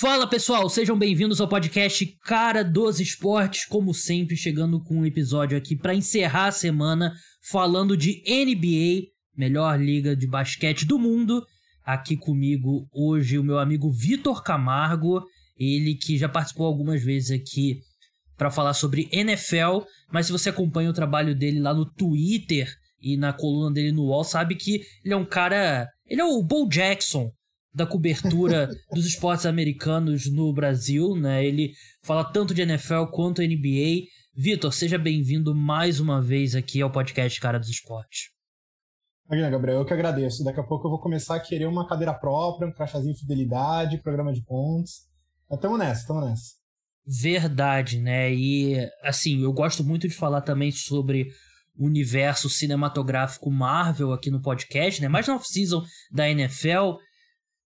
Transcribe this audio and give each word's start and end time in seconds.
Fala 0.00 0.26
pessoal, 0.26 0.66
sejam 0.70 0.98
bem-vindos 0.98 1.42
ao 1.42 1.46
podcast 1.46 2.06
Cara 2.24 2.64
dos 2.64 3.00
Esportes, 3.00 3.66
como 3.66 3.92
sempre, 3.92 4.34
chegando 4.34 4.82
com 4.82 5.00
um 5.00 5.04
episódio 5.04 5.58
aqui 5.58 5.76
para 5.76 5.94
encerrar 5.94 6.46
a 6.46 6.52
semana 6.52 7.12
falando 7.50 7.94
de 7.94 8.22
NBA, 8.26 9.08
melhor 9.36 9.78
liga 9.78 10.16
de 10.16 10.26
basquete 10.26 10.86
do 10.86 10.98
mundo. 10.98 11.44
Aqui 11.84 12.16
comigo 12.16 12.88
hoje 12.94 13.38
o 13.38 13.44
meu 13.44 13.58
amigo 13.58 13.92
Vitor 13.92 14.42
Camargo, 14.42 15.22
ele 15.54 15.94
que 15.94 16.16
já 16.16 16.30
participou 16.30 16.64
algumas 16.64 17.04
vezes 17.04 17.30
aqui 17.38 17.80
para 18.38 18.50
falar 18.50 18.72
sobre 18.72 19.06
NFL, 19.12 19.80
mas 20.10 20.24
se 20.24 20.32
você 20.32 20.48
acompanha 20.48 20.88
o 20.88 20.94
trabalho 20.94 21.36
dele 21.36 21.60
lá 21.60 21.74
no 21.74 21.84
Twitter 21.84 22.72
e 23.02 23.18
na 23.18 23.34
coluna 23.34 23.70
dele 23.70 23.92
no 23.92 24.04
UOL, 24.04 24.24
sabe 24.24 24.54
que 24.54 24.80
ele 25.04 25.12
é 25.12 25.16
um 25.16 25.26
cara, 25.26 25.86
ele 26.06 26.22
é 26.22 26.24
o 26.24 26.42
Bo 26.42 26.66
Jackson 26.66 27.30
da 27.72 27.86
cobertura 27.86 28.68
dos 28.92 29.06
esportes 29.06 29.46
americanos 29.46 30.30
no 30.30 30.52
Brasil, 30.52 31.14
né? 31.16 31.44
Ele 31.44 31.72
fala 32.02 32.24
tanto 32.24 32.54
de 32.54 32.62
NFL 32.62 33.06
quanto 33.12 33.42
NBA. 33.42 34.06
Vitor, 34.34 34.72
seja 34.72 34.98
bem-vindo 34.98 35.54
mais 35.54 36.00
uma 36.00 36.20
vez 36.20 36.54
aqui 36.54 36.80
ao 36.80 36.90
podcast 36.90 37.40
Cara 37.40 37.58
dos 37.58 37.68
Esportes. 37.68 38.30
Imagina, 39.26 39.50
Gabriel, 39.50 39.78
eu 39.78 39.84
que 39.84 39.92
agradeço. 39.92 40.42
Daqui 40.42 40.58
a 40.58 40.64
pouco 40.64 40.86
eu 40.86 40.90
vou 40.90 41.00
começar 41.00 41.36
a 41.36 41.40
querer 41.40 41.66
uma 41.66 41.86
cadeira 41.86 42.12
própria, 42.12 42.66
um 42.66 42.72
crachazinho 42.72 43.14
de 43.14 43.20
fidelidade, 43.20 44.02
programa 44.02 44.32
de 44.32 44.42
pontos. 44.42 45.08
Mas 45.48 45.60
tamo 45.60 45.78
nessa, 45.78 46.06
tamo 46.06 46.20
nessa. 46.20 46.54
Verdade, 47.06 48.00
né? 48.00 48.32
E, 48.32 48.88
assim, 49.02 49.42
eu 49.42 49.52
gosto 49.52 49.84
muito 49.84 50.08
de 50.08 50.14
falar 50.14 50.40
também 50.40 50.70
sobre 50.70 51.28
o 51.76 51.86
universo 51.86 52.48
cinematográfico 52.48 53.50
Marvel 53.50 54.12
aqui 54.12 54.30
no 54.30 54.42
podcast, 54.42 55.00
né? 55.00 55.08
Mais 55.08 55.26
na 55.26 55.36
off-season 55.36 55.82
da 56.10 56.28
NFL. 56.28 56.96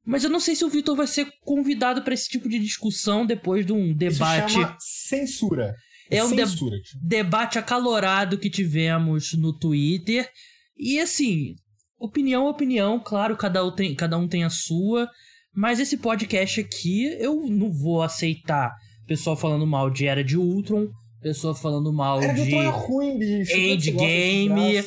Mas 0.06 0.24
eu 0.24 0.30
não 0.30 0.40
sei 0.40 0.56
se 0.56 0.66
o 0.66 0.70
Vitor 0.70 0.96
vai 0.96 1.08
ser 1.08 1.28
convidado 1.42 2.02
para 2.02 2.14
esse 2.14 2.30
tipo 2.30 2.50
de 2.50 2.60
discussão 2.60 3.26
depois 3.26 3.66
de 3.66 3.72
um 3.72 3.96
debate. 3.96 4.48
Isso 4.48 4.60
chama 4.60 4.78
censura. 4.80 5.76
É, 6.12 6.18
é 6.18 6.24
um 6.24 6.30
censura, 6.30 6.76
de 6.78 7.00
debate 7.02 7.58
acalorado 7.58 8.38
que 8.38 8.50
tivemos 8.50 9.34
no 9.34 9.58
Twitter. 9.58 10.30
E 10.78 11.00
assim, 11.00 11.56
opinião, 11.98 12.48
opinião, 12.48 13.00
claro, 13.00 13.38
cada 13.38 13.66
um 13.66 13.74
tem, 13.74 13.96
cada 13.96 14.18
um 14.18 14.28
tem 14.28 14.44
a 14.44 14.50
sua. 14.50 15.10
Mas 15.56 15.80
esse 15.80 15.98
podcast 15.98 16.60
aqui, 16.60 17.06
eu 17.20 17.48
não 17.48 17.72
vou 17.72 18.02
aceitar 18.02 18.74
pessoal 19.06 19.36
falando 19.36 19.68
mal 19.68 19.90
de 19.90 20.08
Era 20.08 20.24
de 20.24 20.38
Ultron, 20.38 20.88
pessoa 21.22 21.56
falando 21.56 21.94
mal 21.94 22.22
Era 22.22 22.34
de. 22.34 22.54
Era 22.54 22.66
é 22.66 22.70
ruim, 22.70 23.18
bicho. 23.18 23.56
Endgame. 23.56 24.84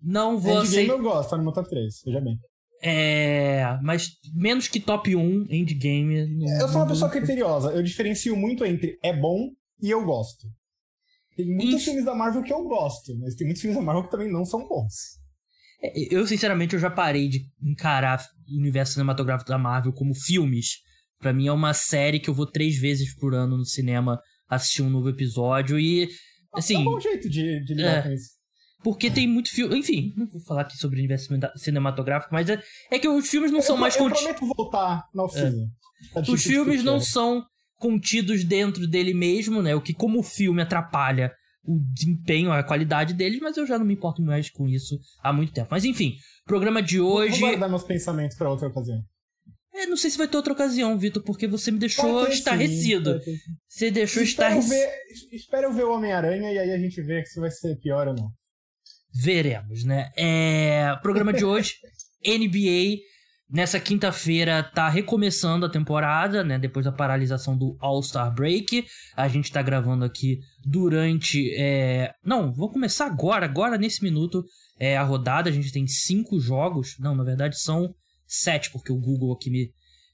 Não 0.00 0.38
vou 0.38 0.58
aceitar. 0.58 0.82
Endgame 0.82 1.04
eu 1.04 1.10
gosto, 1.10 1.30
tá 1.30 1.36
no 1.36 1.42
meu 1.44 1.52
top 1.52 1.68
3, 1.68 2.02
veja 2.04 2.20
bem. 2.20 2.38
É. 2.82 3.78
Mas 3.82 4.10
menos 4.34 4.68
que 4.68 4.80
top 4.80 5.14
1 5.14 5.46
Endgame. 5.50 6.26
Não, 6.26 6.60
eu 6.60 6.68
sou 6.68 6.80
uma 6.80 6.88
pessoa 6.88 7.10
criteriosa. 7.10 7.70
Eu 7.70 7.82
diferencio 7.82 8.36
muito 8.36 8.64
entre 8.64 8.98
é 9.02 9.12
bom 9.12 9.50
e 9.80 9.90
eu 9.90 10.04
gosto. 10.04 10.46
Tem 11.36 11.46
muitos 11.46 11.84
filmes 11.84 12.04
da 12.04 12.14
Marvel 12.14 12.42
que 12.42 12.52
eu 12.52 12.64
gosto, 12.64 13.16
mas 13.18 13.36
tem 13.36 13.46
muitos 13.46 13.60
filmes 13.60 13.78
da 13.78 13.84
Marvel 13.84 14.04
que 14.04 14.10
também 14.10 14.30
não 14.30 14.44
são 14.44 14.66
bons. 14.66 15.18
É, 15.80 16.14
eu, 16.14 16.26
sinceramente, 16.26 16.74
eu 16.74 16.80
já 16.80 16.90
parei 16.90 17.28
de 17.28 17.46
encarar 17.62 18.20
o 18.48 18.58
universo 18.58 18.94
cinematográfico 18.94 19.48
da 19.48 19.58
Marvel 19.58 19.92
como 19.92 20.14
filmes. 20.14 20.78
Para 21.20 21.32
mim 21.32 21.46
é 21.46 21.52
uma 21.52 21.72
série 21.72 22.18
que 22.18 22.28
eu 22.28 22.34
vou 22.34 22.46
três 22.46 22.76
vezes 22.76 23.14
por 23.14 23.34
ano 23.34 23.56
no 23.56 23.64
cinema 23.64 24.20
assistir 24.48 24.82
um 24.82 24.90
novo 24.90 25.08
episódio 25.08 25.78
e. 25.78 26.08
Assim. 26.52 26.76
É 26.76 26.78
um 26.78 26.84
bom 26.84 27.00
jeito 27.00 27.28
de, 27.28 27.64
de 27.64 27.74
lidar 27.74 27.98
é, 27.98 28.02
com 28.02 28.10
isso. 28.10 28.30
Porque 28.82 29.10
tem 29.10 29.26
muito 29.26 29.50
filme. 29.50 29.76
Enfim, 29.78 30.12
não 30.16 30.26
vou 30.26 30.40
falar 30.40 30.62
aqui 30.62 30.76
sobre 30.76 30.96
o 30.96 31.00
universo 31.00 31.28
cinematográfico, 31.56 32.32
mas 32.32 32.48
é, 32.48 32.62
é 32.90 32.98
que 32.98 33.08
os 33.08 33.28
filmes 33.28 33.50
não 33.50 33.58
eu, 33.58 33.64
são 33.64 33.76
mais 33.76 33.96
contidos. 33.96 34.22
Eu 34.22 34.34
prometo 34.34 34.56
voltar 34.56 35.04
na 35.12 35.24
oficina. 35.24 35.66
É. 36.14 36.30
Os 36.30 36.42
filmes 36.42 36.84
não 36.84 37.00
são 37.00 37.44
contidos 37.76 38.44
dentro 38.44 38.86
dele 38.86 39.12
mesmo, 39.14 39.62
né? 39.62 39.74
O 39.74 39.80
que, 39.80 39.92
como 39.92 40.20
o 40.20 40.22
filme 40.22 40.62
atrapalha 40.62 41.32
o 41.64 41.78
desempenho, 41.92 42.50
a 42.50 42.62
qualidade 42.62 43.12
deles, 43.12 43.40
mas 43.40 43.56
eu 43.56 43.66
já 43.66 43.78
não 43.78 43.84
me 43.84 43.92
importo 43.92 44.22
mais 44.22 44.48
com 44.48 44.66
isso 44.66 44.98
há 45.22 45.32
muito 45.32 45.52
tempo. 45.52 45.68
Mas 45.70 45.84
enfim, 45.84 46.14
programa 46.46 46.82
de 46.82 46.98
hoje. 46.98 47.40
Vou 47.40 47.50
guardar 47.50 47.68
meus 47.68 47.84
pensamentos 47.84 48.38
para 48.38 48.48
outra 48.48 48.68
ocasião. 48.68 49.02
É, 49.74 49.86
não 49.86 49.96
sei 49.96 50.10
se 50.10 50.18
vai 50.18 50.26
ter 50.26 50.36
outra 50.36 50.52
ocasião, 50.52 50.98
Vitor, 50.98 51.22
porque 51.22 51.46
você 51.46 51.70
me 51.70 51.78
deixou 51.78 52.26
estarrecido. 52.26 53.20
Sim, 53.22 53.36
você 53.68 53.90
deixou 53.90 54.22
estarrecido. 54.22 54.74
Espera 55.30 55.66
eu 55.66 55.72
ver 55.72 55.84
o 55.84 55.92
Homem-Aranha 55.92 56.50
e 56.50 56.58
aí 56.58 56.70
a 56.72 56.78
gente 56.78 57.00
vê 57.02 57.24
se 57.24 57.38
vai 57.38 57.50
ser 57.50 57.76
pior 57.76 58.08
ou 58.08 58.14
não. 58.14 58.28
Veremos, 59.20 59.82
né? 59.82 60.12
É, 60.16 60.94
programa 61.02 61.32
de 61.32 61.44
hoje, 61.44 61.74
NBA. 62.24 63.02
Nessa 63.50 63.80
quinta-feira 63.80 64.62
tá 64.62 64.88
recomeçando 64.88 65.66
a 65.66 65.68
temporada, 65.68 66.44
né? 66.44 66.56
Depois 66.56 66.84
da 66.84 66.92
paralisação 66.92 67.56
do 67.56 67.76
All-Star 67.80 68.32
Break. 68.32 68.86
A 69.16 69.26
gente 69.26 69.50
tá 69.50 69.60
gravando 69.60 70.04
aqui 70.04 70.38
durante. 70.64 71.52
É... 71.56 72.12
Não, 72.22 72.52
vou 72.52 72.70
começar 72.70 73.06
agora, 73.06 73.44
agora 73.44 73.76
nesse 73.76 74.04
minuto. 74.04 74.44
É 74.78 74.96
a 74.96 75.02
rodada. 75.02 75.50
A 75.50 75.52
gente 75.52 75.72
tem 75.72 75.86
cinco 75.88 76.38
jogos. 76.38 76.94
Não, 77.00 77.16
na 77.16 77.24
verdade 77.24 77.58
são 77.58 77.92
sete, 78.24 78.70
porque 78.70 78.92
o 78.92 79.00
Google 79.00 79.32
aqui 79.32 79.50
me, 79.50 79.72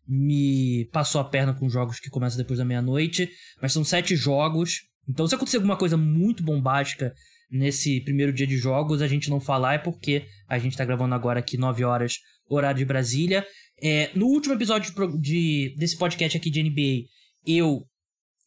me 0.08 0.88
passou 0.92 1.20
a 1.20 1.24
perna 1.24 1.52
com 1.52 1.68
jogos 1.68 2.00
que 2.00 2.08
começam 2.08 2.38
depois 2.38 2.58
da 2.58 2.64
meia-noite. 2.64 3.28
Mas 3.60 3.72
são 3.72 3.84
sete 3.84 4.16
jogos. 4.16 4.80
Então, 5.06 5.26
se 5.26 5.34
acontecer 5.34 5.58
alguma 5.58 5.76
coisa 5.76 5.98
muito 5.98 6.42
bombástica 6.42 7.12
nesse 7.50 8.00
primeiro 8.00 8.32
dia 8.32 8.46
de 8.46 8.56
jogos, 8.56 9.02
a 9.02 9.08
gente 9.08 9.30
não 9.30 9.40
falar 9.40 9.74
é 9.74 9.78
porque 9.78 10.26
a 10.48 10.58
gente 10.58 10.76
tá 10.76 10.84
gravando 10.84 11.14
agora 11.14 11.40
aqui 11.40 11.56
9 11.56 11.84
horas, 11.84 12.18
horário 12.48 12.78
de 12.78 12.84
Brasília. 12.84 13.46
É, 13.82 14.10
no 14.14 14.26
último 14.26 14.54
episódio 14.54 14.92
de, 14.92 15.18
de, 15.20 15.76
desse 15.76 15.96
podcast 15.96 16.36
aqui 16.36 16.50
de 16.50 16.62
NBA, 16.62 17.08
eu 17.46 17.84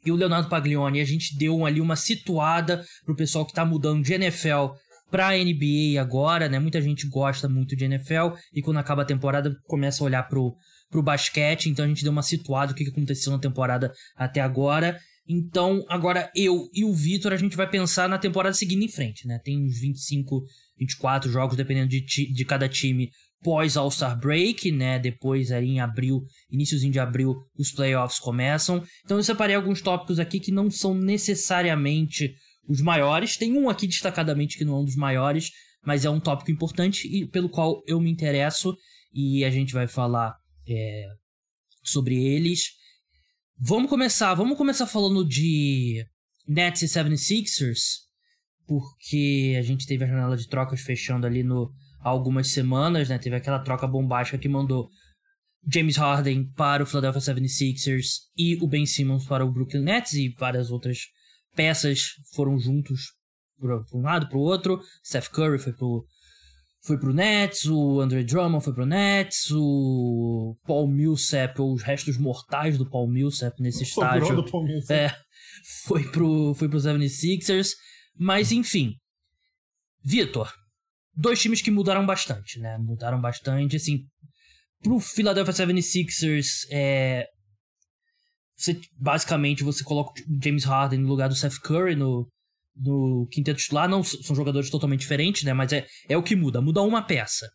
e 0.05 0.11
o 0.11 0.15
Leonardo 0.15 0.49
Paglioni, 0.49 1.01
a 1.01 1.05
gente 1.05 1.37
deu 1.37 1.65
ali 1.65 1.81
uma 1.81 1.95
situada 1.95 2.83
pro 3.05 3.15
pessoal 3.15 3.45
que 3.45 3.53
tá 3.53 3.65
mudando 3.65 4.03
de 4.03 4.13
NFL 4.13 4.73
pra 5.09 5.37
NBA 5.37 5.99
agora, 5.99 6.47
né? 6.49 6.59
Muita 6.59 6.81
gente 6.81 7.07
gosta 7.07 7.47
muito 7.47 7.75
de 7.75 7.85
NFL 7.85 8.35
e 8.53 8.61
quando 8.61 8.77
acaba 8.77 9.01
a 9.01 9.05
temporada 9.05 9.53
começa 9.65 10.03
a 10.03 10.05
olhar 10.05 10.23
pro, 10.23 10.55
pro 10.89 11.03
basquete, 11.03 11.69
então 11.69 11.85
a 11.85 11.87
gente 11.87 12.03
deu 12.03 12.11
uma 12.11 12.23
situada 12.23 12.71
o 12.71 12.75
que 12.75 12.87
aconteceu 12.87 13.31
na 13.31 13.39
temporada 13.39 13.91
até 14.15 14.41
agora. 14.41 14.97
Então, 15.27 15.83
agora 15.89 16.31
eu 16.35 16.69
e 16.73 16.85
o 16.85 16.93
Vitor, 16.93 17.33
a 17.33 17.37
gente 17.37 17.57
vai 17.57 17.69
pensar 17.69 18.07
na 18.07 18.17
temporada 18.17 18.55
seguinte 18.55 18.85
em 18.85 18.89
frente, 18.89 19.27
né? 19.27 19.39
Tem 19.43 19.61
uns 19.61 19.79
25, 19.79 20.43
24 20.77 21.29
jogos, 21.29 21.57
dependendo 21.57 21.89
de, 21.89 22.01
de 22.01 22.45
cada 22.45 22.69
time, 22.69 23.11
pós 23.43 23.75
All-Star 23.75 24.17
Break, 24.17 24.71
né? 24.71 24.97
Depois, 24.97 25.51
ali 25.51 25.67
em 25.67 25.79
abril, 25.81 26.23
iníciozinho 26.49 26.93
de 26.93 26.99
abril, 26.99 27.35
os 27.57 27.71
playoffs 27.71 28.19
começam. 28.19 28.81
Então, 29.03 29.17
eu 29.17 29.23
separei 29.23 29.55
alguns 29.55 29.81
tópicos 29.81 30.19
aqui 30.19 30.39
que 30.39 30.51
não 30.51 30.71
são 30.71 30.95
necessariamente 30.95 32.33
os 32.67 32.81
maiores. 32.81 33.35
Tem 33.35 33.51
um 33.57 33.69
aqui 33.69 33.85
destacadamente 33.85 34.57
que 34.57 34.63
não 34.65 34.77
é 34.77 34.79
um 34.79 34.85
dos 34.85 34.95
maiores, 34.95 35.51
mas 35.85 36.05
é 36.05 36.09
um 36.09 36.19
tópico 36.19 36.51
importante 36.51 37.07
e 37.07 37.25
pelo 37.25 37.49
qual 37.49 37.81
eu 37.87 37.99
me 37.99 38.09
interesso 38.09 38.75
e 39.13 39.43
a 39.45 39.49
gente 39.49 39.73
vai 39.73 39.87
falar 39.87 40.35
é, 40.67 41.05
sobre 41.83 42.15
eles. 42.15 42.71
Vamos 43.59 43.89
começar, 43.89 44.35
vamos 44.35 44.55
começar 44.55 44.85
falando 44.85 45.27
de 45.27 46.05
Nets 46.47 46.83
e 46.83 46.85
76ers, 46.85 47.79
porque 48.67 49.55
a 49.57 49.63
gente 49.63 49.87
teve 49.87 50.03
a 50.03 50.07
janela 50.07 50.37
de 50.37 50.47
trocas 50.47 50.81
fechando 50.81 51.25
ali 51.25 51.41
no 51.41 51.73
algumas 51.99 52.51
semanas, 52.51 53.09
né? 53.09 53.17
Teve 53.17 53.35
aquela 53.35 53.57
troca 53.57 53.87
bombástica 53.87 54.37
que 54.37 54.47
mandou 54.47 54.91
James 55.73 55.97
Harden 55.97 56.51
para 56.51 56.83
o 56.83 56.85
Philadelphia 56.85 57.33
76ers 57.33 58.27
e 58.37 58.55
o 58.61 58.67
Ben 58.67 58.85
Simmons 58.85 59.25
para 59.25 59.43
o 59.43 59.51
Brooklyn 59.51 59.81
Nets 59.81 60.13
e 60.13 60.29
várias 60.29 60.69
outras 60.69 61.07
peças 61.55 62.11
foram 62.35 62.59
juntos 62.59 63.13
para 63.59 63.83
um 63.91 64.03
lado 64.03 64.29
para 64.29 64.37
o 64.37 64.41
outro. 64.41 64.79
Steph 65.03 65.29
Curry 65.29 65.57
foi 65.57 65.73
pro 65.73 66.05
foi 66.87 66.97
pro 66.97 67.13
Nets, 67.13 67.65
o 67.65 67.99
Andre 67.99 68.23
Drummond 68.23 68.63
foi 68.63 68.73
pro 68.73 68.85
Nets, 68.85 69.51
o 69.51 70.57
Paul 70.65 70.87
Millsap, 70.87 71.59
ou 71.59 71.73
os 71.73 71.83
restos 71.83 72.17
mortais 72.17 72.77
do 72.77 72.89
Paul 72.89 73.09
Millsap 73.09 73.59
nesse 73.59 73.85
Sobrou 73.85 74.15
estágio. 74.15 74.35
Do 74.37 74.49
Paul 74.49 74.63
Millsap. 74.63 74.93
É, 74.93 75.13
foi 75.85 76.09
pro, 76.09 76.53
foi 76.55 76.69
pro 76.69 76.79
76ers. 76.79 77.71
Mas 78.17 78.51
enfim. 78.51 78.93
Vitor, 80.03 80.51
dois 81.13 81.41
times 81.41 81.61
que 81.61 81.69
mudaram 81.69 82.05
bastante, 82.05 82.59
né? 82.59 82.77
Mudaram 82.77 83.19
bastante, 83.19 83.75
assim. 83.75 84.05
Pro 84.81 84.99
Philadelphia 84.99 85.53
76ers, 85.53 86.47
é, 86.71 87.27
você, 88.55 88.79
basicamente 88.97 89.63
você 89.63 89.83
coloca 89.83 90.21
o 90.21 90.43
James 90.43 90.63
Harden 90.63 90.99
no 90.99 91.07
lugar 91.09 91.27
do 91.27 91.35
Seth 91.35 91.59
Curry 91.61 91.95
no, 91.95 92.27
no 92.79 93.27
quinteto 93.31 93.59
titular. 93.59 93.89
Não 93.89 94.03
são 94.03 94.35
jogadores 94.35 94.69
totalmente 94.69 95.01
diferentes, 95.01 95.43
né? 95.43 95.53
Mas 95.53 95.73
é, 95.73 95.85
é 96.09 96.17
o 96.17 96.23
que 96.23 96.35
muda. 96.35 96.61
Muda 96.61 96.81
uma 96.81 97.01
peça. 97.01 97.49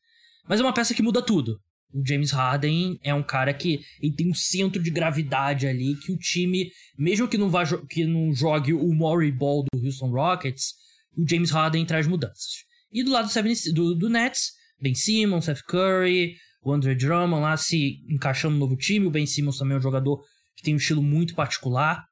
Mas 0.48 0.60
é 0.60 0.62
uma 0.62 0.74
peça 0.74 0.94
que 0.94 1.02
muda 1.02 1.22
tudo. 1.22 1.58
O 1.92 2.02
James 2.06 2.30
Harden 2.30 2.98
é 3.02 3.12
um 3.14 3.22
cara 3.22 3.52
que 3.52 3.80
ele 4.00 4.14
tem 4.14 4.30
um 4.30 4.34
centro 4.34 4.82
de 4.82 4.90
gravidade 4.90 5.66
ali 5.66 5.94
que 5.96 6.10
o 6.10 6.16
time, 6.16 6.70
mesmo 6.98 7.28
que 7.28 7.36
não, 7.36 7.50
vá, 7.50 7.64
que 7.88 8.06
não 8.06 8.32
jogue 8.32 8.72
o 8.72 8.94
Maury 8.94 9.30
Ball 9.30 9.62
do 9.62 9.84
Houston 9.84 10.10
Rockets, 10.10 10.72
o 11.16 11.28
James 11.28 11.50
Harden 11.50 11.84
traz 11.84 12.06
mudanças. 12.06 12.64
E 12.90 13.02
do 13.02 13.10
lado 13.10 13.28
do, 13.28 13.72
do, 13.72 13.94
do 13.94 14.08
Nets, 14.08 14.52
Ben 14.80 14.94
Simmons, 14.94 15.44
Seth 15.44 15.62
Curry, 15.66 16.34
o 16.62 16.72
Andre 16.72 16.94
Drummond 16.94 17.42
lá 17.42 17.56
se 17.56 17.98
encaixando 18.08 18.54
no 18.54 18.60
novo 18.60 18.76
time. 18.76 19.06
O 19.06 19.10
Ben 19.10 19.26
Simmons 19.26 19.58
também 19.58 19.74
é 19.74 19.78
um 19.78 19.82
jogador 19.82 20.22
que 20.56 20.62
tem 20.62 20.74
um 20.74 20.78
estilo 20.78 21.02
muito 21.02 21.34
particular. 21.34 22.04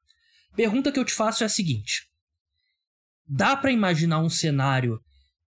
Pergunta 0.55 0.91
que 0.91 0.99
eu 0.99 1.05
te 1.05 1.13
faço 1.13 1.43
é 1.43 1.45
a 1.45 1.49
seguinte: 1.49 2.05
dá 3.31 3.55
para 3.55 3.71
imaginar 3.71 4.19
um 4.19 4.29
cenário 4.29 4.99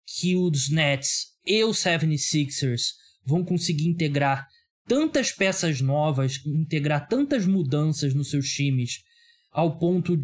que 0.06 0.38
os 0.38 0.70
Nets 0.70 1.34
e 1.46 1.62
os 1.66 1.78
76ers 1.80 2.82
vão 3.26 3.44
conseguir 3.44 3.88
integrar 3.88 4.48
tantas 4.88 5.34
peças 5.34 5.82
novas, 5.82 6.40
integrar 6.46 7.08
tantas 7.08 7.46
mudanças 7.46 8.14
nos 8.14 8.30
seus 8.30 8.48
times 8.48 9.04
ao 9.52 9.78
ponto 9.78 10.18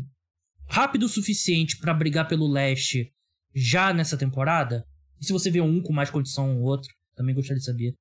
rápido 0.70 1.04
o 1.04 1.10
suficiente 1.10 1.78
para 1.78 1.94
brigar 1.94 2.28
pelo 2.30 2.48
leste 2.48 3.12
já 3.54 3.94
nessa 3.94 4.18
temporada? 4.18 4.86
E 5.20 5.26
se 5.26 5.34
você 5.34 5.52
vê 5.52 5.60
um 5.60 5.82
com 5.82 5.92
mais 5.92 6.10
condição 6.10 6.58
ou 6.58 6.64
outro, 6.64 6.90
também 7.14 7.36
gostaria 7.36 7.60
de 7.60 7.66
saber. 7.66 7.94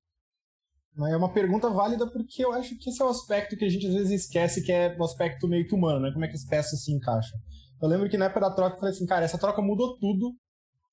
É 1.11 1.17
uma 1.17 1.33
pergunta 1.33 1.69
válida 1.69 2.09
porque 2.09 2.43
eu 2.43 2.53
acho 2.53 2.77
que 2.77 2.89
esse 2.89 3.01
é 3.01 3.05
o 3.05 3.09
aspecto 3.09 3.57
que 3.57 3.65
a 3.65 3.69
gente 3.69 3.87
às 3.87 3.93
vezes 3.93 4.23
esquece, 4.23 4.63
que 4.63 4.71
é 4.71 4.95
o 4.97 5.03
aspecto 5.03 5.47
meio 5.47 5.67
que 5.67 5.75
humano, 5.75 5.99
né? 5.99 6.11
Como 6.11 6.23
é 6.23 6.27
que 6.27 6.35
as 6.35 6.45
peças 6.45 6.83
se 6.83 6.91
encaixam. 6.91 7.39
Eu 7.81 7.87
lembro 7.87 8.09
que 8.09 8.17
na 8.17 8.25
época 8.25 8.41
da 8.41 8.51
troca 8.51 8.75
eu 8.75 8.79
falei 8.79 8.93
assim, 8.93 9.05
cara, 9.05 9.25
essa 9.25 9.37
troca 9.37 9.61
mudou 9.61 9.97
tudo. 9.97 10.35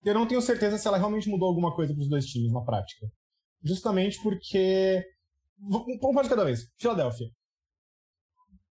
Eu 0.05 0.15
não 0.15 0.27
tenho 0.27 0.41
certeza 0.41 0.79
se 0.79 0.87
ela 0.87 0.99
realmente 0.99 1.29
mudou 1.29 1.49
alguma 1.49 1.75
coisa 1.75 1.93
para 1.93 2.01
os 2.01 2.09
dois 2.09 2.27
times 2.27 2.53
na 2.53 2.63
prática. 2.63 3.07
Justamente 3.63 4.23
porque. 4.23 5.03
Um 5.61 5.99
pouco 5.99 6.23
de 6.23 6.29
cada 6.29 6.45
vez. 6.45 6.61
Filadélfia. 6.79 7.27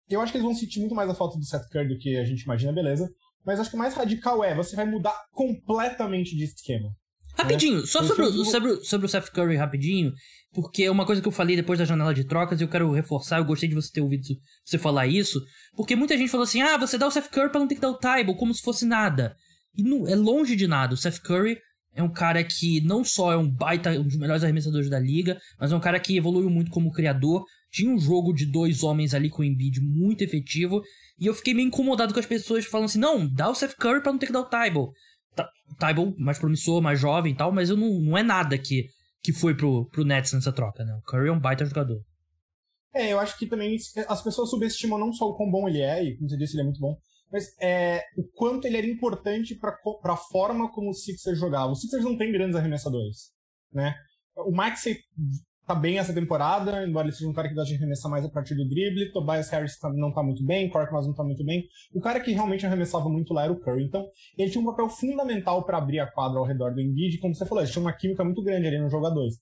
Eu 0.09 0.21
acho 0.21 0.31
que 0.31 0.37
eles 0.37 0.45
vão 0.45 0.53
sentir 0.53 0.79
muito 0.79 0.93
mais 0.93 1.09
a 1.09 1.15
falta 1.15 1.37
do 1.37 1.45
Seth 1.45 1.67
Curry 1.71 1.87
do 1.87 1.97
que 1.97 2.17
a 2.17 2.25
gente 2.25 2.43
imagina, 2.43 2.73
beleza. 2.73 3.09
Mas 3.45 3.59
acho 3.59 3.69
que 3.69 3.75
o 3.75 3.79
mais 3.79 3.93
radical 3.93 4.43
é 4.43 4.53
você 4.53 4.75
vai 4.75 4.85
mudar 4.85 5.17
completamente 5.31 6.35
de 6.35 6.43
esquema. 6.43 6.89
Rapidinho, 7.35 7.81
né? 7.81 7.85
só 7.85 8.03
sobre, 8.03 8.25
o, 8.25 8.45
sobre, 8.45 8.75
sobre 8.83 9.05
o 9.05 9.09
Seth 9.09 9.29
Curry, 9.31 9.55
rapidinho, 9.55 10.13
porque 10.53 10.83
é 10.83 10.91
uma 10.91 11.05
coisa 11.05 11.21
que 11.21 11.27
eu 11.27 11.31
falei 11.31 11.55
depois 11.55 11.79
da 11.79 11.85
janela 11.85 12.13
de 12.13 12.23
trocas 12.25 12.59
e 12.59 12.63
eu 12.63 12.67
quero 12.67 12.91
reforçar, 12.91 13.39
eu 13.39 13.45
gostei 13.45 13.67
de 13.67 13.75
você 13.75 13.91
ter 13.91 14.01
ouvido 14.01 14.23
você 14.63 14.77
falar 14.77 15.07
isso, 15.07 15.41
porque 15.75 15.95
muita 15.95 16.17
gente 16.17 16.29
falou 16.29 16.43
assim, 16.43 16.61
ah, 16.61 16.77
você 16.77 16.97
dá 16.97 17.07
o 17.07 17.11
Seth 17.11 17.29
Curry 17.29 17.49
pra 17.49 17.59
não 17.59 17.67
ter 17.67 17.75
que 17.75 17.81
dar 17.81 17.89
o 17.89 17.97
Tybalt, 17.97 18.37
como 18.37 18.53
se 18.53 18.61
fosse 18.61 18.85
nada. 18.85 19.35
E 19.75 19.81
não, 19.81 20.07
é 20.07 20.15
longe 20.15 20.55
de 20.55 20.67
nada, 20.67 20.93
o 20.93 20.97
Seth 20.97 21.19
Curry 21.21 21.57
é 21.95 22.03
um 22.03 22.11
cara 22.11 22.43
que 22.43 22.81
não 22.81 23.03
só 23.03 23.31
é 23.31 23.37
um 23.37 23.49
baita, 23.49 23.91
um 23.91 24.03
dos 24.03 24.17
melhores 24.17 24.43
arremessadores 24.43 24.89
da 24.89 24.99
liga, 24.99 25.39
mas 25.59 25.71
é 25.71 25.75
um 25.75 25.79
cara 25.79 25.99
que 25.99 26.17
evoluiu 26.17 26.49
muito 26.49 26.71
como 26.71 26.91
criador, 26.91 27.45
tinha 27.71 27.91
um 27.91 27.99
jogo 27.99 28.33
de 28.33 28.45
dois 28.45 28.83
homens 28.83 29.13
ali 29.13 29.29
com 29.29 29.41
o 29.41 29.45
Embiid 29.45 29.81
muito 29.81 30.23
efetivo, 30.23 30.81
e 31.19 31.25
eu 31.25 31.33
fiquei 31.33 31.53
meio 31.53 31.67
incomodado 31.67 32.13
com 32.13 32.19
as 32.19 32.25
pessoas 32.25 32.65
falando 32.65 32.85
assim, 32.85 32.99
não, 32.99 33.27
dá 33.27 33.49
o 33.49 33.55
Seth 33.55 33.75
Curry 33.75 34.01
pra 34.01 34.11
não 34.11 34.19
ter 34.19 34.27
que 34.27 34.33
dar 34.33 34.41
o 34.41 34.49
Tybalt. 34.49 34.91
Tybalt 35.79 36.15
mais 36.17 36.39
promissor, 36.39 36.81
mais 36.81 36.99
jovem 36.99 37.33
e 37.33 37.35
tal, 37.35 37.51
mas 37.51 37.69
eu 37.69 37.77
não, 37.77 37.99
não 37.99 38.17
é 38.17 38.23
nada 38.23 38.57
que, 38.57 38.87
que 39.21 39.33
foi 39.33 39.55
pro, 39.55 39.85
pro 39.89 40.05
Nets 40.05 40.33
nessa 40.33 40.51
troca, 40.51 40.83
né? 40.83 40.93
O 40.95 41.01
Curry 41.01 41.29
é 41.29 41.31
um 41.31 41.39
baita 41.39 41.65
jogador. 41.65 42.01
É, 42.93 43.11
eu 43.11 43.19
acho 43.19 43.37
que 43.39 43.47
também 43.47 43.75
as 44.07 44.23
pessoas 44.23 44.49
subestimam 44.49 44.99
não 44.99 45.11
só 45.11 45.27
o 45.27 45.35
quão 45.35 45.49
bom 45.49 45.67
ele 45.67 45.81
é, 45.81 46.03
e 46.03 46.15
como 46.15 46.29
você 46.29 46.37
disse, 46.37 46.53
ele 46.53 46.61
é 46.61 46.65
muito 46.65 46.79
bom, 46.79 46.95
mas 47.31 47.47
é, 47.59 48.03
o 48.15 48.23
quanto 48.35 48.65
ele 48.65 48.77
era 48.77 48.85
importante 48.85 49.55
para 49.55 50.13
a 50.13 50.17
forma 50.17 50.71
como 50.71 50.91
o 50.91 50.93
Sixers 50.93 51.39
jogava. 51.39 51.71
O 51.71 51.75
Sixers 51.75 52.03
não 52.03 52.15
tem 52.15 52.31
grandes 52.31 52.55
arremessadores, 52.55 53.31
né? 53.73 53.95
O 54.35 54.51
Maxey 54.51 54.99
tá 55.65 55.73
bem 55.73 55.97
essa 55.97 56.13
temporada, 56.13 56.85
embora 56.85 57.07
ele 57.07 57.15
seja 57.15 57.29
um 57.29 57.33
cara 57.33 57.47
que 57.47 57.55
gosta 57.55 57.69
de 57.69 57.77
arremessar 57.77 58.11
mais 58.11 58.25
a 58.25 58.29
partir 58.29 58.55
do 58.55 58.67
drible. 58.67 59.11
Tobias 59.11 59.49
Harris 59.49 59.77
tá, 59.77 59.89
não 59.91 60.11
tá 60.11 60.21
muito 60.21 60.43
bem, 60.45 60.69
Korkmaz 60.69 61.07
não 61.07 61.13
tá 61.13 61.23
muito 61.23 61.43
bem. 61.43 61.65
O 61.93 62.01
cara 62.01 62.19
que 62.19 62.31
realmente 62.31 62.65
arremessava 62.65 63.09
muito 63.09 63.33
lá 63.33 63.43
era 63.43 63.53
o 63.53 63.59
Curry. 63.59 63.85
Então, 63.85 64.05
ele 64.37 64.51
tinha 64.51 64.61
um 64.61 64.65
papel 64.65 64.89
fundamental 64.89 65.63
para 65.63 65.77
abrir 65.77 65.99
a 65.99 66.07
quadra 66.07 66.39
ao 66.39 66.45
redor 66.45 66.73
do 66.73 66.81
Embiid. 66.81 67.17
Como 67.19 67.33
você 67.33 67.45
falou, 67.45 67.63
ele 67.63 67.71
tinha 67.71 67.81
uma 67.81 67.93
química 67.93 68.23
muito 68.23 68.43
grande 68.43 68.67
ali 68.67 68.79
nos 68.79 68.91
jogadores. 68.91 69.35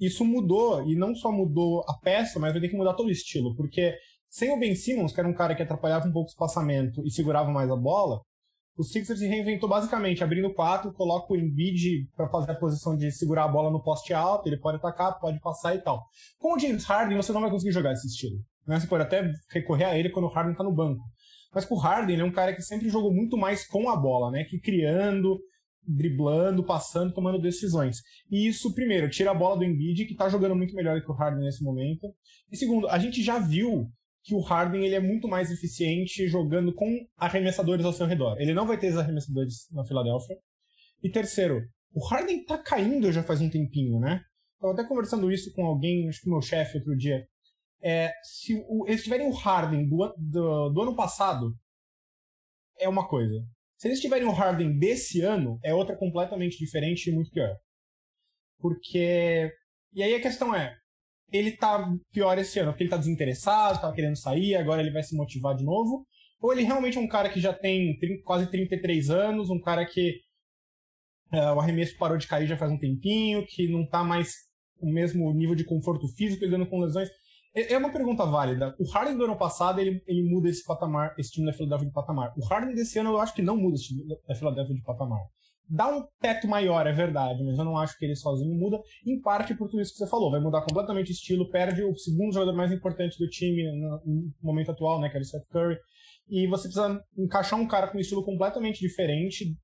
Isso 0.00 0.24
mudou, 0.24 0.86
e 0.86 0.94
não 0.94 1.14
só 1.14 1.32
mudou 1.32 1.82
a 1.88 1.94
peça, 1.94 2.38
mas 2.38 2.52
vai 2.52 2.60
ter 2.60 2.68
que 2.68 2.76
mudar 2.76 2.94
todo 2.94 3.08
o 3.08 3.10
estilo, 3.10 3.54
porque 3.56 3.94
sem 4.28 4.52
o 4.52 4.58
Ben 4.58 4.74
Simmons, 4.74 5.12
que 5.12 5.20
era 5.20 5.28
um 5.28 5.32
cara 5.32 5.54
que 5.54 5.62
atrapalhava 5.62 6.06
um 6.06 6.12
pouco 6.12 6.28
o 6.28 6.32
espaçamento 6.32 7.02
e 7.06 7.10
segurava 7.10 7.50
mais 7.50 7.70
a 7.70 7.76
bola, 7.76 8.20
o 8.76 8.84
Sixers 8.84 9.20
reinventou 9.20 9.68
basicamente 9.68 10.22
abrindo 10.22 10.52
quatro, 10.52 10.92
coloca 10.92 11.32
o 11.32 11.36
Embiid 11.36 12.08
para 12.14 12.28
fazer 12.28 12.52
a 12.52 12.54
posição 12.54 12.96
de 12.96 13.10
segurar 13.10 13.44
a 13.44 13.48
bola 13.48 13.70
no 13.70 13.82
poste 13.82 14.12
alto, 14.12 14.46
ele 14.46 14.58
pode 14.58 14.76
atacar, 14.76 15.18
pode 15.18 15.40
passar 15.40 15.74
e 15.74 15.80
tal. 15.80 16.04
Com 16.38 16.54
o 16.54 16.58
James 16.58 16.84
Harden, 16.84 17.16
você 17.16 17.32
não 17.32 17.40
vai 17.40 17.50
conseguir 17.50 17.72
jogar 17.72 17.92
esse 17.92 18.06
estilo. 18.06 18.36
Né? 18.66 18.78
Você 18.78 18.86
pode 18.86 19.04
até 19.04 19.32
recorrer 19.50 19.84
a 19.84 19.98
ele 19.98 20.10
quando 20.10 20.26
o 20.26 20.28
Harden 20.28 20.52
está 20.52 20.62
no 20.62 20.74
banco. 20.74 21.02
Mas 21.54 21.64
com 21.64 21.74
o 21.74 21.78
Harden, 21.78 22.14
ele 22.14 22.22
é 22.22 22.24
um 22.24 22.32
cara 22.32 22.54
que 22.54 22.60
sempre 22.60 22.90
jogou 22.90 23.14
muito 23.14 23.36
mais 23.36 23.66
com 23.66 23.88
a 23.88 23.96
bola, 23.96 24.30
né? 24.30 24.44
Que 24.44 24.60
criando, 24.60 25.40
driblando, 25.86 26.62
passando, 26.62 27.14
tomando 27.14 27.40
decisões. 27.40 28.02
E 28.30 28.46
isso, 28.46 28.74
primeiro, 28.74 29.08
tira 29.08 29.30
a 29.30 29.34
bola 29.34 29.56
do 29.56 29.64
Embiid, 29.64 30.04
que 30.04 30.12
está 30.12 30.28
jogando 30.28 30.54
muito 30.54 30.74
melhor 30.74 31.00
que 31.00 31.10
o 31.10 31.14
Harden 31.14 31.42
nesse 31.42 31.64
momento. 31.64 32.12
E 32.52 32.56
segundo, 32.58 32.88
a 32.88 32.98
gente 32.98 33.22
já 33.22 33.38
viu 33.38 33.88
que 34.26 34.34
o 34.34 34.40
Harden 34.40 34.84
ele 34.84 34.96
é 34.96 35.00
muito 35.00 35.28
mais 35.28 35.52
eficiente 35.52 36.26
jogando 36.26 36.74
com 36.74 37.06
arremessadores 37.16 37.86
ao 37.86 37.92
seu 37.92 38.06
redor. 38.06 38.36
Ele 38.40 38.52
não 38.52 38.66
vai 38.66 38.76
ter 38.76 38.88
esses 38.88 38.98
arremessadores 38.98 39.68
na 39.70 39.84
Filadélfia. 39.84 40.36
E 41.00 41.08
terceiro, 41.08 41.62
o 41.94 42.04
Harden 42.04 42.44
tá 42.44 42.58
caindo 42.58 43.12
já 43.12 43.22
faz 43.22 43.40
um 43.40 43.48
tempinho, 43.48 44.00
né? 44.00 44.20
Tava 44.60 44.72
até 44.72 44.84
conversando 44.84 45.30
isso 45.30 45.52
com 45.54 45.64
alguém, 45.64 46.08
acho 46.08 46.20
que 46.20 46.28
meu 46.28 46.42
chefe 46.42 46.78
outro 46.78 46.96
dia. 46.96 47.24
É, 47.80 48.10
se 48.24 48.52
o, 48.68 48.84
eles 48.88 49.04
tiverem 49.04 49.28
o 49.28 49.32
Harden 49.32 49.88
do, 49.88 50.14
do, 50.18 50.70
do 50.70 50.82
ano 50.82 50.96
passado, 50.96 51.54
é 52.80 52.88
uma 52.88 53.06
coisa. 53.06 53.46
Se 53.76 53.86
eles 53.86 54.00
tiverem 54.00 54.26
o 54.26 54.32
Harden 54.32 54.76
desse 54.76 55.20
ano, 55.20 55.60
é 55.62 55.72
outra 55.72 55.96
completamente 55.96 56.58
diferente 56.58 57.08
e 57.08 57.14
muito 57.14 57.30
pior. 57.30 57.54
Porque. 58.58 59.52
E 59.92 60.02
aí 60.02 60.14
a 60.16 60.20
questão 60.20 60.52
é: 60.52 60.76
ele 61.32 61.52
tá 61.52 61.92
pior 62.12 62.38
esse 62.38 62.58
ano, 62.58 62.70
porque 62.72 62.84
ele 62.84 62.90
tá 62.90 62.96
desinteressado, 62.96 63.80
tava 63.80 63.94
querendo 63.94 64.16
sair, 64.16 64.54
agora 64.54 64.80
ele 64.80 64.92
vai 64.92 65.02
se 65.02 65.16
motivar 65.16 65.54
de 65.54 65.64
novo? 65.64 66.06
Ou 66.40 66.52
ele 66.52 66.62
realmente 66.62 66.98
é 66.98 67.00
um 67.00 67.08
cara 67.08 67.28
que 67.28 67.40
já 67.40 67.52
tem 67.52 67.98
30, 67.98 68.22
quase 68.22 68.50
33 68.50 69.10
anos, 69.10 69.50
um 69.50 69.60
cara 69.60 69.84
que 69.84 70.20
é, 71.32 71.52
o 71.52 71.60
arremesso 71.60 71.96
parou 71.98 72.16
de 72.16 72.26
cair 72.26 72.46
já 72.46 72.56
faz 72.56 72.70
um 72.70 72.78
tempinho, 72.78 73.44
que 73.46 73.68
não 73.68 73.86
tá 73.86 74.04
mais 74.04 74.32
com 74.78 74.88
o 74.88 74.92
mesmo 74.92 75.32
nível 75.32 75.54
de 75.54 75.64
conforto 75.64 76.06
físico, 76.08 76.44
lidando 76.44 76.66
com 76.66 76.80
lesões? 76.80 77.08
É, 77.54 77.72
é 77.72 77.78
uma 77.78 77.92
pergunta 77.92 78.24
válida. 78.24 78.76
O 78.78 78.88
Harden 78.90 79.16
do 79.16 79.24
ano 79.24 79.36
passado, 79.36 79.80
ele, 79.80 80.02
ele 80.06 80.22
muda 80.22 80.48
esse 80.48 80.64
patamar, 80.64 81.14
esse 81.18 81.32
time 81.32 81.46
da 81.46 81.52
Philadelphia 81.52 81.88
de 81.88 81.94
patamar. 81.94 82.32
O 82.36 82.44
Harden 82.44 82.74
desse 82.74 82.98
ano, 82.98 83.10
eu 83.10 83.20
acho 83.20 83.34
que 83.34 83.42
não 83.42 83.56
muda 83.56 83.76
esse 83.76 83.88
time 83.88 84.04
da 84.28 84.34
Philadelphia 84.34 84.74
de 84.74 84.82
patamar 84.82 85.26
dá 85.68 85.88
um 85.88 86.06
teto 86.20 86.46
maior, 86.46 86.86
é 86.86 86.92
verdade, 86.92 87.42
mas 87.44 87.58
eu 87.58 87.64
não 87.64 87.76
acho 87.76 87.98
que 87.98 88.04
ele 88.04 88.14
sozinho 88.14 88.54
muda, 88.54 88.80
em 89.04 89.20
parte 89.20 89.54
por 89.54 89.68
tudo 89.68 89.80
isso 89.80 89.92
que 89.92 89.98
você 89.98 90.08
falou, 90.08 90.30
vai 90.30 90.40
mudar 90.40 90.62
completamente 90.62 91.10
o 91.10 91.12
estilo, 91.12 91.50
perde 91.50 91.82
o 91.82 91.96
segundo 91.96 92.32
jogador 92.32 92.56
mais 92.56 92.72
importante 92.72 93.18
do 93.18 93.28
time 93.28 93.62
no 94.04 94.32
momento 94.42 94.70
atual, 94.70 95.00
né, 95.00 95.08
que 95.08 95.16
era 95.16 95.22
o 95.22 95.26
Seth 95.26 95.46
Curry, 95.50 95.76
e 96.28 96.46
você 96.46 96.68
precisa 96.68 97.02
encaixar 97.16 97.58
um 97.58 97.66
cara 97.66 97.88
com 97.88 97.98
um 97.98 98.00
estilo 98.00 98.24
completamente 98.24 98.80
diferente, 98.80 99.56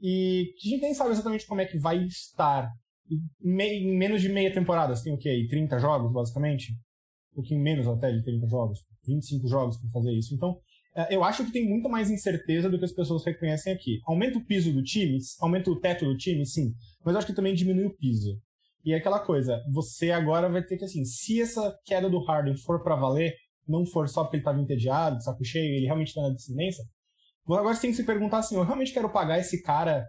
e 0.00 0.52
a 0.56 0.68
gente 0.68 0.82
nem 0.82 0.94
sabe 0.94 1.10
exatamente 1.12 1.46
como 1.46 1.60
é 1.60 1.66
que 1.66 1.78
vai 1.78 2.04
estar. 2.04 2.68
Em 3.44 3.96
menos 3.96 4.20
de 4.20 4.28
meia 4.28 4.52
temporada, 4.52 4.96
você 4.96 5.04
tem 5.04 5.14
o 5.14 5.18
quê? 5.18 5.46
30 5.48 5.78
jogos, 5.78 6.12
basicamente? 6.12 6.72
Um 7.32 7.36
pouquinho 7.36 7.60
menos 7.60 7.86
até 7.86 8.10
de 8.10 8.22
30 8.22 8.48
jogos, 8.48 8.80
25 9.06 9.46
jogos 9.46 9.76
para 9.78 9.90
fazer 9.90 10.12
isso. 10.12 10.34
Então, 10.34 10.58
eu 11.10 11.24
acho 11.24 11.44
que 11.44 11.52
tem 11.52 11.68
muito 11.68 11.88
mais 11.88 12.10
incerteza 12.10 12.68
do 12.68 12.78
que 12.78 12.84
as 12.84 12.92
pessoas 12.92 13.24
reconhecem 13.24 13.72
aqui. 13.72 14.00
Aumenta 14.06 14.38
o 14.38 14.44
piso 14.44 14.72
do 14.72 14.82
time, 14.82 15.18
aumenta 15.40 15.70
o 15.70 15.80
teto 15.80 16.04
do 16.04 16.16
time, 16.16 16.44
sim, 16.44 16.74
mas 17.04 17.14
eu 17.14 17.18
acho 17.18 17.26
que 17.26 17.34
também 17.34 17.54
diminui 17.54 17.86
o 17.86 17.96
piso. 17.96 18.38
E 18.84 18.92
é 18.92 18.96
aquela 18.96 19.20
coisa, 19.20 19.62
você 19.72 20.10
agora 20.10 20.48
vai 20.48 20.62
ter 20.62 20.76
que, 20.76 20.84
assim, 20.84 21.04
se 21.04 21.40
essa 21.40 21.74
queda 21.84 22.10
do 22.10 22.18
Harden 22.24 22.56
for 22.56 22.82
para 22.82 22.96
valer, 22.96 23.34
não 23.66 23.86
for 23.86 24.08
só 24.08 24.24
porque 24.24 24.36
ele 24.36 24.42
estava 24.42 24.60
entediado, 24.60 25.22
saco 25.22 25.44
cheio, 25.44 25.76
ele 25.76 25.86
realmente 25.86 26.08
está 26.08 26.22
na 26.22 26.30
descendência, 26.30 26.84
agora 27.46 27.74
você 27.74 27.82
tem 27.82 27.90
que 27.90 27.96
se 27.96 28.04
perguntar 28.04 28.38
assim, 28.38 28.56
eu 28.56 28.64
realmente 28.64 28.92
quero 28.92 29.08
pagar 29.08 29.38
esse 29.38 29.62
cara 29.62 30.04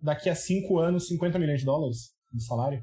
daqui 0.00 0.30
a 0.30 0.34
5 0.34 0.78
anos 0.78 1.08
50 1.08 1.38
milhões 1.38 1.60
de 1.60 1.66
dólares 1.66 2.14
de 2.32 2.42
salário? 2.42 2.82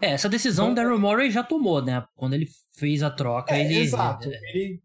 É, 0.00 0.12
essa 0.12 0.28
decisão 0.28 0.70
então, 0.70 0.84
o 0.84 0.86
Daryl 0.86 1.00
Morey 1.00 1.30
já 1.30 1.44
tomou, 1.44 1.82
né? 1.82 2.04
Quando 2.14 2.34
ele 2.34 2.46
fez 2.76 3.02
a 3.02 3.10
troca, 3.10 3.54
é, 3.54 3.64
ele... 3.64 3.78
Exato, 3.78 4.28
ele 4.28 4.80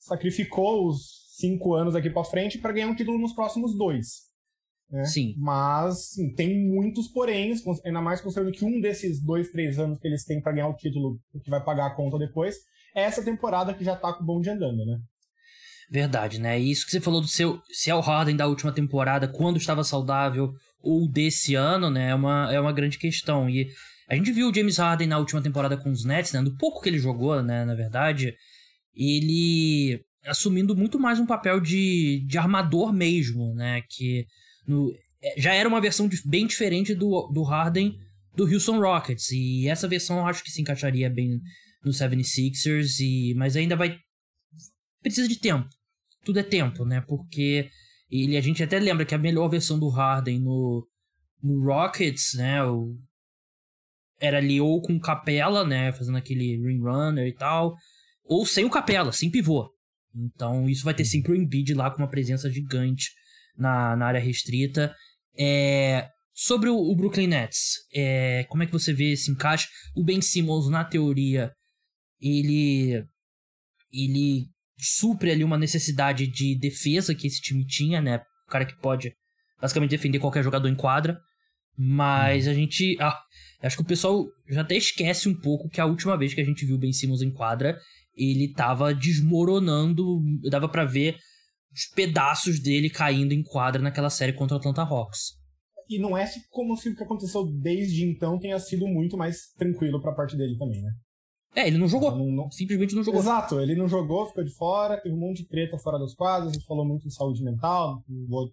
sacrificou 0.00 0.88
os 0.88 1.21
cinco 1.42 1.74
anos 1.74 1.94
aqui 1.94 2.08
para 2.08 2.24
frente 2.24 2.58
para 2.58 2.72
ganhar 2.72 2.88
um 2.88 2.94
título 2.94 3.18
nos 3.18 3.34
próximos 3.34 3.76
dois. 3.76 4.32
Né? 4.90 5.04
Sim. 5.04 5.34
Mas 5.38 6.10
sim, 6.10 6.32
tem 6.34 6.68
muitos 6.68 7.08
poréns, 7.08 7.62
ainda 7.84 8.00
mais 8.00 8.20
considerando 8.20 8.52
que 8.52 8.64
um 8.64 8.80
desses 8.80 9.22
dois, 9.22 9.50
três 9.50 9.78
anos 9.78 9.98
que 9.98 10.06
eles 10.06 10.24
têm 10.24 10.40
para 10.40 10.52
ganhar 10.52 10.68
o 10.68 10.76
título, 10.76 11.18
que 11.42 11.50
vai 11.50 11.62
pagar 11.64 11.86
a 11.86 11.94
conta 11.94 12.18
depois, 12.18 12.56
é 12.94 13.02
essa 13.02 13.24
temporada 13.24 13.74
que 13.74 13.84
já 13.84 13.96
tá 13.96 14.12
com 14.12 14.22
o 14.22 14.26
bonde 14.26 14.50
andando, 14.50 14.84
né? 14.84 14.98
Verdade, 15.90 16.40
né? 16.40 16.60
E 16.60 16.70
isso 16.70 16.84
que 16.84 16.92
você 16.92 17.00
falou 17.00 17.20
do 17.20 17.26
seu 17.26 17.60
se 17.70 17.90
é 17.90 17.94
o 17.94 18.00
Harden 18.00 18.36
da 18.36 18.46
última 18.46 18.72
temporada, 18.72 19.28
quando 19.28 19.58
estava 19.58 19.84
saudável, 19.84 20.52
ou 20.80 21.08
desse 21.08 21.54
ano, 21.54 21.90
né? 21.90 22.10
É 22.10 22.14
uma, 22.14 22.52
é 22.52 22.60
uma 22.60 22.72
grande 22.72 22.98
questão. 22.98 23.48
E 23.48 23.68
a 24.08 24.14
gente 24.14 24.32
viu 24.32 24.48
o 24.48 24.54
James 24.54 24.78
Harden 24.78 25.08
na 25.08 25.18
última 25.18 25.42
temporada 25.42 25.76
com 25.76 25.90
os 25.90 26.04
Nets, 26.04 26.32
né? 26.32 26.42
Do 26.42 26.56
pouco 26.56 26.80
que 26.82 26.88
ele 26.88 26.98
jogou, 26.98 27.42
né? 27.42 27.64
Na 27.64 27.74
verdade, 27.74 28.34
ele 28.94 30.04
assumindo 30.24 30.76
muito 30.76 30.98
mais 30.98 31.18
um 31.18 31.26
papel 31.26 31.60
de, 31.60 32.24
de 32.26 32.38
armador 32.38 32.92
mesmo, 32.92 33.54
né? 33.54 33.82
Que 33.88 34.26
no, 34.66 34.92
é, 35.22 35.40
já 35.40 35.54
era 35.54 35.68
uma 35.68 35.80
versão 35.80 36.08
de, 36.08 36.20
bem 36.26 36.46
diferente 36.46 36.94
do, 36.94 37.28
do 37.32 37.42
Harden 37.42 37.96
do 38.34 38.44
Houston 38.44 38.80
Rockets. 38.80 39.30
E 39.30 39.68
essa 39.68 39.88
versão 39.88 40.18
eu 40.18 40.26
acho 40.26 40.42
que 40.42 40.50
se 40.50 40.60
encaixaria 40.60 41.10
bem 41.10 41.40
no 41.84 41.90
76ers, 41.90 43.00
e, 43.00 43.34
mas 43.34 43.56
ainda 43.56 43.76
vai. 43.76 43.98
precisa 45.02 45.28
de 45.28 45.38
tempo. 45.38 45.68
Tudo 46.24 46.38
é 46.38 46.42
tempo, 46.42 46.84
né? 46.84 47.00
Porque 47.06 47.68
ele, 48.10 48.36
a 48.36 48.40
gente 48.40 48.62
até 48.62 48.78
lembra 48.78 49.04
que 49.04 49.14
a 49.14 49.18
melhor 49.18 49.48
versão 49.48 49.78
do 49.78 49.88
Harden 49.88 50.40
no, 50.40 50.86
no 51.42 51.64
Rockets, 51.64 52.34
né? 52.34 52.64
O, 52.64 52.96
era 54.20 54.38
ali 54.38 54.60
ou 54.60 54.80
com 54.80 55.00
Capela, 55.00 55.64
né? 55.64 55.92
Fazendo 55.92 56.16
aquele 56.16 56.56
ring 56.56 56.80
runner 56.80 57.26
e 57.26 57.34
tal. 57.34 57.74
Ou 58.24 58.46
sem 58.46 58.64
o 58.64 58.70
Capela, 58.70 59.10
sem 59.12 59.30
pivô. 59.30 59.68
Então 60.14 60.68
isso 60.68 60.84
vai 60.84 60.94
ter 60.94 61.04
sempre 61.04 61.32
o 61.32 61.34
Embiid 61.34 61.74
lá 61.74 61.90
com 61.90 61.98
uma 61.98 62.10
presença 62.10 62.50
gigante 62.50 63.10
na, 63.56 63.96
na 63.96 64.06
área 64.06 64.20
restrita. 64.20 64.94
É, 65.38 66.08
sobre 66.34 66.68
o, 66.68 66.76
o 66.76 66.94
Brooklyn 66.96 67.26
Nets, 67.26 67.78
é, 67.94 68.44
como 68.48 68.62
é 68.62 68.66
que 68.66 68.72
você 68.72 68.92
vê 68.92 69.12
esse 69.12 69.30
encaixe? 69.30 69.68
O 69.96 70.04
Ben 70.04 70.20
Simmons, 70.20 70.68
na 70.68 70.84
teoria, 70.84 71.52
ele 72.20 73.04
ele 73.92 74.46
supre 74.78 75.30
ali 75.30 75.44
uma 75.44 75.58
necessidade 75.58 76.26
de 76.26 76.58
defesa 76.58 77.14
que 77.14 77.26
esse 77.26 77.40
time 77.40 77.64
tinha, 77.66 78.00
né? 78.00 78.22
O 78.46 78.50
cara 78.50 78.64
que 78.64 78.76
pode 78.80 79.14
basicamente 79.60 79.90
defender 79.90 80.18
qualquer 80.18 80.42
jogador 80.42 80.68
em 80.68 80.74
quadra. 80.74 81.20
Mas 81.76 82.48
a 82.48 82.54
gente. 82.54 82.96
Ah, 83.00 83.18
acho 83.62 83.76
que 83.76 83.82
o 83.82 83.86
pessoal 83.86 84.26
já 84.48 84.60
até 84.60 84.76
esquece 84.76 85.28
um 85.28 85.34
pouco 85.34 85.68
que 85.68 85.80
a 85.80 85.86
última 85.86 86.16
vez 86.18 86.34
que 86.34 86.40
a 86.40 86.44
gente 86.44 86.66
viu 86.66 86.76
o 86.76 86.78
Ben 86.78 86.92
Simmons 86.92 87.22
em 87.22 87.30
quadra, 87.30 87.78
ele 88.14 88.52
tava 88.52 88.94
desmoronando. 88.94 90.20
Dava 90.50 90.68
para 90.68 90.84
ver 90.84 91.16
os 91.72 91.86
pedaços 91.94 92.60
dele 92.60 92.90
caindo 92.90 93.32
em 93.32 93.42
quadra 93.42 93.82
naquela 93.82 94.10
série 94.10 94.32
contra 94.32 94.56
o 94.56 94.58
Atlanta 94.58 94.82
Hawks. 94.82 95.40
E 95.88 95.98
não 95.98 96.16
é 96.16 96.26
como 96.50 96.76
se 96.76 96.88
o 96.88 96.96
que 96.96 97.02
aconteceu 97.02 97.44
desde 97.44 98.04
então 98.04 98.38
tenha 98.38 98.58
sido 98.58 98.86
muito 98.86 99.16
mais 99.16 99.52
tranquilo 99.56 100.00
pra 100.00 100.12
parte 100.12 100.36
dele 100.36 100.56
também, 100.56 100.80
né? 100.80 100.90
É, 101.54 101.66
ele 101.66 101.76
não 101.76 101.88
jogou. 101.88 102.10
Não, 102.16 102.30
não... 102.30 102.50
Simplesmente 102.50 102.94
não 102.94 103.02
jogou. 103.02 103.20
Exato, 103.20 103.60
ele 103.60 103.74
não 103.74 103.88
jogou, 103.88 104.26
ficou 104.26 104.44
de 104.44 104.54
fora, 104.54 105.00
teve 105.00 105.14
um 105.14 105.18
monte 105.18 105.42
de 105.42 105.48
treta 105.48 105.76
fora 105.78 105.98
das 105.98 106.14
quadras, 106.14 106.50
a 106.50 106.54
gente 106.54 106.66
falou 106.66 106.86
muito 106.86 107.06
em 107.06 107.10
saúde 107.10 107.42
mental, 107.42 108.02
não 108.08 108.26
vou 108.26 108.50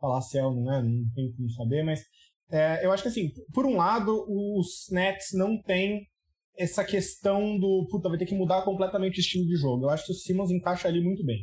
falar 0.00 0.22
se 0.22 0.38
é 0.38 0.44
ou 0.44 0.54
não 0.54 0.72
é, 0.72 0.82
não 0.82 1.04
tem 1.14 1.32
como 1.32 1.50
saber, 1.50 1.82
mas 1.82 2.00
é, 2.50 2.84
eu 2.84 2.92
acho 2.92 3.02
que 3.02 3.08
assim, 3.08 3.30
por 3.52 3.66
um 3.66 3.76
lado, 3.76 4.24
os 4.28 4.86
Nets 4.90 5.32
não 5.34 5.60
têm 5.60 6.06
essa 6.56 6.84
questão 6.84 7.58
do, 7.58 7.86
puta, 7.90 8.08
vai 8.08 8.18
ter 8.18 8.26
que 8.26 8.34
mudar 8.34 8.62
completamente 8.62 9.18
o 9.18 9.20
estilo 9.20 9.46
de 9.46 9.56
jogo. 9.56 9.84
Eu 9.84 9.90
acho 9.90 10.06
que 10.06 10.12
o 10.12 10.14
Simmons 10.14 10.50
encaixa 10.50 10.88
ali 10.88 11.02
muito 11.02 11.24
bem. 11.24 11.40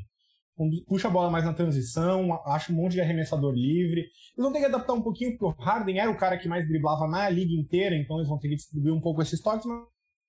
Puxa 0.87 1.07
a 1.07 1.11
bola 1.11 1.29
mais 1.29 1.43
na 1.43 1.53
transição, 1.53 2.33
acha 2.45 2.71
um 2.71 2.75
monte 2.75 2.93
de 2.93 3.01
arremessador 3.01 3.53
livre. 3.53 4.01
Eles 4.01 4.11
vão 4.37 4.51
ter 4.51 4.59
que 4.59 4.65
adaptar 4.65 4.93
um 4.93 5.01
pouquinho, 5.01 5.31
porque 5.31 5.45
o 5.45 5.63
Harden 5.63 5.99
era 5.99 6.11
o 6.11 6.17
cara 6.17 6.37
que 6.37 6.47
mais 6.47 6.67
driblava 6.67 7.07
na 7.07 7.29
liga 7.29 7.53
inteira, 7.53 7.95
então 7.95 8.17
eles 8.17 8.29
vão 8.29 8.37
ter 8.37 8.49
que 8.49 8.55
distribuir 8.55 8.93
um 8.93 9.01
pouco 9.01 9.21
esses 9.21 9.41
toques, 9.41 9.65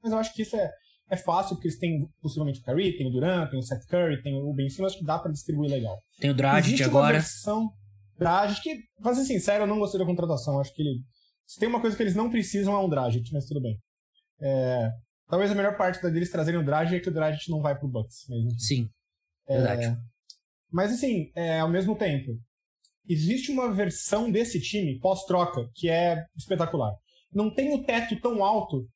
mas 0.03 0.13
eu 0.13 0.19
acho 0.19 0.33
que 0.33 0.43
isso 0.43 0.57
é, 0.57 0.71
é 1.11 1.17
fácil, 1.17 1.57
porque 1.57 1.69
eles 1.69 1.79
têm 1.79 2.09
possivelmente 2.23 2.61
o 2.61 2.63
Curry, 2.63 2.97
tem 2.97 3.09
o 3.09 3.11
Durant, 3.11 3.51
tem 3.51 3.59
o 3.59 3.63
Seth 3.63 3.87
Curry, 3.89 4.23
tem 4.23 4.35
o 4.35 4.55
Ben 4.55 4.71
Simmons, 4.71 4.93
acho 4.93 5.01
que 5.01 5.05
dá 5.05 5.19
para 5.19 5.33
distribuir 5.33 5.71
legal. 5.71 5.99
Tem 6.19 6.31
o 6.31 6.35
Dragic 6.35 6.83
agora. 6.83 7.19
Versão 7.19 7.71
Dragic, 8.19 8.63
que, 8.63 9.03
pra 9.03 9.15
ser 9.15 9.25
sincero, 9.25 9.65
eu 9.65 9.67
não 9.67 9.79
gostei 9.79 9.99
da 9.99 10.07
contratação. 10.07 10.61
Acho 10.61 10.73
que 10.75 10.83
ele. 10.83 11.01
Se 11.47 11.59
tem 11.59 11.69
uma 11.69 11.81
coisa 11.81 11.97
que 11.97 12.03
eles 12.03 12.15
não 12.15 12.31
precisam 12.31 12.75
é 12.75 12.79
um 12.79 12.89
Dragic, 12.89 13.29
mas 13.33 13.47
tudo 13.47 13.61
bem. 13.61 13.79
É, 14.43 14.91
talvez 15.29 15.51
a 15.51 15.55
melhor 15.55 15.77
parte 15.77 16.03
deles 16.03 16.31
trazerem 16.31 16.61
o 16.61 16.65
Dragic 16.65 16.97
é 16.97 17.01
que 17.01 17.09
o 17.09 17.15
Dragic 17.15 17.51
não 17.51 17.61
vai 17.61 17.79
pro 17.79 17.89
Bucks. 17.89 18.27
Mas, 18.29 18.67
Sim, 18.67 18.89
é, 19.49 19.57
verdade. 19.57 19.99
Mas 20.71 20.93
assim, 20.93 21.31
é, 21.35 21.61
ao 21.61 21.69
mesmo 21.69 21.97
tempo, 21.97 22.39
existe 23.09 23.51
uma 23.53 23.73
versão 23.73 24.31
desse 24.31 24.61
time 24.61 24.99
pós-troca 24.99 25.69
que 25.75 25.89
é 25.89 26.25
espetacular. 26.37 26.95
Não 27.33 27.55
tem 27.55 27.75
o 27.75 27.85
teto 27.85 28.19
tão 28.21 28.45
alto 28.45 28.89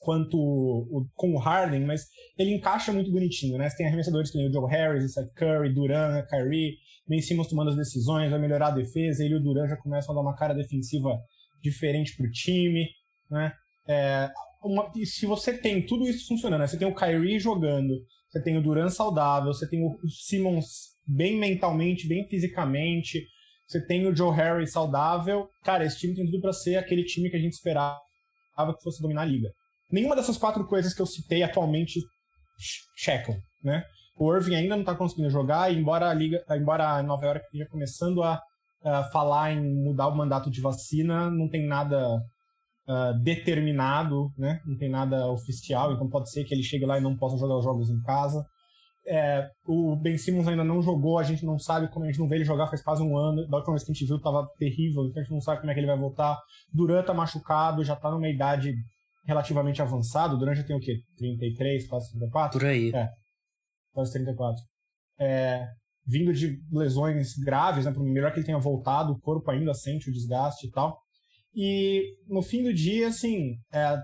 quanto 0.00 0.36
o, 0.36 1.06
com 1.14 1.34
o 1.34 1.38
Harden, 1.38 1.84
mas 1.84 2.06
ele 2.38 2.54
encaixa 2.54 2.92
muito 2.92 3.10
bonitinho, 3.10 3.56
né? 3.56 3.68
Você 3.68 3.78
tem 3.78 3.86
arremessadores 3.86 4.30
que 4.30 4.38
nem 4.38 4.48
o 4.48 4.52
Joe 4.52 4.70
Harris, 4.70 5.04
o 5.04 5.08
Seth 5.08 5.32
Curry, 5.34 5.72
Durant, 5.72 6.26
Kyrie, 6.28 6.76
Ben 7.08 7.20
Simmons 7.20 7.48
tomando 7.48 7.70
as 7.70 7.76
decisões, 7.76 8.30
vai 8.30 8.38
melhorar 8.38 8.68
a 8.68 8.72
defesa, 8.72 9.24
ele 9.24 9.34
e 9.34 9.36
o 9.36 9.42
Durant 9.42 9.68
já 9.68 9.76
começam 9.76 10.12
a 10.12 10.14
dar 10.14 10.22
uma 10.22 10.36
cara 10.36 10.54
defensiva 10.54 11.18
diferente 11.62 12.16
pro 12.16 12.30
time, 12.30 12.86
né? 13.30 13.52
É, 13.88 14.30
uma, 14.64 14.90
se 15.04 15.26
você 15.26 15.56
tem 15.56 15.84
tudo 15.84 16.08
isso 16.08 16.26
funcionando, 16.26 16.60
né? 16.60 16.66
você 16.66 16.78
tem 16.78 16.88
o 16.88 16.94
Kyrie 16.94 17.38
jogando, 17.38 17.94
você 18.30 18.42
tem 18.42 18.56
o 18.56 18.62
Durant 18.62 18.90
saudável, 18.90 19.52
você 19.52 19.68
tem 19.68 19.84
o 19.84 20.08
Simmons 20.08 20.94
bem 21.06 21.38
mentalmente, 21.38 22.08
bem 22.08 22.26
fisicamente, 22.28 23.24
você 23.68 23.84
tem 23.84 24.06
o 24.06 24.14
Joe 24.14 24.34
Harris 24.34 24.72
saudável, 24.72 25.48
cara, 25.62 25.84
esse 25.84 25.98
time 25.98 26.14
tem 26.14 26.24
tudo 26.26 26.40
para 26.40 26.52
ser 26.52 26.76
aquele 26.76 27.04
time 27.04 27.30
que 27.30 27.36
a 27.36 27.40
gente 27.40 27.52
esperava 27.52 27.98
que 28.76 28.82
fosse 28.82 29.00
dominar 29.00 29.22
a 29.22 29.26
liga 29.26 29.50
nenhuma 29.94 30.16
dessas 30.16 30.36
quatro 30.36 30.66
coisas 30.66 30.92
que 30.92 31.00
eu 31.00 31.06
citei 31.06 31.42
atualmente 31.42 32.00
checam, 32.96 33.36
né? 33.62 33.84
O 34.16 34.34
Irving 34.34 34.54
ainda 34.54 34.74
não 34.74 34.82
está 34.82 34.94
conseguindo 34.94 35.30
jogar, 35.30 35.72
embora 35.72 36.08
a 36.08 36.14
liga, 36.14 36.44
embora 36.50 36.88
a 36.88 37.02
Nova 37.02 37.24
York 37.26 37.44
esteja 37.44 37.66
começando 37.68 38.22
a, 38.22 38.40
a, 38.84 39.04
falar 39.04 39.52
em 39.52 39.84
mudar 39.84 40.08
o 40.08 40.16
mandato 40.16 40.50
de 40.50 40.60
vacina, 40.60 41.30
não 41.30 41.48
tem 41.48 41.66
nada 41.66 42.20
uh, 42.88 43.18
determinado, 43.22 44.30
né? 44.36 44.60
Não 44.66 44.76
tem 44.76 44.88
nada 44.88 45.30
oficial, 45.30 45.92
então 45.92 46.08
pode 46.08 46.30
ser 46.30 46.44
que 46.44 46.54
ele 46.54 46.62
chegue 46.62 46.86
lá 46.86 46.98
e 46.98 47.02
não 47.02 47.16
possa 47.16 47.36
jogar 47.36 47.58
os 47.58 47.64
jogos 47.64 47.90
em 47.90 48.00
casa. 48.02 48.44
É, 49.06 49.50
o 49.66 49.94
Ben 49.96 50.16
Simmons 50.16 50.48
ainda 50.48 50.64
não 50.64 50.80
jogou, 50.80 51.18
a 51.18 51.22
gente 51.22 51.44
não 51.44 51.58
sabe 51.58 51.88
como 51.88 52.06
a 52.06 52.08
gente 52.08 52.18
não 52.18 52.26
vê 52.26 52.36
ele 52.36 52.44
jogar 52.44 52.68
faz 52.68 52.82
quase 52.82 53.02
um 53.02 53.16
ano. 53.16 53.46
Da 53.48 53.58
última 53.58 53.74
vez 53.74 53.84
que 53.84 53.92
a 53.92 53.94
gente 53.94 54.06
viu, 54.06 54.16
estava 54.16 54.46
terrível, 54.58 55.04
então 55.04 55.20
a 55.20 55.24
gente 55.24 55.32
não 55.32 55.40
sabe 55.40 55.60
como 55.60 55.70
é 55.70 55.74
que 55.74 55.80
ele 55.80 55.86
vai 55.86 55.98
voltar. 55.98 56.38
Durant 56.72 57.06
tá 57.06 57.12
machucado, 57.12 57.84
já 57.84 57.94
está 57.94 58.10
numa 58.10 58.28
idade 58.28 58.74
relativamente 59.26 59.82
avançado. 59.82 60.36
O 60.36 60.38
Durant 60.38 60.56
já 60.56 60.64
tem 60.64 60.76
o 60.76 60.80
quê? 60.80 61.00
33, 61.18 61.86
quase 61.86 62.10
34? 62.10 62.58
Por 62.58 62.66
aí. 62.66 62.90
É, 62.94 63.08
quase 63.92 64.12
34. 64.12 64.62
É, 65.20 65.66
vindo 66.06 66.32
de 66.32 66.58
lesões 66.72 67.34
graves, 67.36 67.84
né? 67.84 67.92
Melhor 67.96 68.32
que 68.32 68.38
ele 68.38 68.46
tenha 68.46 68.58
voltado, 68.58 69.12
o 69.12 69.20
corpo 69.20 69.50
ainda 69.50 69.74
sente 69.74 70.08
o 70.08 70.12
desgaste 70.12 70.66
e 70.66 70.70
tal. 70.70 70.98
E 71.54 72.16
no 72.28 72.42
fim 72.42 72.62
do 72.62 72.72
dia, 72.72 73.08
assim, 73.08 73.54
é, 73.72 73.96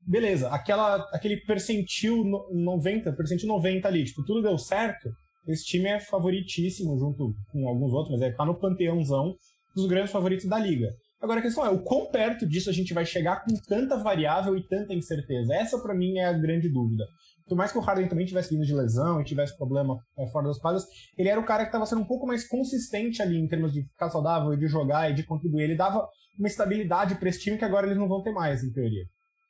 beleza, 0.00 0.48
aquela, 0.48 0.96
aquele 1.12 1.36
percentil 1.38 2.24
90, 2.50 3.12
percentil 3.12 3.48
90 3.48 3.86
ali, 3.86 4.04
tipo, 4.04 4.24
tudo 4.24 4.42
deu 4.42 4.56
certo. 4.58 5.10
Esse 5.46 5.64
time 5.64 5.88
é 5.88 6.00
favoritíssimo 6.00 6.98
junto 6.98 7.34
com 7.50 7.68
alguns 7.68 7.92
outros, 7.92 8.18
mas 8.18 8.22
é, 8.22 8.32
tá 8.34 8.44
no 8.44 8.58
panteãozão 8.58 9.34
dos 9.74 9.86
grandes 9.86 10.12
favoritos 10.12 10.46
da 10.46 10.58
liga. 10.58 10.88
Agora 11.20 11.40
a 11.40 11.42
questão 11.42 11.66
é, 11.66 11.70
o 11.70 11.82
quão 11.82 12.10
perto 12.10 12.46
disso 12.46 12.70
a 12.70 12.72
gente 12.72 12.94
vai 12.94 13.04
chegar 13.04 13.44
com 13.44 13.52
tanta 13.66 13.96
variável 13.96 14.56
e 14.56 14.66
tanta 14.66 14.94
incerteza? 14.94 15.54
Essa 15.54 15.78
para 15.80 15.94
mim 15.94 16.18
é 16.18 16.26
a 16.26 16.32
grande 16.32 16.68
dúvida. 16.68 17.04
Por 17.48 17.56
mais 17.56 17.72
que 17.72 17.78
o 17.78 17.80
Harden 17.80 18.08
também 18.08 18.26
tivesse 18.26 18.50
vindo 18.50 18.64
de 18.64 18.74
lesão 18.74 19.20
e 19.20 19.24
tivesse 19.24 19.56
problema 19.56 19.98
é, 20.18 20.26
fora 20.28 20.46
das 20.46 20.58
quadras, 20.58 20.84
ele 21.16 21.28
era 21.28 21.40
o 21.40 21.46
cara 21.46 21.64
que 21.64 21.68
estava 21.68 21.86
sendo 21.86 22.02
um 22.02 22.06
pouco 22.06 22.26
mais 22.26 22.46
consistente 22.46 23.22
ali 23.22 23.38
em 23.38 23.48
termos 23.48 23.72
de 23.72 23.82
ficar 23.82 24.10
saudável 24.10 24.52
e 24.52 24.58
de 24.58 24.68
jogar 24.68 25.10
e 25.10 25.14
de 25.14 25.24
contribuir. 25.24 25.64
Ele 25.64 25.76
dava 25.76 26.06
uma 26.38 26.46
estabilidade 26.46 27.16
para 27.16 27.28
esse 27.28 27.40
time 27.40 27.58
que 27.58 27.64
agora 27.64 27.86
eles 27.86 27.98
não 27.98 28.06
vão 28.06 28.22
ter 28.22 28.32
mais, 28.32 28.62
em 28.62 28.70
teoria. 28.70 29.04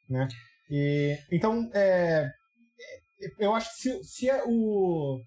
Né? 0.08 0.28
E, 0.70 1.18
então, 1.30 1.68
é, 1.74 2.30
eu 3.38 3.54
acho 3.54 3.68
que 3.74 3.80
se, 3.80 4.04
se 4.04 4.30
é 4.30 4.42
o, 4.46 5.20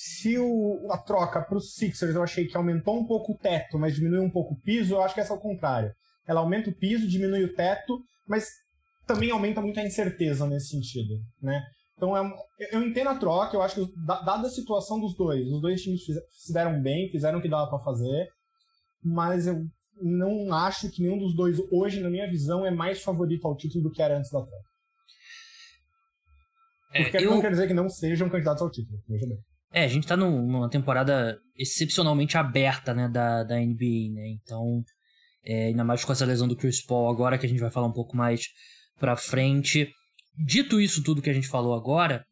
se 0.00 0.38
o, 0.38 0.86
a 0.92 0.98
troca 0.98 1.42
para 1.42 1.58
os 1.58 1.74
Sixers 1.74 2.14
eu 2.14 2.22
achei 2.22 2.46
que 2.46 2.56
aumentou 2.56 3.00
um 3.00 3.04
pouco 3.04 3.32
o 3.32 3.36
teto, 3.36 3.76
mas 3.76 3.96
diminuiu 3.96 4.22
um 4.22 4.30
pouco 4.30 4.54
o 4.54 4.60
piso, 4.60 4.94
eu 4.94 5.02
acho 5.02 5.12
que 5.12 5.20
essa 5.20 5.32
é 5.32 5.36
o 5.36 5.40
contrário. 5.40 5.92
Ela 6.24 6.38
aumenta 6.38 6.70
o 6.70 6.72
piso, 6.72 7.08
diminui 7.08 7.42
o 7.42 7.52
teto, 7.52 8.00
mas 8.24 8.46
também 9.08 9.32
aumenta 9.32 9.60
muito 9.60 9.80
a 9.80 9.84
incerteza 9.84 10.46
nesse 10.46 10.68
sentido, 10.68 11.18
né? 11.42 11.60
Então 11.96 12.16
é, 12.16 12.32
eu 12.70 12.80
entendo 12.80 13.08
a 13.08 13.18
troca, 13.18 13.56
eu 13.56 13.60
acho 13.60 13.74
que 13.74 13.92
dada 14.06 14.46
a 14.46 14.50
situação 14.50 15.00
dos 15.00 15.16
dois, 15.16 15.44
os 15.48 15.60
dois 15.60 15.82
times 15.82 16.02
se 16.30 16.52
deram 16.52 16.80
bem, 16.80 17.10
fizeram 17.10 17.40
o 17.40 17.42
que 17.42 17.48
dava 17.48 17.68
para 17.68 17.84
fazer, 17.84 18.28
mas 19.02 19.48
eu 19.48 19.64
não 20.00 20.54
acho 20.54 20.92
que 20.92 21.02
nenhum 21.02 21.18
dos 21.18 21.34
dois 21.34 21.58
hoje, 21.72 22.00
na 22.00 22.08
minha 22.08 22.30
visão, 22.30 22.64
é 22.64 22.70
mais 22.70 23.02
favorito 23.02 23.48
ao 23.48 23.56
título 23.56 23.82
do 23.82 23.90
que 23.90 24.00
era 24.00 24.16
antes 24.16 24.30
da 24.30 24.38
troca. 24.38 24.68
É, 26.94 27.02
Porque 27.02 27.16
eu... 27.16 27.32
não 27.32 27.40
quer 27.40 27.50
dizer 27.50 27.66
que 27.66 27.74
não 27.74 27.88
sejam 27.88 28.30
candidatos 28.30 28.62
ao 28.62 28.70
título, 28.70 28.96
veja 29.08 29.26
bem. 29.26 29.38
É, 29.72 29.84
a 29.84 29.88
gente 29.88 30.06
tá 30.06 30.16
numa 30.16 30.68
temporada 30.68 31.38
excepcionalmente 31.56 32.38
aberta, 32.38 32.94
né, 32.94 33.08
da, 33.08 33.44
da 33.44 33.56
NBA, 33.56 34.12
né? 34.14 34.28
Então, 34.42 34.82
é, 35.44 35.66
ainda 35.66 35.84
mais 35.84 36.04
com 36.04 36.12
essa 36.12 36.24
lesão 36.24 36.48
do 36.48 36.56
Chris 36.56 36.80
Paul 36.80 37.10
agora, 37.10 37.36
que 37.36 37.46
a 37.46 37.48
gente 37.48 37.60
vai 37.60 37.70
falar 37.70 37.86
um 37.86 37.92
pouco 37.92 38.16
mais 38.16 38.46
pra 38.98 39.16
frente. 39.16 39.90
Dito 40.36 40.80
isso 40.80 41.02
tudo 41.02 41.20
que 41.20 41.30
a 41.30 41.34
gente 41.34 41.48
falou 41.48 41.74
agora, 41.74 42.24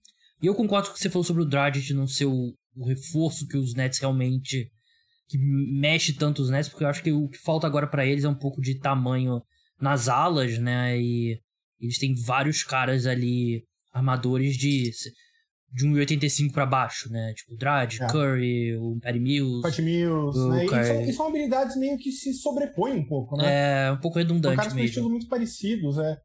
e 0.42 0.46
eu 0.46 0.54
concordo 0.54 0.88
com 0.88 0.92
o 0.92 0.96
que 0.96 1.02
você 1.02 1.10
falou 1.10 1.24
sobre 1.24 1.42
o 1.42 1.46
Dragic 1.46 1.92
não 1.92 2.06
ser 2.06 2.26
o, 2.26 2.54
o 2.74 2.86
reforço 2.86 3.46
que 3.46 3.56
os 3.56 3.74
Nets 3.74 3.98
realmente 3.98 4.70
que 5.28 5.38
mexe 5.38 6.12
tanto 6.12 6.40
os 6.40 6.50
Nets, 6.50 6.68
porque 6.68 6.84
eu 6.84 6.88
acho 6.88 7.02
que 7.02 7.10
o 7.10 7.28
que 7.28 7.38
falta 7.38 7.66
agora 7.66 7.86
para 7.86 8.06
eles 8.06 8.24
é 8.24 8.28
um 8.28 8.34
pouco 8.34 8.60
de 8.60 8.78
tamanho 8.78 9.42
nas 9.80 10.08
alas, 10.08 10.58
né? 10.58 10.98
E 11.00 11.40
eles 11.80 11.98
têm 11.98 12.14
vários 12.14 12.62
caras 12.62 13.06
ali 13.06 13.64
armadores 13.92 14.56
de 14.56 14.90
de 15.72 15.86
1,85 15.86 16.52
para 16.52 16.64
baixo, 16.64 17.10
né? 17.10 17.32
Tipo, 17.34 17.54
o 17.54 17.56
Dredd, 17.56 18.02
é. 18.02 18.06
Curry, 18.06 18.76
o 18.76 18.98
Patty 19.00 19.18
Mills. 19.18 19.62
Patty 19.62 19.82
Mills, 19.82 20.48
né? 20.48 20.64
E 20.64 20.68
são, 20.68 21.02
e 21.02 21.12
são, 21.12 21.28
habilidades 21.28 21.76
meio 21.76 21.98
que 21.98 22.10
se 22.12 22.32
sobrepõem 22.34 22.94
um 22.94 23.06
pouco, 23.06 23.36
né? 23.36 23.88
É, 23.88 23.92
um 23.92 23.98
pouco 23.98 24.18
redundante 24.18 24.56
caras 24.56 24.72
mesmo. 24.72 24.88
estilo 24.88 25.10
muito 25.10 25.28
parecidos, 25.28 25.98
é. 25.98 26.16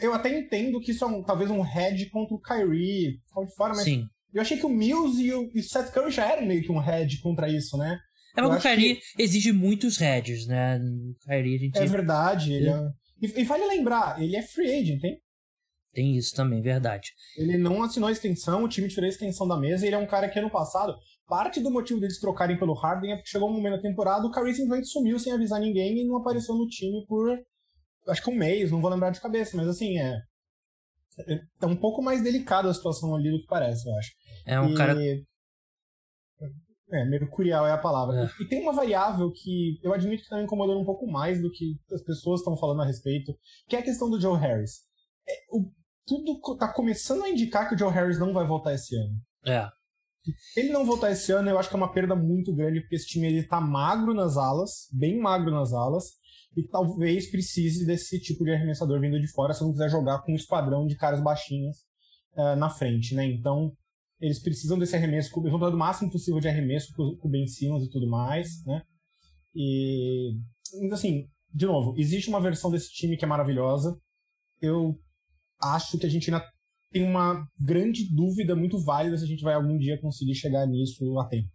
Eu 0.00 0.14
até 0.14 0.38
entendo 0.38 0.80
que 0.80 0.92
isso 0.92 1.04
é 1.04 1.08
um, 1.08 1.22
talvez 1.22 1.50
um 1.50 1.60
head 1.60 2.08
contra 2.10 2.34
o 2.34 2.40
Kyrie, 2.40 3.12
de 3.12 3.54
fora, 3.56 3.74
mas 3.74 3.82
Sim. 3.82 4.06
eu 4.32 4.40
achei 4.40 4.56
que 4.56 4.66
o 4.66 4.68
Mills 4.68 5.20
e 5.20 5.32
o 5.32 5.50
e 5.54 5.62
Seth 5.62 5.90
Curry 5.92 6.10
já 6.10 6.24
eram 6.30 6.46
meio 6.46 6.62
que 6.62 6.70
um 6.70 6.78
head 6.78 7.20
contra 7.20 7.48
isso, 7.48 7.76
né? 7.76 7.98
É, 8.36 8.42
mas 8.42 8.58
o 8.58 8.60
Kyrie 8.60 8.96
que... 8.96 9.22
exige 9.22 9.52
muitos 9.52 9.96
heads, 9.98 10.46
né? 10.46 10.78
O 10.78 11.14
Kyrie 11.26 11.56
a 11.56 11.58
gente... 11.58 11.78
É 11.78 11.86
verdade, 11.86 12.52
ele 12.52 12.68
é... 12.68 12.80
E, 13.20 13.40
e 13.40 13.44
vale 13.44 13.66
lembrar, 13.66 14.20
ele 14.22 14.36
é 14.36 14.42
free 14.42 14.70
agent, 14.70 15.02
hein? 15.02 15.18
Tem 15.92 16.16
isso 16.16 16.34
também, 16.34 16.62
verdade. 16.62 17.12
Ele 17.36 17.58
não 17.58 17.82
assinou 17.82 18.08
a 18.08 18.12
extensão, 18.12 18.64
o 18.64 18.68
time 18.68 18.88
tirou 18.88 19.04
a 19.04 19.08
extensão 19.08 19.46
da 19.46 19.58
mesa, 19.58 19.84
e 19.84 19.88
ele 19.88 19.96
é 19.96 19.98
um 19.98 20.06
cara 20.06 20.28
que 20.28 20.38
ano 20.38 20.50
passado, 20.50 20.96
parte 21.28 21.60
do 21.60 21.70
motivo 21.70 22.00
deles 22.00 22.18
trocarem 22.18 22.58
pelo 22.58 22.72
Harden 22.72 23.12
é 23.12 23.16
porque 23.16 23.30
chegou 23.30 23.50
um 23.50 23.52
momento 23.52 23.76
da 23.76 23.82
temporada, 23.82 24.26
o 24.26 24.30
Kyrie 24.30 24.54
simplesmente 24.54 24.88
sumiu 24.88 25.18
sem 25.18 25.32
avisar 25.32 25.60
ninguém 25.60 25.98
e 25.98 26.06
não 26.06 26.16
apareceu 26.16 26.54
no 26.54 26.66
time 26.66 27.04
por, 27.06 27.38
acho 28.08 28.22
que 28.22 28.30
um 28.30 28.36
mês, 28.36 28.70
não 28.70 28.80
vou 28.80 28.90
lembrar 28.90 29.10
de 29.10 29.20
cabeça, 29.20 29.56
mas 29.56 29.68
assim, 29.68 29.98
é, 29.98 30.18
é 31.60 31.66
um 31.66 31.76
pouco 31.76 32.02
mais 32.02 32.22
delicada 32.22 32.70
a 32.70 32.74
situação 32.74 33.14
ali 33.14 33.30
do 33.30 33.40
que 33.40 33.46
parece, 33.46 33.86
eu 33.88 33.94
acho. 33.96 34.10
É 34.46 34.60
um 34.60 34.70
e... 34.70 34.74
cara... 34.74 34.96
É, 36.94 37.06
mercurial 37.06 37.66
é 37.66 37.72
a 37.72 37.78
palavra. 37.78 38.24
É. 38.24 38.42
E 38.42 38.46
tem 38.46 38.60
uma 38.60 38.74
variável 38.74 39.32
que 39.32 39.78
eu 39.82 39.94
admito 39.94 40.18
que 40.18 40.24
está 40.24 40.36
me 40.36 40.42
incomodando 40.42 40.78
um 40.78 40.84
pouco 40.84 41.10
mais 41.10 41.40
do 41.40 41.50
que 41.50 41.78
as 41.90 42.02
pessoas 42.02 42.40
estão 42.40 42.54
falando 42.54 42.82
a 42.82 42.84
respeito, 42.84 43.34
que 43.66 43.74
é 43.74 43.78
a 43.78 43.82
questão 43.82 44.10
do 44.10 44.20
Joe 44.20 44.38
Harris. 44.38 44.82
É, 45.26 45.32
o, 45.50 45.72
tudo 46.06 46.40
tá 46.56 46.72
começando 46.72 47.24
a 47.24 47.30
indicar 47.30 47.68
que 47.68 47.74
o 47.74 47.78
Joe 47.78 47.92
Harris 47.92 48.18
não 48.18 48.32
vai 48.32 48.46
voltar 48.46 48.74
esse 48.74 48.96
ano. 48.96 49.16
É. 49.46 49.68
Ele 50.56 50.70
não 50.70 50.84
voltar 50.84 51.10
esse 51.10 51.32
ano, 51.32 51.50
eu 51.50 51.58
acho 51.58 51.68
que 51.68 51.74
é 51.74 51.78
uma 51.78 51.92
perda 51.92 52.14
muito 52.14 52.54
grande, 52.54 52.80
porque 52.80 52.94
esse 52.94 53.06
time 53.06 53.26
ele 53.26 53.42
tá 53.42 53.60
magro 53.60 54.14
nas 54.14 54.36
alas, 54.36 54.88
bem 54.92 55.18
magro 55.18 55.50
nas 55.50 55.72
alas, 55.72 56.04
e 56.56 56.62
talvez 56.68 57.30
precise 57.30 57.84
desse 57.84 58.20
tipo 58.20 58.44
de 58.44 58.52
arremessador 58.52 59.00
vindo 59.00 59.20
de 59.20 59.26
fora 59.26 59.54
se 59.54 59.62
não 59.62 59.72
quiser 59.72 59.90
jogar 59.90 60.22
com 60.22 60.32
um 60.32 60.36
esquadrão 60.36 60.86
de 60.86 60.96
caras 60.96 61.20
baixinhos 61.20 61.78
uh, 62.34 62.56
na 62.56 62.70
frente, 62.70 63.14
né? 63.14 63.26
Então, 63.26 63.72
eles 64.20 64.40
precisam 64.40 64.78
desse 64.78 64.94
arremesso, 64.94 65.30
eles 65.40 65.50
vão 65.50 65.58
dar 65.58 65.74
o 65.74 65.76
máximo 65.76 66.10
possível 66.10 66.40
de 66.40 66.48
arremesso 66.48 66.92
com 66.94 67.26
o 67.26 67.30
Ben 67.30 67.46
Simmons 67.46 67.84
e 67.84 67.90
tudo 67.90 68.08
mais, 68.08 68.64
né? 68.64 68.82
E, 69.54 70.38
assim, 70.92 71.28
de 71.52 71.66
novo, 71.66 71.94
existe 71.98 72.28
uma 72.28 72.40
versão 72.40 72.70
desse 72.70 72.90
time 72.90 73.16
que 73.16 73.24
é 73.24 73.28
maravilhosa. 73.28 73.98
Eu 74.60 74.98
acho 75.62 75.98
que 75.98 76.06
a 76.06 76.08
gente 76.08 76.32
ainda 76.32 76.44
tem 76.90 77.02
uma 77.04 77.46
grande 77.58 78.04
dúvida 78.14 78.54
muito 78.54 78.82
válida 78.84 79.16
se 79.16 79.24
a 79.24 79.26
gente 79.26 79.42
vai 79.42 79.54
algum 79.54 79.78
dia 79.78 80.00
conseguir 80.00 80.34
chegar 80.34 80.66
nisso 80.66 81.18
a 81.18 81.26
tempo. 81.26 81.48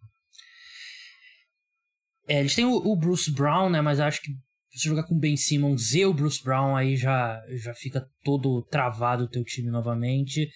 É, 2.27 2.39
eles 2.39 2.55
têm 2.55 2.65
o, 2.65 2.75
o 2.75 2.95
Bruce 2.95 3.31
Brown, 3.31 3.69
né? 3.69 3.81
Mas 3.81 3.99
acho 3.99 4.21
que 4.21 4.31
se 4.71 4.87
jogar 4.87 5.03
com 5.03 5.17
Ben 5.17 5.37
Simmons 5.37 5.93
e 5.93 6.05
o 6.05 6.13
Bruce 6.13 6.43
Brown, 6.43 6.75
aí 6.75 6.95
já, 6.95 7.41
já 7.55 7.73
fica 7.73 8.05
todo 8.23 8.63
travado 8.63 9.23
o 9.23 9.29
teu 9.29 9.43
time 9.43 9.71
novamente. 9.71 10.49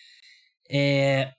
É, 0.70 1.32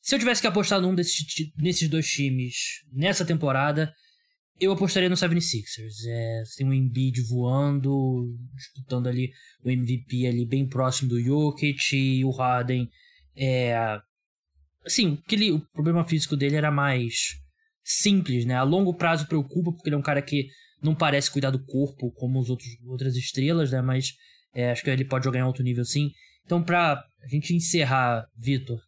se 0.00 0.14
eu 0.14 0.18
tivesse 0.18 0.40
que 0.40 0.46
apostar 0.46 0.80
num 0.80 0.94
desses, 0.94 1.24
nesses 1.56 1.88
dois 1.88 2.06
times 2.06 2.54
nessa 2.92 3.24
temporada, 3.24 3.92
eu 4.60 4.72
apostaria 4.72 5.08
no 5.08 5.16
76ers. 5.16 6.06
É, 6.06 6.42
tem 6.56 6.68
o 6.68 6.74
Embiid 6.74 7.20
voando, 7.22 8.34
disputando 8.54 9.08
ali 9.08 9.32
o 9.62 9.70
MVP 9.70 10.26
ali 10.26 10.46
bem 10.46 10.66
próximo 10.66 11.08
do 11.08 11.20
Jokic 11.20 11.96
e 11.96 12.24
o 12.24 12.30
Harden. 12.30 12.88
É, 13.36 13.98
assim, 14.84 15.18
aquele, 15.24 15.52
o 15.52 15.60
problema 15.72 16.04
físico 16.04 16.36
dele 16.36 16.56
era 16.56 16.70
mais 16.70 17.34
simples, 17.82 18.44
né? 18.44 18.54
A 18.54 18.62
longo 18.62 18.94
prazo 18.94 19.26
preocupa, 19.26 19.72
porque 19.72 19.88
ele 19.88 19.96
é 19.96 19.98
um 19.98 20.02
cara 20.02 20.22
que 20.22 20.48
não 20.82 20.94
parece 20.94 21.30
cuidar 21.30 21.50
do 21.50 21.64
corpo 21.64 22.10
como 22.12 22.38
os 22.38 22.48
outros 22.50 22.70
outras 22.86 23.16
estrelas, 23.16 23.72
né? 23.72 23.82
Mas 23.82 24.12
é, 24.54 24.70
acho 24.70 24.82
que 24.82 24.90
ele 24.90 25.04
pode 25.04 25.24
jogar 25.24 25.40
em 25.40 25.42
alto 25.42 25.62
nível 25.62 25.84
sim. 25.84 26.10
Então, 26.44 26.62
pra 26.62 27.02
a 27.22 27.28
gente 27.28 27.54
encerrar, 27.54 28.26
Vitor, 28.36 28.80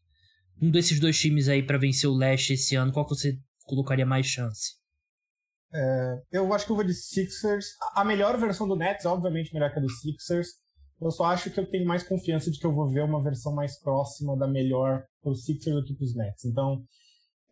um 0.61 0.71
desses 0.71 1.01
dois 1.01 1.19
times 1.19 1.49
aí 1.49 1.63
para 1.63 1.79
vencer 1.79 2.09
o 2.09 2.15
leste 2.15 2.53
esse 2.53 2.77
ano, 2.77 2.93
qual 2.93 3.07
que 3.07 3.15
você 3.15 3.37
colocaria 3.65 4.07
mais 4.07 4.27
chance? 4.27 4.75
É, 5.73 6.23
eu 6.33 6.53
acho 6.53 6.65
que 6.65 6.73
eu 6.73 6.77
vou 6.77 6.85
de 6.85 6.95
Sixers. 6.95 7.67
A 7.95 8.05
melhor 8.05 8.39
versão 8.39 8.67
do 8.67 8.77
Nets, 8.77 9.05
obviamente, 9.05 9.53
melhor 9.53 9.73
que 9.73 9.79
a 9.79 9.83
do 9.83 9.91
Sixers. 9.91 10.49
Eu 11.01 11.11
só 11.11 11.25
acho 11.25 11.51
que 11.51 11.61
eu 11.61 11.69
tenho 11.69 11.87
mais 11.87 12.03
confiança 12.03 12.51
de 12.51 12.59
que 12.59 12.67
eu 12.67 12.75
vou 12.75 12.89
ver 12.89 13.05
uma 13.05 13.23
versão 13.23 13.55
mais 13.55 13.79
próxima 13.81 14.37
da 14.37 14.49
melhor 14.49 15.05
pro 15.23 15.35
Sixers 15.35 15.77
do 15.77 15.85
que 15.85 15.95
pros 15.95 16.15
Nets. 16.15 16.45
Então, 16.45 16.83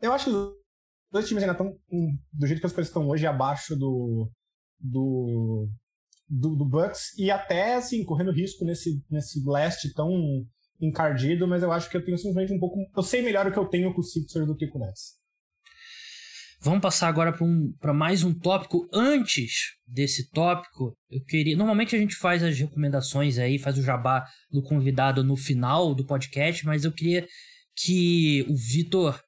eu 0.00 0.12
acho 0.12 0.24
que 0.24 0.30
os 0.30 0.52
dois 1.12 1.28
times 1.28 1.42
ainda 1.42 1.52
estão, 1.52 1.76
do 2.32 2.46
jeito 2.46 2.60
que 2.60 2.66
as 2.66 2.72
coisas 2.72 2.88
estão 2.88 3.06
hoje, 3.06 3.26
abaixo 3.26 3.76
do, 3.76 4.30
do, 4.80 5.68
do, 6.28 6.56
do 6.56 6.64
Bucks. 6.64 7.16
E 7.18 7.30
até, 7.30 7.74
assim, 7.74 8.02
correndo 8.04 8.32
risco 8.32 8.64
nesse, 8.64 9.04
nesse 9.10 9.42
leste 9.46 9.92
tão 9.92 10.10
encardido, 10.80 11.46
mas 11.46 11.62
eu 11.62 11.70
acho 11.70 11.90
que 11.90 11.96
eu 11.96 12.04
tenho 12.04 12.16
simplesmente 12.16 12.54
um 12.54 12.58
pouco. 12.58 12.78
Eu 12.96 13.02
sei 13.02 13.20
melhor 13.20 13.46
o 13.46 13.52
que 13.52 13.58
eu 13.58 13.68
tenho 13.68 13.92
com 13.92 14.00
o 14.00 14.04
Sixers 14.04 14.46
do 14.46 14.56
que 14.56 14.68
com 14.68 14.78
o 14.78 14.80
Nets. 14.80 15.18
Vamos 16.64 16.80
passar 16.80 17.08
agora 17.08 17.30
para 17.30 17.44
um, 17.44 17.74
mais 17.94 18.24
um 18.24 18.32
tópico. 18.32 18.88
Antes 18.90 19.74
desse 19.86 20.30
tópico, 20.30 20.96
eu 21.10 21.22
queria. 21.22 21.54
Normalmente 21.54 21.94
a 21.94 21.98
gente 21.98 22.14
faz 22.14 22.42
as 22.42 22.58
recomendações 22.58 23.36
aí, 23.36 23.58
faz 23.58 23.76
o 23.76 23.82
jabá 23.82 24.24
do 24.50 24.62
convidado 24.62 25.22
no 25.22 25.36
final 25.36 25.94
do 25.94 26.06
podcast, 26.06 26.64
mas 26.64 26.82
eu 26.82 26.90
queria 26.90 27.28
que 27.76 28.46
o 28.48 28.56
Vitor 28.56 29.20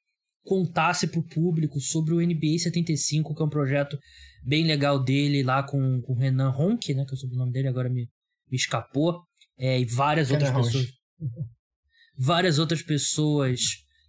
contasse 0.43 1.05
para 1.05 1.19
o 1.19 1.27
público 1.27 1.79
sobre 1.79 2.15
o 2.15 2.19
NBA 2.19 2.57
75, 2.57 3.35
que 3.35 3.41
é 3.43 3.45
um 3.45 3.49
projeto 3.49 3.99
bem 4.43 4.65
legal 4.65 4.97
dele 4.97 5.43
lá 5.43 5.61
com, 5.61 6.01
com 6.01 6.13
o 6.13 6.17
Renan 6.17 6.49
Ronk, 6.49 6.91
né? 6.95 7.05
Que 7.05 7.11
é 7.11 7.13
o 7.13 7.17
sobrenome 7.17 7.51
dele 7.51 7.67
agora 7.67 7.87
me, 7.87 8.09
me 8.49 8.57
escapou. 8.57 9.21
É, 9.59 9.79
e 9.79 9.85
várias 9.85 10.31
outras 10.31 10.49
pessoas. 10.49 10.87
Várias 12.17 12.57
outras 12.57 12.81
pessoas 12.81 13.59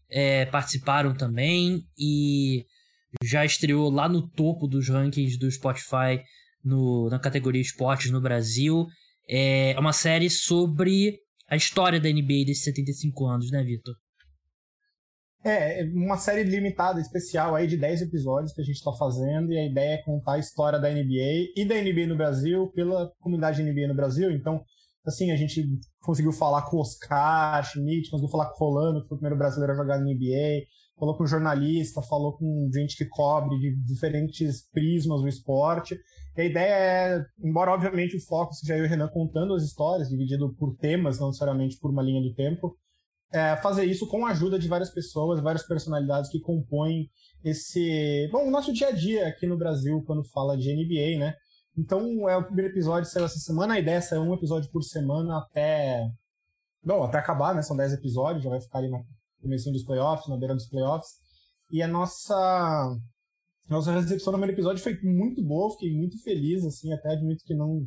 é, 0.08 0.46
participaram 0.46 1.14
também. 1.14 1.82
E 1.98 2.64
já 3.22 3.44
estreou 3.44 3.90
lá 3.90 4.08
no 4.08 4.28
topo 4.28 4.66
dos 4.66 4.88
rankings 4.88 5.38
do 5.38 5.50
Spotify 5.50 6.22
no, 6.64 7.08
na 7.10 7.18
categoria 7.18 7.60
esportes 7.60 8.10
no 8.10 8.20
Brasil. 8.20 8.86
É 9.28 9.74
uma 9.78 9.92
série 9.92 10.30
sobre 10.30 11.18
a 11.48 11.56
história 11.56 12.00
da 12.00 12.08
NBA 12.08 12.44
desses 12.46 12.64
75 12.64 13.26
anos, 13.26 13.50
né, 13.50 13.62
Vitor? 13.62 13.94
É, 15.44 15.84
uma 15.94 16.18
série 16.18 16.42
limitada, 16.42 17.00
especial 17.00 17.54
aí 17.54 17.66
de 17.66 17.76
10 17.76 18.02
episódios 18.02 18.52
que 18.52 18.60
a 18.60 18.64
gente 18.64 18.76
está 18.76 18.92
fazendo, 18.92 19.52
e 19.52 19.58
a 19.58 19.66
ideia 19.66 19.94
é 19.94 20.02
contar 20.02 20.34
a 20.34 20.38
história 20.38 20.78
da 20.78 20.90
NBA 20.90 21.52
e 21.56 21.64
da 21.64 21.76
NBA 21.76 22.06
no 22.06 22.16
Brasil 22.16 22.70
pela 22.72 23.10
comunidade 23.20 23.62
NBA 23.62 23.88
no 23.88 23.94
Brasil. 23.94 24.30
Então, 24.32 24.60
assim, 25.06 25.30
a 25.30 25.36
gente 25.36 25.64
conseguiu 26.00 26.32
falar 26.32 26.62
com 26.62 26.76
o 26.76 26.80
Oscar 26.80 27.64
Schmidt, 27.64 28.10
conseguiu 28.10 28.30
falar 28.30 28.50
com 28.50 28.64
o 28.64 28.68
Rolando, 28.68 29.02
que 29.02 29.08
foi 29.08 29.16
o 29.16 29.20
primeiro 29.20 29.38
brasileiro 29.38 29.72
a 29.72 29.76
jogar 29.76 29.98
na 29.98 30.04
NBA, 30.04 30.66
falou 30.98 31.16
com 31.16 31.26
jornalista, 31.26 32.02
falou 32.02 32.36
com 32.36 32.70
gente 32.72 32.96
que 32.96 33.06
cobre 33.06 33.58
de 33.58 33.76
diferentes 33.84 34.68
prismas 34.70 35.20
do 35.20 35.28
esporte. 35.28 35.98
E 36.36 36.40
a 36.40 36.44
ideia 36.44 36.74
é, 36.74 37.26
embora 37.42 37.72
obviamente 37.72 38.16
o 38.16 38.24
foco 38.24 38.54
seja 38.54 38.76
eu 38.76 38.84
e 38.84 38.86
o 38.86 38.90
Renan 38.90 39.08
contando 39.08 39.54
as 39.54 39.62
histórias, 39.62 40.08
dividido 40.08 40.54
por 40.54 40.76
temas, 40.76 41.18
não 41.18 41.28
necessariamente 41.28 41.78
por 41.78 41.90
uma 41.90 42.02
linha 42.02 42.22
do 42.22 42.34
tempo, 42.34 42.76
é 43.32 43.56
fazer 43.56 43.84
isso 43.84 44.06
com 44.08 44.24
a 44.24 44.30
ajuda 44.30 44.58
de 44.58 44.68
várias 44.68 44.90
pessoas, 44.90 45.42
várias 45.42 45.66
personalidades 45.66 46.30
que 46.30 46.40
compõem 46.40 47.10
esse. 47.44 48.28
Bom, 48.32 48.46
o 48.46 48.50
nosso 48.50 48.72
dia 48.72 48.88
a 48.88 48.92
dia 48.92 49.28
aqui 49.28 49.46
no 49.46 49.58
Brasil 49.58 50.02
quando 50.06 50.24
fala 50.24 50.56
de 50.56 50.72
NBA, 50.72 51.18
né? 51.18 51.34
Então, 51.76 52.28
é 52.28 52.36
o 52.36 52.44
primeiro 52.44 52.72
episódio 52.72 53.08
saiu 53.08 53.26
essa 53.26 53.38
semana. 53.38 53.74
A 53.74 53.78
ideia 53.78 54.00
é 54.10 54.18
um 54.18 54.34
episódio 54.34 54.70
por 54.70 54.82
semana 54.82 55.38
até. 55.38 56.10
Bom, 56.82 57.04
até 57.04 57.18
acabar, 57.18 57.54
né? 57.54 57.62
São 57.62 57.76
10 57.76 57.92
episódios, 57.92 58.42
já 58.42 58.50
vai 58.50 58.60
ficar 58.60 58.78
ali 58.78 58.90
na 58.90 58.98
começo 59.40 59.70
dos 59.72 59.84
playoffs, 59.84 60.28
na 60.28 60.36
beira 60.36 60.54
dos 60.54 60.68
playoffs. 60.68 61.10
E 61.70 61.82
a 61.82 61.88
nossa 61.88 62.96
nossa 63.68 63.92
recepção 63.92 64.32
no 64.32 64.38
primeiro 64.38 64.56
episódio 64.56 64.82
foi 64.82 64.98
muito 65.02 65.44
boa, 65.44 65.70
fiquei 65.72 65.94
muito 65.94 66.22
feliz, 66.22 66.64
assim, 66.64 66.92
até 66.92 67.12
admito 67.12 67.44
que 67.44 67.54
não 67.54 67.86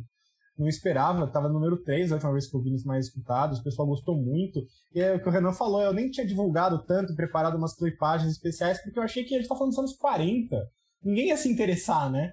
não 0.58 0.68
esperava, 0.68 1.26
estava 1.26 1.48
no 1.48 1.56
número 1.56 1.82
3 1.82 2.12
a 2.12 2.16
última 2.16 2.34
vez 2.34 2.48
que 2.48 2.56
eu 2.56 2.62
vi 2.62 2.70
nos 2.70 2.84
mais 2.84 3.08
escutados, 3.08 3.60
o 3.60 3.64
pessoal 3.64 3.88
gostou 3.88 4.16
muito. 4.16 4.60
E 4.94 5.00
é 5.00 5.16
o 5.16 5.22
que 5.22 5.28
o 5.28 5.32
Renan 5.32 5.54
falou, 5.54 5.82
eu 5.82 5.94
nem 5.94 6.10
tinha 6.12 6.28
divulgado 6.28 6.86
tanto, 6.86 7.16
preparado 7.16 7.58
umas 7.58 7.76
clipagens 7.76 8.32
especiais, 8.32 8.80
porque 8.84 9.00
eu 9.00 9.04
achei 9.04 9.24
que 9.24 9.34
a 9.34 9.40
gente 9.40 9.48
tá 9.48 9.56
falando 9.56 9.72
dos 9.72 9.80
anos 9.80 9.96
40. 9.96 10.56
Ninguém 11.04 11.30
ia 11.30 11.38
se 11.38 11.50
interessar, 11.50 12.12
né? 12.12 12.32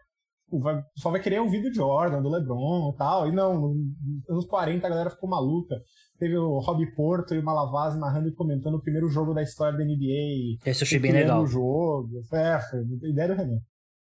Vai, 0.51 0.83
só 0.97 1.11
vai 1.11 1.21
querer 1.21 1.41
ouvir 1.41 1.63
do 1.63 1.73
Jordan, 1.73 2.23
do 2.23 2.31
LeBron 2.31 2.93
e 2.93 2.97
tal. 2.97 3.29
E 3.29 3.33
não, 3.33 3.61
nos 3.61 4.31
anos 4.31 4.47
40 4.47 4.87
a 4.87 4.91
galera 4.91 5.11
ficou 5.11 5.29
maluca. 5.29 5.77
Teve 6.19 6.37
o 6.37 6.59
Rob 6.59 6.85
Porto 6.95 7.35
e 7.35 7.39
o 7.39 7.45
Malavaz 7.45 7.97
narrando 7.97 8.29
e 8.29 8.35
comentando 8.35 8.75
o 8.75 8.83
primeiro 8.83 9.09
jogo 9.09 9.35
da 9.35 9.43
história 9.43 9.79
da 9.79 9.85
NBA. 9.85 10.59
Esse 10.65 10.83
eu 10.83 10.87
achei 10.87 10.99
bem 10.99 11.13
legal. 11.13 11.43
O 11.43 11.47
jogo. 11.47 12.09
É, 12.33 12.61
foi 12.61 12.81
ideia 13.09 13.29
do 13.29 13.35
Renan. 13.35 13.61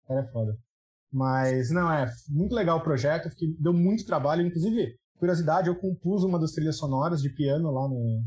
Era 0.10 0.22
é 0.22 0.32
foda. 0.32 0.58
Mas, 1.12 1.70
não, 1.70 1.92
é 1.92 2.08
muito 2.30 2.56
legal 2.56 2.80
o 2.80 2.84
projeto, 2.84 3.30
que 3.36 3.56
deu 3.60 3.72
muito 3.72 4.06
trabalho. 4.06 4.46
Inclusive, 4.46 4.96
curiosidade, 5.18 5.68
eu 5.68 5.80
compus 5.80 6.24
uma 6.24 6.40
das 6.40 6.52
trilhas 6.52 6.78
sonoras 6.78 7.22
de 7.22 7.30
piano 7.30 7.72
lá 7.72 7.88
no, 7.88 8.24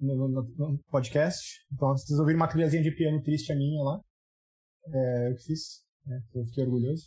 no, 0.00 0.28
no, 0.28 0.42
no 0.42 0.78
podcast. 0.90 1.64
Então, 1.72 1.96
vocês 1.96 2.18
ouviram 2.18 2.40
uma 2.40 2.48
trilhazinha 2.48 2.82
de 2.82 2.90
piano 2.90 3.22
triste 3.22 3.52
a 3.52 3.56
minha 3.56 3.82
lá. 3.82 4.00
É, 4.92 5.30
eu 5.30 5.36
que 5.36 5.42
fiz. 5.44 5.85
Né? 6.06 6.20
Eu 6.34 6.44
fiquei 6.46 6.64
orgulhoso. 6.64 7.04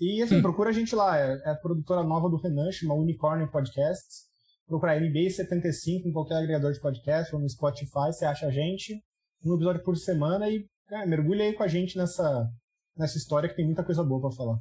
E 0.00 0.22
assim, 0.22 0.36
hum. 0.36 0.42
procura 0.42 0.70
a 0.70 0.72
gente 0.72 0.94
lá. 0.94 1.18
É, 1.18 1.40
é, 1.44 1.50
a 1.50 1.56
produtora 1.56 2.02
nova 2.02 2.28
do 2.28 2.36
Renan, 2.36 2.70
chama 2.70 2.94
Unicorn 2.94 3.50
Podcasts. 3.50 4.26
procurar 4.66 5.00
NBA75 5.00 6.06
em 6.06 6.12
qualquer 6.12 6.36
agregador 6.36 6.72
de 6.72 6.80
podcast 6.80 7.34
ou 7.34 7.40
no 7.40 7.48
Spotify, 7.48 8.12
você 8.12 8.24
acha 8.24 8.46
a 8.46 8.50
gente. 8.50 9.02
Um 9.44 9.54
episódio 9.54 9.82
por 9.82 9.96
semana 9.96 10.48
e 10.48 10.66
é, 10.90 11.06
mergulha 11.06 11.44
aí 11.44 11.52
com 11.52 11.62
a 11.62 11.68
gente 11.68 11.96
nessa, 11.96 12.46
nessa 12.96 13.16
história 13.16 13.48
que 13.48 13.56
tem 13.56 13.64
muita 13.64 13.84
coisa 13.84 14.04
boa 14.04 14.20
para 14.20 14.36
falar. 14.36 14.58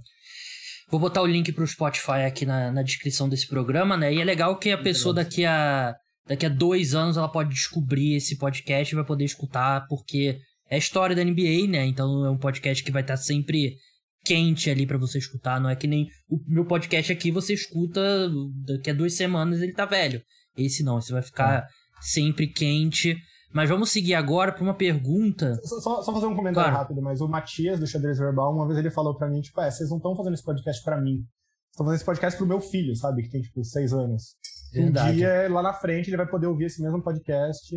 Vou 0.89 0.99
botar 0.99 1.21
o 1.21 1.27
link 1.27 1.51
pro 1.51 1.67
Spotify 1.67 2.23
aqui 2.25 2.45
na, 2.45 2.71
na 2.71 2.81
descrição 2.81 3.27
desse 3.27 3.47
programa, 3.47 3.97
né? 3.97 4.13
E 4.13 4.21
é 4.21 4.23
legal 4.23 4.57
que 4.57 4.71
a 4.71 4.77
pessoa 4.77 5.13
daqui 5.13 5.45
a, 5.45 5.93
daqui 6.25 6.45
a 6.45 6.49
dois 6.49 6.95
anos 6.95 7.17
ela 7.17 7.29
pode 7.29 7.49
descobrir 7.49 8.15
esse 8.15 8.37
podcast 8.37 8.93
e 8.93 8.95
vai 8.95 9.05
poder 9.05 9.25
escutar, 9.25 9.85
porque 9.89 10.39
é 10.69 10.75
a 10.75 10.79
história 10.79 11.15
da 11.15 11.23
NBA, 11.23 11.67
né? 11.69 11.85
Então 11.85 12.25
é 12.25 12.29
um 12.29 12.37
podcast 12.37 12.83
que 12.83 12.91
vai 12.91 13.01
estar 13.01 13.17
sempre 13.17 13.77
quente 14.25 14.69
ali 14.69 14.85
para 14.85 14.97
você 14.97 15.17
escutar. 15.17 15.59
Não 15.59 15.69
é 15.69 15.75
que 15.75 15.87
nem 15.87 16.07
o 16.29 16.39
meu 16.47 16.65
podcast 16.65 17.11
aqui 17.11 17.31
você 17.31 17.53
escuta 17.53 18.29
daqui 18.65 18.89
a 18.89 18.93
duas 18.93 19.13
semanas 19.13 19.61
ele 19.61 19.73
tá 19.73 19.85
velho. 19.85 20.21
Esse 20.55 20.83
não, 20.83 20.99
esse 20.99 21.11
vai 21.11 21.21
ficar 21.21 21.63
é. 21.63 21.67
sempre 22.01 22.47
quente. 22.47 23.15
Mas 23.53 23.69
vamos 23.69 23.91
seguir 23.91 24.13
agora 24.13 24.51
para 24.51 24.61
uma 24.61 24.73
pergunta. 24.73 25.55
Só, 25.63 26.01
só, 26.03 26.13
fazer 26.13 26.25
um 26.25 26.35
comentário 26.35 26.69
claro. 26.69 26.77
rápido, 26.77 27.01
mas 27.01 27.21
o 27.21 27.27
Matias 27.27 27.79
do 27.79 27.87
Xadrez 27.87 28.17
Verbal, 28.17 28.53
uma 28.53 28.67
vez 28.67 28.77
ele 28.77 28.91
falou 28.91 29.15
para 29.15 29.29
mim, 29.29 29.39
tipo, 29.39 29.59
é, 29.61 29.71
vocês 29.71 29.89
não 29.89 29.97
estão 29.97 30.15
fazendo 30.15 30.33
esse 30.33 30.43
podcast 30.43 30.83
para 30.83 30.99
mim. 30.99 31.21
Estão 31.71 31.85
fazendo 31.85 31.95
esse 31.95 32.05
podcast 32.05 32.37
pro 32.37 32.45
meu 32.45 32.59
filho, 32.59 32.93
sabe? 32.95 33.23
Que 33.23 33.29
tem, 33.29 33.41
tipo, 33.41 33.63
seis 33.63 33.93
anos. 33.93 34.35
Verdade. 34.73 35.11
Um 35.11 35.15
dia, 35.15 35.49
lá 35.49 35.63
na 35.63 35.73
frente, 35.73 36.09
ele 36.09 36.17
vai 36.17 36.27
poder 36.27 36.47
ouvir 36.47 36.65
esse 36.65 36.81
mesmo 36.81 37.01
podcast 37.01 37.73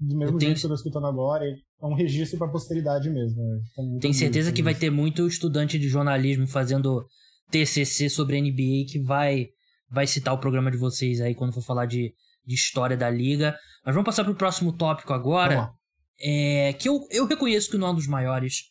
do 0.00 0.16
mesmo 0.16 0.36
eu 0.36 0.40
jeito 0.40 0.60
que 0.60 0.66
eu 0.66 0.70
tô 0.70 0.74
escutando 0.74 1.06
agora. 1.06 1.44
É 1.80 1.86
um 1.86 1.94
registro 1.94 2.38
pra 2.38 2.48
posteridade 2.48 3.10
mesmo. 3.10 3.42
Né? 3.42 3.60
Tenho 4.00 4.14
certeza 4.14 4.52
que 4.52 4.62
vai 4.62 4.74
ter 4.74 4.90
muito 4.90 5.26
estudante 5.26 5.78
de 5.78 5.88
jornalismo 5.88 6.46
fazendo 6.46 7.06
TCC 7.50 8.08
sobre 8.08 8.40
NBA 8.40 8.86
que 8.90 9.00
vai, 9.02 9.48
vai 9.90 10.06
citar 10.06 10.34
o 10.34 10.38
programa 10.38 10.70
de 10.70 10.76
vocês 10.76 11.20
aí 11.20 11.34
quando 11.34 11.52
for 11.52 11.62
falar 11.62 11.86
de, 11.86 12.14
de 12.46 12.54
história 12.54 12.96
da 12.96 13.10
liga. 13.10 13.56
Mas 13.84 13.94
vamos 13.94 14.06
passar 14.06 14.24
pro 14.24 14.34
próximo 14.34 14.72
tópico 14.72 15.12
agora. 15.12 15.70
É, 16.18 16.72
que 16.72 16.88
eu, 16.88 17.06
eu 17.10 17.26
reconheço 17.26 17.70
que 17.70 17.76
não 17.76 17.88
é 17.88 17.90
um 17.90 17.94
dos 17.94 18.06
maiores 18.06 18.70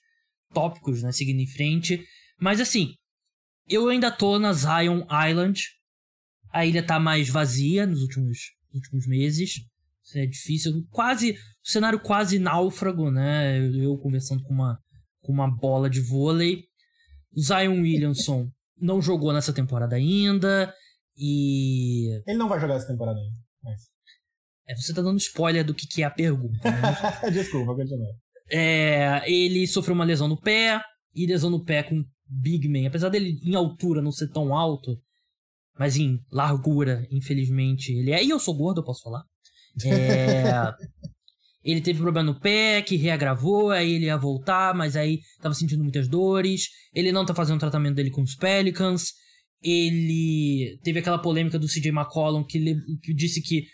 tópicos, 0.54 1.04
né? 1.04 1.12
Seguindo 1.12 1.40
em 1.40 1.48
frente. 1.48 2.04
Mas 2.40 2.60
assim, 2.60 2.96
eu 3.68 3.88
ainda 3.90 4.12
tô 4.12 4.40
na 4.40 4.54
Zion 4.54 5.04
Island. 5.30 5.64
A 6.52 6.66
ilha 6.66 6.82
tá 6.82 7.00
mais 7.00 7.30
vazia 7.30 7.86
nos 7.86 8.02
últimos, 8.02 8.54
últimos 8.74 9.08
meses. 9.08 9.62
Isso 10.04 10.18
é 10.18 10.26
difícil. 10.26 10.86
Quase. 10.90 11.38
O 11.66 11.70
cenário 11.72 12.00
quase 12.00 12.38
náufrago, 12.38 13.10
né? 13.10 13.58
Eu 13.76 13.98
conversando 13.98 14.44
com 14.44 14.54
uma, 14.54 14.80
com 15.22 15.32
uma 15.34 15.50
bola 15.50 15.90
de 15.90 16.00
vôlei. 16.00 16.64
Zion 17.38 17.82
Williamson 17.82 18.48
não 18.80 19.02
jogou 19.02 19.34
nessa 19.34 19.52
temporada 19.52 19.96
ainda. 19.96 20.72
E. 21.18 22.22
Ele 22.28 22.38
não 22.38 22.48
vai 22.48 22.60
jogar 22.60 22.76
essa 22.76 22.88
temporada 22.88 23.18
ainda. 23.18 23.40
Mas... 23.64 23.82
É, 24.68 24.76
você 24.76 24.94
tá 24.94 25.02
dando 25.02 25.18
spoiler 25.18 25.66
do 25.66 25.74
que, 25.74 25.88
que 25.88 26.04
é 26.04 26.06
a 26.06 26.12
pergunta. 26.12 26.70
Né? 26.70 27.32
Desculpa, 27.34 27.76
continua. 27.76 28.14
É, 28.50 29.24
ele 29.30 29.66
sofreu 29.66 29.96
uma 29.96 30.06
lesão 30.06 30.28
no 30.28 30.40
pé. 30.40 30.80
E 31.16 31.26
lesão 31.26 31.50
no 31.50 31.64
pé 31.64 31.82
com 31.82 32.04
Big 32.28 32.68
Man. 32.68 32.88
Apesar 32.88 33.10
dele 33.10 33.40
em 33.44 33.56
altura 33.56 34.02
não 34.02 34.12
ser 34.12 34.30
tão 34.30 34.54
alto. 34.54 35.00
Mas 35.80 35.98
em 35.98 36.20
largura, 36.32 37.08
infelizmente, 37.10 37.92
ele 37.92 38.12
é. 38.12 38.24
E 38.24 38.30
eu 38.30 38.40
sou 38.40 38.56
gordo, 38.56 38.82
eu 38.82 38.86
posso 38.86 39.02
falar. 39.02 39.24
É, 39.84 40.54
ele 41.66 41.82
teve 41.82 42.00
problema 42.00 42.32
no 42.32 42.40
pé, 42.40 42.84
que 42.84 42.96
reagravou, 42.96 43.72
aí 43.72 43.94
ele 43.94 44.06
ia 44.06 44.18
voltar, 44.18 44.76
mas 44.76 44.96
aí 44.96 45.20
tava 45.42 45.56
sentindo 45.56 45.82
muitas 45.82 46.08
dores. 46.08 46.70
Ele 46.94 47.12
não 47.12 47.26
tá 47.26 47.34
fazendo 47.34 47.58
o 47.58 47.60
tratamento 47.60 47.96
dele 47.96 48.12
com 48.12 48.22
os 48.22 48.36
Pelicans. 48.36 49.14
Ele 49.64 50.80
teve 50.84 51.00
aquela 51.00 51.18
polêmica 51.18 51.58
do 51.58 51.66
CJ 51.66 51.90
McCollum 51.90 52.44
que, 52.44 52.60
que 53.02 53.14
disse 53.16 53.42
que 53.42 53.66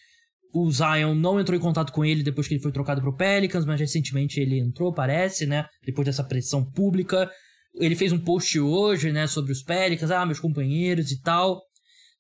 o 0.53 0.71
Zion 0.71 1.13
não 1.15 1.37
entrou 1.37 1.57
em 1.57 1.61
contato 1.61 1.91
com 1.91 2.05
ele 2.05 2.23
depois 2.23 2.47
que 2.47 2.53
ele 2.53 2.61
foi 2.61 2.71
trocado 2.71 3.01
pro 3.01 3.15
Pelicans, 3.15 3.65
mas 3.65 3.79
recentemente 3.79 4.39
ele 4.39 4.59
entrou, 4.59 4.93
parece, 4.93 5.45
né? 5.45 5.65
Depois 5.85 6.05
dessa 6.05 6.23
pressão 6.23 6.63
pública. 6.63 7.29
Ele 7.75 7.95
fez 7.95 8.13
um 8.13 8.19
post 8.19 8.57
hoje, 8.57 9.11
né, 9.11 9.27
sobre 9.27 9.51
os 9.51 9.63
Pelicans, 9.63 10.11
ah, 10.11 10.25
meus 10.25 10.39
companheiros 10.39 11.11
e 11.11 11.21
tal. 11.21 11.61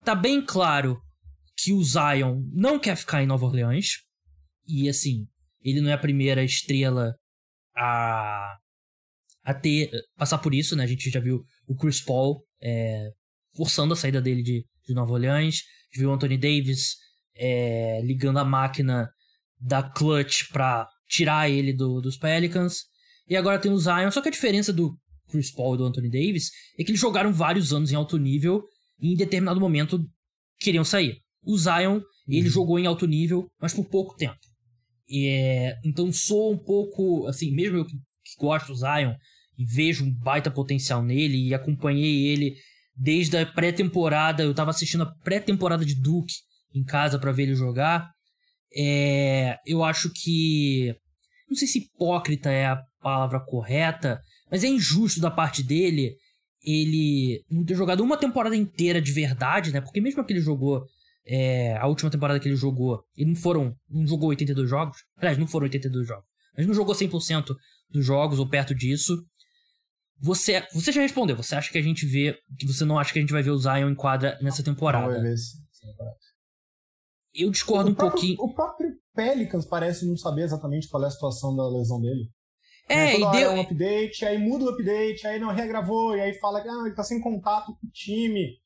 Tá 0.03 0.15
bem 0.15 0.43
claro 0.45 0.97
que 1.57 1.71
o 1.71 1.81
Zion 1.81 2.41
não 2.53 2.77
quer 2.77 2.97
ficar 2.97 3.23
em 3.23 3.27
Nova 3.27 3.45
Orleans. 3.45 3.99
E 4.67 4.89
assim, 4.89 5.27
ele 5.63 5.81
não 5.81 5.89
é 5.89 5.93
a 5.93 5.97
primeira 5.97 6.43
estrela 6.43 7.15
a, 7.75 8.57
a 9.43 9.53
ter 9.53 9.89
passar 10.17 10.37
por 10.39 10.53
isso, 10.53 10.75
né? 10.75 10.83
A 10.83 10.87
gente 10.87 11.09
já 11.09 11.19
viu 11.19 11.43
o 11.67 11.75
Chris 11.75 12.01
Paul 12.01 12.43
é, 12.61 13.09
forçando 13.55 13.93
a 13.93 13.97
saída 13.97 14.21
dele 14.21 14.43
de, 14.43 14.65
de 14.85 14.93
Nova 14.93 15.13
Orleans. 15.13 15.55
A 15.55 15.85
gente 15.93 15.99
viu 15.99 16.09
o 16.09 16.13
Anthony 16.13 16.37
Davis 16.37 16.95
é, 17.35 18.01
ligando 18.03 18.39
a 18.39 18.45
máquina 18.45 19.09
da 19.59 19.83
Clutch 19.83 20.49
pra 20.51 20.87
tirar 21.07 21.49
ele 21.49 21.73
do, 21.73 22.01
dos 22.01 22.17
Pelicans. 22.17 22.85
E 23.27 23.35
agora 23.35 23.59
tem 23.59 23.71
o 23.71 23.77
Zion. 23.77 24.11
Só 24.11 24.21
que 24.21 24.29
a 24.29 24.31
diferença 24.31 24.73
do 24.73 24.97
Chris 25.29 25.51
Paul 25.51 25.75
e 25.75 25.77
do 25.77 25.85
Anthony 25.85 26.09
Davis 26.09 26.49
é 26.77 26.83
que 26.83 26.91
eles 26.91 26.99
jogaram 26.99 27.31
vários 27.31 27.71
anos 27.71 27.91
em 27.91 27.95
alto 27.95 28.17
nível 28.17 28.63
e 28.99 29.13
em 29.13 29.15
determinado 29.15 29.59
momento 29.59 29.99
queriam 30.59 30.83
sair. 30.83 31.17
O 31.43 31.57
Zion, 31.57 31.95
uhum. 31.95 32.03
ele 32.27 32.49
jogou 32.49 32.77
em 32.77 32.85
alto 32.85 33.07
nível, 33.07 33.47
mas 33.59 33.73
por 33.73 33.85
pouco 33.85 34.15
tempo. 34.15 34.39
É, 35.13 35.77
então 35.83 36.11
sou 36.11 36.53
um 36.53 36.57
pouco, 36.57 37.27
assim, 37.27 37.51
mesmo 37.53 37.77
eu 37.77 37.85
que, 37.85 37.93
que 37.93 38.35
gosto 38.39 38.67
do 38.67 38.75
Zion 38.75 39.13
e 39.57 39.65
vejo 39.65 40.05
um 40.05 40.13
baita 40.13 40.49
potencial 40.49 41.03
nele 41.03 41.49
e 41.49 41.53
acompanhei 41.53 42.27
ele 42.27 42.55
desde 42.95 43.37
a 43.37 43.45
pré-temporada, 43.45 44.43
eu 44.43 44.53
tava 44.53 44.69
assistindo 44.69 45.03
a 45.03 45.13
pré-temporada 45.23 45.85
de 45.85 45.95
Duke 45.95 46.33
em 46.73 46.83
casa 46.83 47.19
para 47.19 47.31
ver 47.31 47.43
ele 47.43 47.55
jogar. 47.55 48.09
É, 48.75 49.57
eu 49.65 49.83
acho 49.83 50.09
que. 50.13 50.95
Não 51.49 51.55
sei 51.55 51.67
se 51.67 51.79
hipócrita 51.79 52.49
é 52.49 52.67
a 52.67 52.81
palavra 53.01 53.43
correta, 53.45 54.21
mas 54.49 54.63
é 54.63 54.67
injusto 54.67 55.19
da 55.19 55.29
parte 55.29 55.61
dele 55.61 56.15
ele 56.63 57.43
não 57.49 57.65
ter 57.65 57.75
jogado 57.75 58.03
uma 58.03 58.15
temporada 58.15 58.55
inteira 58.55 59.01
de 59.01 59.11
verdade, 59.11 59.71
né? 59.71 59.81
Porque 59.81 59.99
mesmo 59.99 60.23
que 60.23 60.31
ele 60.31 60.39
jogou 60.39 60.85
é, 61.25 61.77
a 61.77 61.87
última 61.87 62.09
temporada 62.09 62.39
que 62.39 62.47
ele 62.47 62.55
jogou, 62.55 63.03
e 63.15 63.25
não 63.25 63.35
foram, 63.35 63.75
não 63.89 64.05
jogou 64.07 64.29
82 64.29 64.69
jogos, 64.69 64.97
aliás, 65.17 65.37
não 65.37 65.47
foram 65.47 65.65
82 65.65 66.07
jogos, 66.07 66.25
mas 66.57 66.65
não 66.65 66.73
jogou 66.73 66.95
100% 66.95 67.55
dos 67.89 68.05
jogos 68.05 68.39
ou 68.39 68.49
perto 68.49 68.73
disso. 68.73 69.15
Você, 70.19 70.65
você 70.73 70.91
já 70.91 71.01
respondeu, 71.01 71.35
você 71.35 71.55
acha 71.55 71.71
que 71.71 71.77
a 71.77 71.81
gente 71.81 72.05
vê, 72.05 72.37
que 72.57 72.67
você 72.67 72.85
não 72.85 72.99
acha 72.99 73.11
que 73.11 73.19
a 73.19 73.21
gente 73.21 73.33
vai 73.33 73.41
ver 73.41 73.51
o 73.51 73.57
Zion 73.57 73.89
em 73.89 73.95
quadra 73.95 74.37
nessa 74.41 74.63
temporada? 74.63 75.21
Não, 75.21 75.35
eu 77.33 77.49
discordo 77.49 77.89
o 77.89 77.93
um 77.93 77.95
próprio, 77.95 78.19
pouquinho. 78.19 78.41
O 78.41 78.53
próprio 78.53 78.91
Pelicans 79.15 79.65
parece 79.65 80.05
não 80.05 80.17
saber 80.17 80.43
exatamente 80.43 80.87
qual 80.87 81.03
é 81.03 81.07
a 81.07 81.11
situação 81.11 81.55
da 81.55 81.67
lesão 81.69 81.99
dele. 81.99 82.29
É, 82.89 83.17
e 83.17 83.31
deu 83.31 83.51
um 83.51 83.61
update, 83.61 84.25
aí 84.25 84.37
muda 84.37 84.65
o 84.65 84.69
update, 84.69 85.25
aí 85.25 85.39
não 85.39 85.53
regravou, 85.53 86.15
e 86.15 86.19
aí 86.19 86.33
fala 86.39 86.61
que 86.61 86.67
ah, 86.67 86.83
ele 86.85 86.95
tá 86.95 87.03
sem 87.03 87.21
contato 87.21 87.67
com 87.67 87.87
o 87.87 87.91
time. 87.91 88.57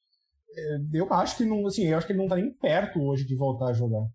É, 0.55 0.77
eu 0.93 1.11
acho 1.13 1.37
que 1.37 1.45
não, 1.45 1.65
assim, 1.67 1.85
eu 1.85 1.97
acho 1.97 2.07
que 2.07 2.13
ele 2.13 2.19
não 2.19 2.27
tá 2.27 2.35
nem 2.35 2.51
perto 2.51 3.01
hoje 3.01 3.25
de 3.25 3.35
voltar 3.35 3.67
a 3.67 3.73
jogar. 3.73 4.05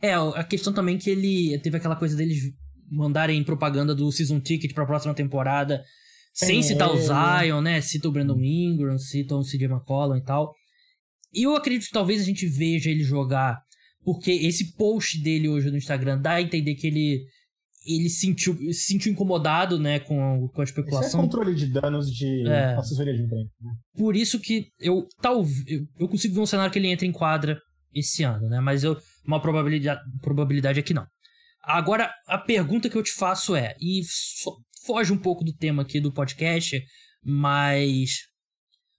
É, 0.00 0.14
a 0.14 0.44
questão 0.44 0.72
também 0.72 0.96
é 0.96 0.98
que 0.98 1.10
ele 1.10 1.58
teve 1.60 1.76
aquela 1.76 1.96
coisa 1.96 2.16
deles 2.16 2.52
mandarem 2.90 3.42
propaganda 3.42 3.94
do 3.94 4.10
season 4.12 4.40
ticket 4.40 4.74
para 4.74 4.84
a 4.84 4.86
próxima 4.86 5.14
temporada, 5.14 5.82
sem 6.34 6.58
é, 6.58 6.62
citar 6.62 6.92
o 6.92 6.98
Zion, 6.98 7.60
né? 7.60 7.80
Cita 7.80 8.08
o 8.08 8.12
Brandon 8.12 8.40
Ingram, 8.40 8.98
cita 8.98 9.36
o 9.36 9.42
CJ 9.42 9.64
McCollum 9.64 10.16
e 10.16 10.24
tal. 10.24 10.54
E 11.32 11.44
eu 11.44 11.56
acredito 11.56 11.86
que 11.86 11.92
talvez 11.92 12.20
a 12.20 12.24
gente 12.24 12.46
veja 12.46 12.90
ele 12.90 13.02
jogar, 13.02 13.62
porque 14.04 14.30
esse 14.30 14.76
post 14.76 15.22
dele 15.22 15.48
hoje 15.48 15.70
no 15.70 15.78
Instagram 15.78 16.20
dá 16.20 16.32
a 16.32 16.42
entender 16.42 16.74
que 16.74 16.86
ele 16.86 17.24
ele 17.86 18.08
sentiu, 18.08 18.56
se 18.72 18.86
sentiu 18.86 19.12
incomodado, 19.12 19.78
né, 19.78 20.00
com, 20.00 20.48
com 20.48 20.60
a 20.60 20.64
especulação. 20.64 21.08
Isso 21.08 21.16
é 21.16 21.20
controle 21.20 21.54
de 21.54 21.66
danos 21.66 22.10
de 22.10 22.46
é. 22.48 22.74
assessoria 22.74 23.14
de 23.14 23.22
imprensa. 23.22 23.50
Né? 23.60 23.72
Por 23.96 24.16
isso 24.16 24.38
que 24.38 24.66
eu, 24.78 25.06
tal, 25.20 25.44
eu, 25.66 25.86
eu 25.98 26.08
consigo 26.08 26.34
ver 26.34 26.40
um 26.40 26.46
cenário 26.46 26.72
que 26.72 26.78
ele 26.78 26.88
entra 26.88 27.06
em 27.06 27.12
quadra 27.12 27.58
esse 27.94 28.22
ano, 28.22 28.48
né, 28.48 28.60
mas 28.60 28.84
eu, 28.84 28.96
uma 29.26 29.40
probabilidade, 29.40 30.00
probabilidade 30.20 30.78
é 30.78 30.82
que 30.82 30.94
não. 30.94 31.06
Agora, 31.62 32.10
a 32.26 32.38
pergunta 32.38 32.88
que 32.88 32.96
eu 32.96 33.02
te 33.02 33.12
faço 33.12 33.54
é, 33.54 33.74
e 33.80 34.02
foge 34.84 35.12
um 35.12 35.18
pouco 35.18 35.44
do 35.44 35.52
tema 35.52 35.82
aqui 35.82 36.00
do 36.00 36.12
podcast, 36.12 36.82
mas 37.24 38.22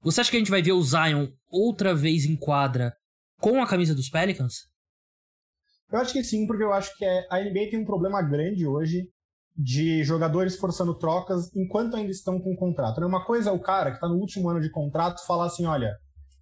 você 0.02 0.22
acha 0.22 0.30
que 0.30 0.38
a 0.38 0.40
gente 0.40 0.52
vai 0.52 0.62
ver 0.62 0.72
o 0.72 0.82
Zion 0.82 1.28
outra 1.50 1.94
vez 1.94 2.26
em 2.26 2.36
quadra 2.36 2.94
com 3.40 3.62
a 3.62 3.68
camisa 3.68 3.94
dos 3.94 4.10
Pelicans? 4.10 4.73
Eu 5.92 6.00
acho 6.00 6.14
que 6.14 6.24
sim, 6.24 6.48
porque 6.48 6.64
eu 6.64 6.74
acho 6.74 6.96
que 6.98 7.06
é, 7.06 7.28
a 7.30 7.40
NBA 7.40 7.70
tem 7.72 7.80
um 7.80 7.86
problema 7.86 8.22
grande 8.22 8.66
hoje 8.66 9.08
de 9.56 10.04
jogadores 10.04 10.58
forçando 10.58 10.98
trocas 10.98 11.50
enquanto 11.56 11.96
ainda 11.96 12.12
estão 12.12 12.40
com 12.40 12.56
contrato. 12.56 13.00
Né? 13.00 13.06
Uma 13.06 13.26
coisa 13.26 13.50
é 13.50 13.54
o 13.54 13.62
cara 13.62 13.92
que 13.92 13.98
está 13.98 14.08
no 14.08 14.16
último 14.16 14.50
ano 14.50 14.60
de 14.60 14.72
contrato 14.72 15.26
falar 15.28 15.46
assim, 15.46 15.66
olha, 15.66 15.92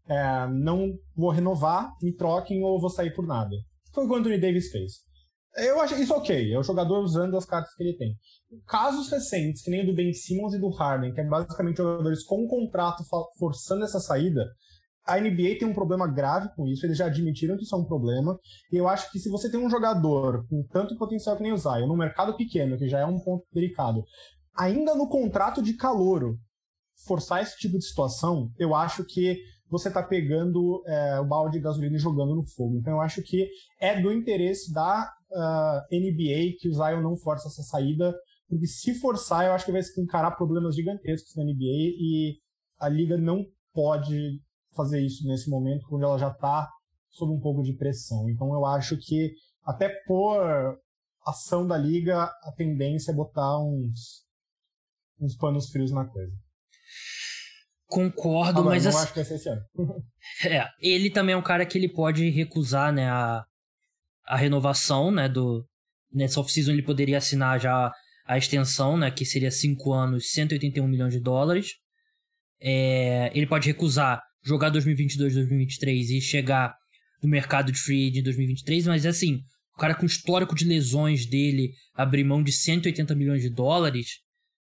é, 0.08 0.48
não 0.48 0.94
vou 1.16 1.30
renovar, 1.30 1.92
me 2.02 2.16
troquem 2.16 2.64
ou 2.64 2.80
vou 2.80 2.90
sair 2.90 3.14
por 3.14 3.26
nada. 3.26 3.56
Foi 3.94 4.06
o 4.06 4.08
que 4.08 4.14
o 4.14 4.18
Anthony 4.18 4.40
Davis 4.40 4.72
fez. 4.72 4.94
Eu 5.58 5.82
acho 5.82 5.96
isso 5.96 6.14
ok, 6.14 6.54
é 6.54 6.58
o 6.58 6.64
jogador 6.64 7.00
usando 7.02 7.36
as 7.36 7.46
cartas 7.46 7.74
que 7.76 7.84
ele 7.84 7.98
tem. 7.98 8.16
Casos 8.66 9.10
recentes, 9.10 9.62
que 9.62 9.70
nem 9.70 9.84
o 9.84 9.86
do 9.86 9.94
Ben 9.94 10.14
Simmons 10.14 10.54
e 10.54 10.60
do 10.60 10.70
Harden, 10.70 11.14
que 11.14 11.20
é 11.20 11.26
basicamente 11.26 11.78
jogadores 11.78 12.24
com 12.24 12.48
contrato 12.48 13.04
forçando 13.38 13.84
essa 13.84 14.00
saída, 14.00 14.46
a 15.06 15.20
NBA 15.20 15.58
tem 15.60 15.68
um 15.68 15.74
problema 15.74 16.08
grave 16.08 16.50
com 16.56 16.68
isso, 16.68 16.86
eles 16.86 16.98
já 16.98 17.08
admitiram 17.08 17.58
que 17.58 17.64
isso 17.64 17.76
é 17.76 17.78
um 17.78 17.86
problema. 17.86 18.38
E 18.72 18.78
eu 18.78 18.88
acho 18.88 19.12
que 19.12 19.20
se 19.20 19.30
você 19.30 19.50
tem 19.50 19.60
um 19.60 19.70
jogador 19.70 20.46
com 20.48 20.64
tanto 20.72 20.98
potencial 20.98 21.36
que 21.36 21.44
nem 21.44 21.54
o 21.54 21.58
Zion, 21.58 21.88
no 21.88 21.98
mercado 21.98 22.36
pequeno, 22.36 22.78
que 22.78 22.88
já 22.88 23.00
é 23.00 23.06
um 23.06 23.20
ponto 23.20 23.44
delicado, 23.52 24.04
ainda 24.56 24.96
no 24.96 25.08
contrato 25.08 25.62
de 25.62 25.76
calouro, 25.76 26.38
forçar 27.06 27.42
esse 27.42 27.58
tipo 27.58 27.78
de 27.78 27.86
situação, 27.86 28.52
eu 28.60 28.76
acho 28.76 29.04
que 29.04 29.38
você 29.70 29.88
está 29.88 30.04
pegando 30.04 30.84
é, 30.86 31.20
o 31.20 31.26
balde 31.26 31.58
de 31.58 31.64
gasolina 31.64 31.96
e 31.96 32.00
jogando 32.00 32.36
no 32.36 32.46
fogo. 32.46 32.78
Então 32.78 32.94
eu 32.94 33.02
acho 33.02 33.24
que 33.24 33.50
é 33.80 34.00
do 34.00 34.12
interesse 34.12 34.72
da 34.74 35.10
uh, 35.32 35.38
ah, 35.38 35.88
NBA 35.92 36.58
que 36.60 36.70
o 36.70 36.74
Zion 36.74 37.02
não 37.02 37.18
force 37.18 37.48
essa 37.48 37.64
saída, 37.64 38.14
porque 38.50 38.68
se 38.68 38.94
forçar, 38.96 39.46
eu 39.46 39.54
acho 39.54 39.66
que 39.66 39.72
vai 39.72 39.82
encarar 39.98 40.32
problemas 40.32 40.76
gigantescos 40.76 41.34
na 41.38 41.44
NBA 41.44 41.56
e 41.62 42.38
a 42.78 42.90
liga 42.90 43.18
não 43.18 43.46
pode 43.74 44.42
fazer 44.76 45.02
isso 45.02 45.28
nesse 45.28 45.50
momento, 45.50 45.88
quando 45.88 46.04
ela 46.04 46.18
já 46.18 46.30
está 46.30 46.70
sob 47.10 47.34
um 47.34 47.40
pouco 47.40 47.62
de 47.62 47.74
pressão. 47.74 48.30
Então 48.30 48.54
eu 48.54 48.66
acho 48.66 48.98
que 48.98 49.34
até 49.64 49.90
por 50.06 50.80
ação 51.26 51.68
da 51.68 51.78
liga, 51.78 52.24
a 52.24 52.52
tendência 52.56 53.12
é 53.12 53.16
botar 53.16 53.60
uns, 53.60 54.26
uns 55.20 55.36
panos 55.36 55.70
frios 55.70 55.92
na 55.92 56.06
coisa. 56.06 56.34
Concordo, 57.88 58.64
mas 58.64 58.86
não 58.86 58.90
assim, 58.90 59.00
acho 59.02 59.14
que 59.14 59.20
vai 59.20 59.26
ser 59.26 59.36
esse 59.36 59.50
ano. 59.50 59.62
é, 60.46 60.66
ele 60.80 61.10
também 61.10 61.34
é 61.34 61.38
um 61.38 61.44
cara 61.44 61.66
que 61.66 61.78
ele 61.78 61.92
pode 61.92 62.30
recusar, 62.30 62.94
né, 62.94 63.10
a, 63.10 63.44
a 64.26 64.38
renovação, 64.38 65.12
né, 65.12 65.28
do 65.28 65.66
nessa 66.14 66.40
off-season 66.40 66.72
ele 66.72 66.84
poderia 66.84 67.18
assinar 67.18 67.60
já 67.60 67.92
a 68.26 68.38
extensão, 68.38 68.98
né, 68.98 69.12
que 69.12 69.26
seria 69.26 69.52
5 69.52 69.94
anos, 69.94 70.32
181 70.32 70.88
milhões 70.88 71.14
de 71.14 71.20
dólares. 71.20 71.74
É, 72.62 73.30
ele 73.36 73.48
pode 73.48 73.68
recusar 73.68 74.22
jogar 74.44 74.70
2022, 74.70 75.36
2023 75.36 76.10
e 76.12 76.22
chegar 76.22 76.76
no 77.22 77.30
mercado 77.30 77.72
de 77.72 77.78
free 77.78 78.10
de 78.10 78.22
2023, 78.22 78.88
mas 78.88 79.06
assim, 79.06 79.42
o 79.76 79.78
cara 79.78 79.96
com 79.96 80.06
histórico 80.06 80.56
de 80.56 80.66
lesões 80.66 81.26
dele 81.26 81.72
abrir 81.94 82.24
mão 82.24 82.44
de 82.44 82.52
180 82.52 83.14
milhões 83.16 83.42
de 83.42 83.50
dólares 83.50 84.20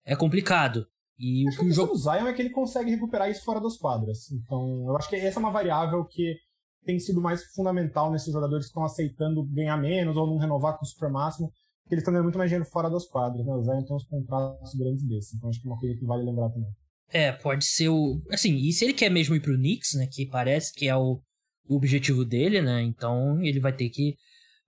é 0.06 0.16
complicado. 0.16 0.86
E 1.18 1.48
acho 1.48 1.58
o 1.58 1.64
que 1.64 1.70
o 1.70 1.74
jogo. 1.74 1.96
Zion 1.96 2.28
é 2.28 2.34
que 2.34 2.42
ele 2.42 2.50
consegue 2.50 2.90
recuperar 2.90 3.30
isso 3.30 3.44
fora 3.44 3.62
das 3.62 3.78
quadras. 3.78 4.32
Então, 4.32 4.86
eu 4.88 4.98
acho 4.98 5.08
que 5.08 5.16
essa 5.16 5.40
é 5.40 5.42
uma 5.42 5.52
variável 5.52 6.04
que 6.06 6.36
tem 6.84 7.00
sido 7.00 7.22
mais 7.22 7.44
fundamental 7.54 8.12
nesses 8.12 8.34
jogadores 8.34 8.66
que 8.66 8.70
estão 8.72 8.84
aceitando 8.84 9.44
ganhar 9.46 9.78
menos 9.78 10.18
ou 10.18 10.26
não 10.26 10.38
renovar 10.38 10.78
com 10.78 10.84
o 10.84 10.88
super 10.88 11.10
máximo, 11.12 11.52
porque 11.84 11.94
eles 11.94 12.02
estão 12.02 12.12
ganhando 12.12 12.26
muito 12.26 12.40
mais 12.40 12.50
dinheiro 12.50 12.70
fora 12.70 12.90
das 12.90 13.06
quadras. 13.06 13.46
Né? 13.46 13.54
O 13.54 13.64
Zion 13.64 13.84
tem 13.84 13.96
uns 13.96 14.06
contratos 14.06 14.74
grandes 14.74 15.08
desses. 15.08 15.34
Então, 15.36 15.50
acho 15.50 15.62
que 15.62 15.68
é 15.68 15.72
uma 15.72 15.80
coisa 15.80 15.96
que 15.96 16.06
vale 16.06 16.24
lembrar 16.24 16.50
também. 16.50 16.72
É, 17.12 17.32
pode 17.32 17.66
ser 17.66 17.90
o. 17.90 18.22
Assim, 18.32 18.56
e 18.56 18.72
se 18.72 18.86
ele 18.86 18.94
quer 18.94 19.10
mesmo 19.10 19.36
ir 19.36 19.42
pro 19.42 19.58
Knicks, 19.58 19.94
né? 19.96 20.08
Que 20.12 20.26
parece 20.26 20.74
que 20.74 20.88
é 20.88 20.96
o, 20.96 21.22
o 21.68 21.76
objetivo 21.76 22.24
dele, 22.24 22.62
né? 22.62 22.82
Então 22.82 23.44
ele 23.44 23.60
vai 23.60 23.74
ter 23.74 23.90
que. 23.90 24.16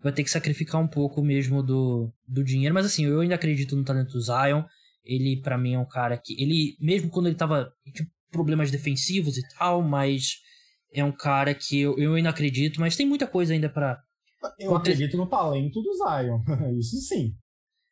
Vai 0.02 0.12
ter 0.12 0.24
que 0.24 0.32
sacrificar 0.32 0.82
um 0.82 0.88
pouco 0.88 1.24
mesmo 1.24 1.64
do, 1.64 2.12
do 2.28 2.44
dinheiro. 2.44 2.76
Mas 2.76 2.86
assim, 2.86 3.06
eu 3.06 3.22
ainda 3.22 3.36
acredito 3.36 3.76
no 3.76 3.86
talento 3.86 4.12
do 4.12 4.22
Zion. 4.22 4.64
Ele, 5.06 5.42
para 5.42 5.58
mim, 5.58 5.76
é 5.76 5.80
um 5.80 5.88
cara 5.88 6.18
que. 6.18 6.34
Ele, 6.42 6.76
mesmo 6.80 7.10
quando 7.10 7.28
ele 7.28 7.36
tava. 7.36 7.72
Tipo, 7.94 8.12
problemas 8.34 8.72
defensivos 8.72 9.38
e 9.38 9.48
tal, 9.58 9.82
mas 9.82 10.40
é 10.92 11.04
um 11.06 11.12
cara 11.12 11.54
que 11.54 11.80
eu, 11.80 11.98
eu 11.98 12.16
ainda 12.16 12.30
acredito, 12.30 12.82
mas 12.82 12.96
tem 12.96 13.06
muita 13.06 13.28
coisa 13.28 13.54
ainda 13.54 13.70
para 13.70 14.02
Eu 14.60 14.76
acredito 14.76 15.16
no 15.16 15.30
talento 15.30 15.82
do 15.82 15.94
Zion, 15.94 16.42
isso 16.78 16.98
sim. 16.98 17.36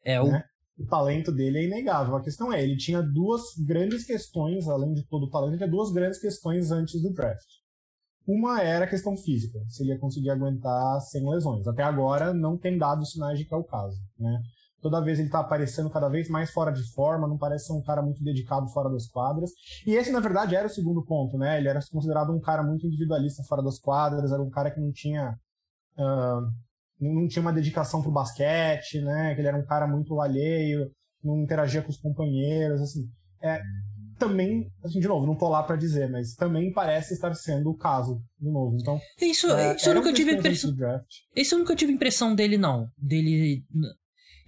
É, 0.03 0.19
o... 0.19 0.31
Né? 0.31 0.43
O 0.81 0.87
talento 0.87 1.31
dele 1.31 1.59
é 1.59 1.65
inegável. 1.65 2.15
A 2.15 2.23
questão 2.23 2.51
é, 2.51 2.63
ele 2.63 2.75
tinha 2.75 3.01
duas 3.01 3.41
grandes 3.65 4.05
questões, 4.05 4.67
além 4.67 4.93
de 4.93 5.05
todo 5.07 5.25
o 5.25 5.29
talento, 5.29 5.51
ele 5.51 5.57
tinha 5.57 5.69
duas 5.69 5.91
grandes 5.91 6.19
questões 6.19 6.71
antes 6.71 7.01
do 7.01 7.13
draft. 7.13 7.47
Uma 8.27 8.61
era 8.61 8.85
a 8.85 8.89
questão 8.89 9.17
física, 9.17 9.59
se 9.67 9.83
ele 9.83 9.91
ia 9.91 9.99
conseguir 9.99 10.29
aguentar 10.29 10.99
sem 11.01 11.27
lesões. 11.27 11.67
Até 11.67 11.83
agora 11.83 12.33
não 12.33 12.57
tem 12.57 12.77
dado 12.77 13.05
sinais 13.05 13.37
de 13.37 13.45
que 13.45 13.53
é 13.53 13.57
o 13.57 13.63
caso, 13.63 13.97
né? 14.19 14.41
Toda 14.81 15.01
vez 15.01 15.19
ele 15.19 15.27
está 15.27 15.39
aparecendo 15.39 15.91
cada 15.91 16.09
vez 16.09 16.27
mais 16.27 16.49
fora 16.49 16.71
de 16.71 16.83
forma, 16.93 17.27
não 17.27 17.37
parece 17.37 17.67
ser 17.67 17.73
um 17.73 17.83
cara 17.83 18.01
muito 18.01 18.23
dedicado 18.23 18.67
fora 18.69 18.89
das 18.89 19.07
quadras. 19.07 19.51
E 19.85 19.93
esse, 19.93 20.11
na 20.11 20.19
verdade, 20.19 20.55
era 20.55 20.65
o 20.65 20.69
segundo 20.69 21.05
ponto, 21.05 21.37
né? 21.37 21.59
Ele 21.59 21.67
era 21.67 21.79
considerado 21.91 22.31
um 22.31 22.39
cara 22.39 22.63
muito 22.63 22.87
individualista 22.87 23.43
fora 23.43 23.61
das 23.61 23.77
quadras, 23.79 24.31
era 24.31 24.41
um 24.41 24.49
cara 24.49 24.71
que 24.71 24.79
não 24.79 24.91
tinha. 24.91 25.35
Uh, 25.97 26.49
não 27.01 27.27
tinha 27.27 27.41
uma 27.41 27.53
dedicação 27.53 28.01
pro 28.01 28.11
basquete, 28.11 29.01
né? 29.01 29.33
Que 29.33 29.41
ele 29.41 29.47
era 29.47 29.57
um 29.57 29.65
cara 29.65 29.87
muito 29.87 30.19
alheio, 30.21 30.89
não 31.23 31.41
interagia 31.41 31.81
com 31.81 31.89
os 31.89 31.97
companheiros, 31.97 32.81
assim. 32.81 33.09
É, 33.41 33.59
também, 34.19 34.71
assim, 34.83 34.99
de 34.99 35.07
novo, 35.07 35.25
não 35.25 35.35
tô 35.35 35.49
lá 35.49 35.63
para 35.63 35.75
dizer, 35.75 36.09
mas 36.09 36.35
também 36.35 36.71
parece 36.71 37.13
estar 37.13 37.33
sendo 37.33 37.71
o 37.71 37.77
caso, 37.77 38.21
de 38.39 38.49
novo. 38.49 38.77
Então, 38.79 38.99
isso, 39.19 39.51
é, 39.51 39.75
isso 39.75 39.89
eu 39.89 39.95
nunca 39.95 40.13
tive 40.13 40.33
impressão. 40.33 40.71
Isso 41.35 41.55
eu 41.55 41.59
nunca 41.59 41.75
tive 41.75 41.91
impressão 41.91 42.35
dele 42.35 42.57
não, 42.57 42.87
dele 42.95 43.63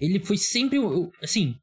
ele 0.04 0.20
foi 0.20 0.38
sempre. 0.38 0.80
Assim. 1.22 1.56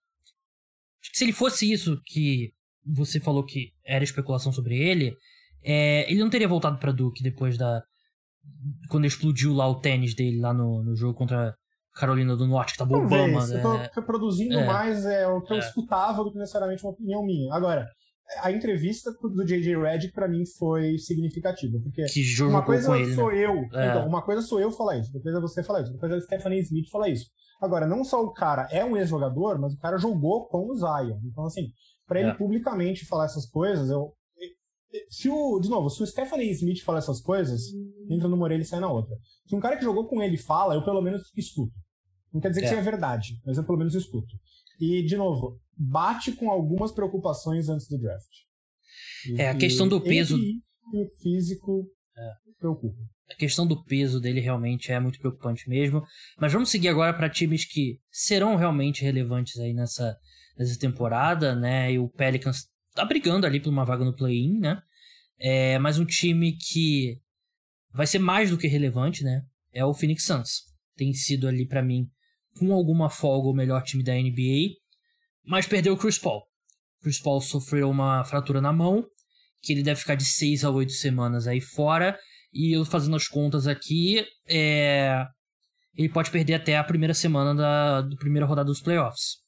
Se 1.12 1.24
ele 1.24 1.32
fosse 1.32 1.70
isso 1.70 2.00
que 2.06 2.52
você 2.84 3.20
falou 3.20 3.44
que 3.44 3.72
era 3.84 4.04
especulação 4.04 4.52
sobre 4.52 4.78
ele, 4.78 5.14
é, 5.62 6.10
ele 6.10 6.20
não 6.20 6.30
teria 6.30 6.48
voltado 6.48 6.78
para 6.78 6.92
Duke 6.92 7.22
depois 7.22 7.58
da. 7.58 7.82
Quando 8.88 9.06
explodiu 9.06 9.54
lá 9.54 9.68
o 9.68 9.80
tênis 9.80 10.14
dele 10.14 10.40
lá 10.40 10.52
no, 10.52 10.82
no 10.82 10.94
jogo 10.94 11.14
contra 11.14 11.54
Carolina 11.94 12.36
do 12.36 12.46
Norte, 12.46 12.72
que 12.72 12.78
tava 12.78 12.90
Talvez, 12.90 13.22
Obama. 13.22 13.46
Eu 13.52 13.62
tô 13.62 13.72
né? 13.74 13.90
reproduzindo 13.94 14.58
é, 14.58 14.66
mais 14.66 15.04
é, 15.04 15.26
o 15.26 15.40
que 15.40 15.52
eu 15.52 15.56
é. 15.56 15.60
escutava 15.60 16.22
do 16.24 16.32
que 16.32 16.38
necessariamente 16.38 16.84
uma 16.84 16.92
opinião 16.92 17.24
minha. 17.24 17.54
Agora, 17.54 17.86
a 18.42 18.52
entrevista 18.52 19.10
do 19.12 19.44
J.J. 19.44 19.76
Redick 19.76 20.14
para 20.14 20.28
mim 20.28 20.44
foi 20.58 20.98
significativa, 20.98 21.78
porque 21.82 22.04
uma 22.44 22.62
coisa 22.64 22.96
ele, 22.96 23.14
sou 23.14 23.30
né? 23.30 23.44
eu, 23.44 23.54
é. 23.74 23.88
então, 23.88 24.06
uma 24.06 24.22
coisa 24.22 24.40
sou 24.40 24.60
eu 24.60 24.70
falar 24.70 24.98
isso, 24.98 25.12
depois 25.12 25.34
é 25.34 25.40
você 25.40 25.62
falar 25.62 25.82
isso, 25.82 25.92
depois 25.92 26.12
é 26.12 26.16
a 26.16 26.20
Stephanie 26.20 26.60
Smith 26.60 26.88
falar 26.90 27.08
isso. 27.08 27.26
Agora, 27.60 27.86
não 27.86 28.02
só 28.02 28.22
o 28.22 28.32
cara 28.32 28.66
é 28.70 28.84
um 28.84 28.96
ex-jogador, 28.96 29.60
mas 29.60 29.74
o 29.74 29.78
cara 29.78 29.98
jogou 29.98 30.46
com 30.46 30.70
o 30.70 30.74
Zion. 30.74 31.18
Então, 31.24 31.44
assim, 31.44 31.68
para 32.06 32.20
ele 32.20 32.30
é. 32.30 32.34
publicamente 32.34 33.06
falar 33.06 33.26
essas 33.26 33.46
coisas, 33.48 33.90
eu. 33.90 34.12
Se 35.08 35.28
o, 35.28 35.60
de 35.60 35.68
novo, 35.68 35.88
se 35.88 36.02
o 36.02 36.06
Stephanie 36.06 36.50
Smith 36.50 36.82
falar 36.82 36.98
essas 36.98 37.20
coisas, 37.20 37.62
entra 38.08 38.28
numa 38.28 38.44
orelha 38.44 38.62
e 38.62 38.66
sai 38.66 38.80
na 38.80 38.90
outra. 38.90 39.16
Se 39.46 39.54
um 39.54 39.60
cara 39.60 39.76
que 39.76 39.84
jogou 39.84 40.08
com 40.08 40.22
ele 40.22 40.36
fala, 40.36 40.74
eu 40.74 40.84
pelo 40.84 41.00
menos 41.00 41.30
escuto. 41.36 41.74
Não 42.32 42.40
quer 42.40 42.48
dizer 42.48 42.60
que 42.60 42.66
é. 42.66 42.70
seja 42.70 42.82
verdade, 42.82 43.40
mas 43.44 43.56
eu 43.56 43.64
pelo 43.64 43.78
menos 43.78 43.94
escuto. 43.94 44.34
E, 44.80 45.02
de 45.04 45.16
novo, 45.16 45.60
bate 45.76 46.32
com 46.32 46.50
algumas 46.50 46.92
preocupações 46.92 47.68
antes 47.68 47.86
do 47.88 47.98
draft. 47.98 48.30
E 49.28 49.40
é, 49.40 49.48
a 49.48 49.54
questão 49.56 49.86
do 49.86 50.00
peso. 50.00 50.36
O 50.92 51.06
físico 51.22 51.86
é. 52.16 52.32
preocupa. 52.58 52.98
A 53.30 53.34
questão 53.36 53.66
do 53.66 53.84
peso 53.84 54.20
dele 54.20 54.40
realmente 54.40 54.90
é 54.90 54.98
muito 54.98 55.20
preocupante 55.20 55.68
mesmo. 55.68 56.02
Mas 56.38 56.52
vamos 56.52 56.70
seguir 56.70 56.88
agora 56.88 57.14
para 57.14 57.30
times 57.30 57.64
que 57.64 58.00
serão 58.10 58.56
realmente 58.56 59.04
relevantes 59.04 59.58
aí 59.60 59.72
nessa, 59.72 60.16
nessa 60.58 60.78
temporada, 60.78 61.54
né? 61.54 61.92
E 61.92 61.98
o 61.98 62.08
Pelicans 62.08 62.68
tá 63.00 63.06
brigando 63.06 63.46
ali 63.46 63.60
por 63.60 63.70
uma 63.70 63.84
vaga 63.84 64.04
no 64.04 64.14
play-in, 64.14 64.58
né? 64.58 64.80
É, 65.38 65.78
mas 65.78 65.98
um 65.98 66.04
time 66.04 66.52
que 66.52 67.18
vai 67.92 68.06
ser 68.06 68.18
mais 68.18 68.50
do 68.50 68.58
que 68.58 68.66
relevante, 68.66 69.24
né? 69.24 69.42
É 69.72 69.84
o 69.84 69.94
Phoenix 69.94 70.24
Suns. 70.24 70.64
Tem 70.96 71.12
sido 71.12 71.48
ali 71.48 71.66
para 71.66 71.82
mim, 71.82 72.06
com 72.58 72.72
alguma 72.72 73.08
folga, 73.08 73.48
o 73.48 73.54
melhor 73.54 73.82
time 73.82 74.02
da 74.02 74.14
NBA, 74.14 74.74
mas 75.44 75.66
perdeu 75.66 75.94
o 75.94 75.96
Chris 75.96 76.18
Paul. 76.18 76.42
Chris 77.02 77.20
Paul 77.20 77.40
sofreu 77.40 77.88
uma 77.88 78.22
fratura 78.24 78.60
na 78.60 78.72
mão, 78.72 79.06
que 79.62 79.72
ele 79.72 79.82
deve 79.82 80.00
ficar 80.00 80.14
de 80.14 80.24
6 80.24 80.64
a 80.64 80.70
8 80.70 80.92
semanas 80.92 81.46
aí 81.46 81.60
fora. 81.60 82.18
E 82.52 82.76
eu 82.76 82.84
fazendo 82.84 83.16
as 83.16 83.28
contas 83.28 83.66
aqui, 83.66 84.24
é... 84.46 85.24
ele 85.94 86.08
pode 86.08 86.30
perder 86.30 86.54
até 86.54 86.76
a 86.76 86.84
primeira 86.84 87.14
semana 87.14 87.54
da, 87.54 88.02
da 88.02 88.16
primeira 88.16 88.46
rodada 88.46 88.66
dos 88.66 88.80
playoffs. 88.80 89.39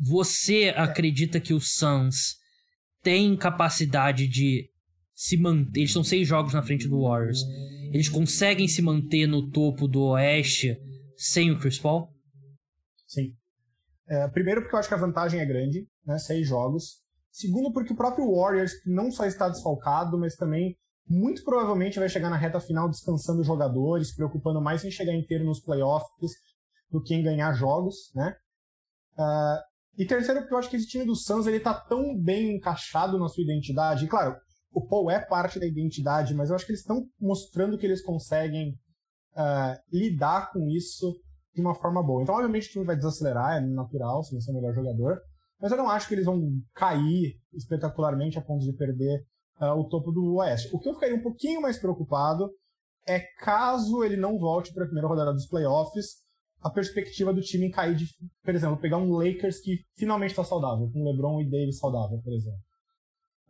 Você 0.00 0.64
é. 0.64 0.78
acredita 0.78 1.40
que 1.40 1.54
o 1.54 1.60
Suns 1.60 2.36
tem 3.02 3.36
capacidade 3.36 4.26
de 4.26 4.70
se 5.14 5.36
manter? 5.36 5.80
Eles 5.80 5.90
estão 5.90 6.04
seis 6.04 6.26
jogos 6.26 6.52
na 6.52 6.62
frente 6.62 6.88
do 6.88 7.02
Warriors. 7.02 7.40
Eles 7.92 8.08
conseguem 8.08 8.66
se 8.66 8.82
manter 8.82 9.26
no 9.26 9.50
topo 9.50 9.86
do 9.86 10.02
Oeste 10.02 10.76
sem 11.16 11.50
o 11.50 11.58
Chris 11.58 11.78
Paul? 11.78 12.08
Sim. 13.06 13.34
É, 14.08 14.28
primeiro 14.28 14.62
porque 14.62 14.74
eu 14.74 14.78
acho 14.80 14.88
que 14.88 14.94
a 14.94 14.98
vantagem 14.98 15.40
é 15.40 15.46
grande, 15.46 15.86
né? 16.04 16.18
Seis 16.18 16.46
jogos. 16.46 17.02
Segundo 17.30 17.72
porque 17.72 17.92
o 17.92 17.96
próprio 17.96 18.32
Warriors 18.32 18.72
não 18.86 19.10
só 19.10 19.26
está 19.26 19.48
desfalcado, 19.48 20.18
mas 20.18 20.36
também 20.36 20.76
muito 21.06 21.44
provavelmente 21.44 21.98
vai 21.98 22.08
chegar 22.08 22.30
na 22.30 22.36
reta 22.36 22.60
final 22.60 22.88
descansando 22.88 23.40
os 23.40 23.46
jogadores, 23.46 24.14
preocupando 24.14 24.60
mais 24.60 24.84
em 24.84 24.90
chegar 24.90 25.14
inteiro 25.14 25.44
nos 25.44 25.60
playoffs 25.60 26.32
do 26.90 27.02
que 27.02 27.14
em 27.14 27.22
ganhar 27.22 27.52
jogos, 27.54 28.10
né? 28.14 28.34
Uh, 29.18 29.73
e 29.96 30.04
terceiro, 30.04 30.40
porque 30.40 30.54
eu 30.54 30.58
acho 30.58 30.70
que 30.70 30.76
esse 30.76 30.88
time 30.88 31.04
do 31.04 31.14
Suns 31.14 31.46
ele 31.46 31.60
tá 31.60 31.74
tão 31.74 32.16
bem 32.16 32.56
encaixado 32.56 33.18
na 33.18 33.28
sua 33.28 33.44
identidade. 33.44 34.04
E, 34.04 34.08
claro, 34.08 34.36
o 34.72 34.84
Paul 34.86 35.10
é 35.10 35.20
parte 35.20 35.60
da 35.60 35.66
identidade, 35.66 36.34
mas 36.34 36.50
eu 36.50 36.56
acho 36.56 36.66
que 36.66 36.72
eles 36.72 36.80
estão 36.80 37.06
mostrando 37.20 37.78
que 37.78 37.86
eles 37.86 38.02
conseguem 38.02 38.70
uh, 39.36 39.78
lidar 39.92 40.50
com 40.52 40.68
isso 40.68 41.14
de 41.54 41.60
uma 41.60 41.74
forma 41.74 42.02
boa. 42.02 42.22
Então, 42.22 42.34
obviamente, 42.34 42.68
o 42.68 42.72
time 42.72 42.84
vai 42.84 42.96
desacelerar, 42.96 43.58
é 43.58 43.60
natural, 43.60 44.24
se 44.24 44.34
você 44.34 44.50
é 44.50 44.52
o 44.52 44.56
melhor 44.56 44.74
jogador. 44.74 45.20
Mas 45.60 45.70
eu 45.70 45.78
não 45.78 45.88
acho 45.88 46.08
que 46.08 46.14
eles 46.14 46.26
vão 46.26 46.42
cair 46.74 47.36
espetacularmente 47.52 48.36
a 48.36 48.42
ponto 48.42 48.64
de 48.64 48.72
perder 48.72 49.24
uh, 49.60 49.78
o 49.78 49.88
topo 49.88 50.10
do 50.10 50.34
Oeste. 50.36 50.68
O 50.74 50.80
que 50.80 50.88
eu 50.88 50.94
ficaria 50.94 51.16
um 51.16 51.22
pouquinho 51.22 51.62
mais 51.62 51.78
preocupado 51.78 52.50
é 53.06 53.20
caso 53.38 54.02
ele 54.02 54.16
não 54.16 54.38
volte 54.38 54.72
para 54.72 54.84
a 54.84 54.86
primeira 54.86 55.08
rodada 55.08 55.32
dos 55.32 55.46
playoffs, 55.46 56.23
a 56.64 56.70
perspectiva 56.70 57.32
do 57.32 57.42
time 57.42 57.70
cair 57.70 57.94
de, 57.94 58.08
por 58.42 58.54
exemplo, 58.54 58.78
pegar 58.78 58.96
um 58.96 59.12
Lakers 59.12 59.60
que 59.60 59.84
finalmente 59.96 60.30
está 60.30 60.42
saudável, 60.42 60.90
com 60.90 61.04
LeBron 61.04 61.42
e 61.42 61.50
Davis 61.50 61.78
saudável, 61.78 62.18
por 62.24 62.32
exemplo. 62.32 62.58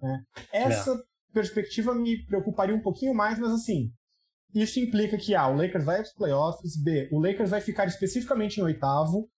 É. 0.03 0.65
Essa 0.67 0.93
é. 0.93 0.99
perspectiva 1.33 1.95
me 1.95 2.27
preocuparia 2.27 2.75
um 2.75 2.83
pouquinho 2.83 3.15
mais, 3.15 3.39
mas 3.39 3.53
assim, 3.53 3.93
isso 4.53 4.81
implica 4.81 5.17
que 5.17 5.33
A, 5.33 5.47
o 5.47 5.57
Lakers 5.57 5.85
vai 5.85 5.97
para 5.99 6.05
os 6.05 6.13
playoffs, 6.13 6.77
B, 6.83 7.09
o 7.13 7.21
Lakers 7.21 7.51
vai 7.51 7.61
ficar 7.61 7.87
especificamente 7.87 8.59
em 8.59 8.65
oitavo, 8.65 9.29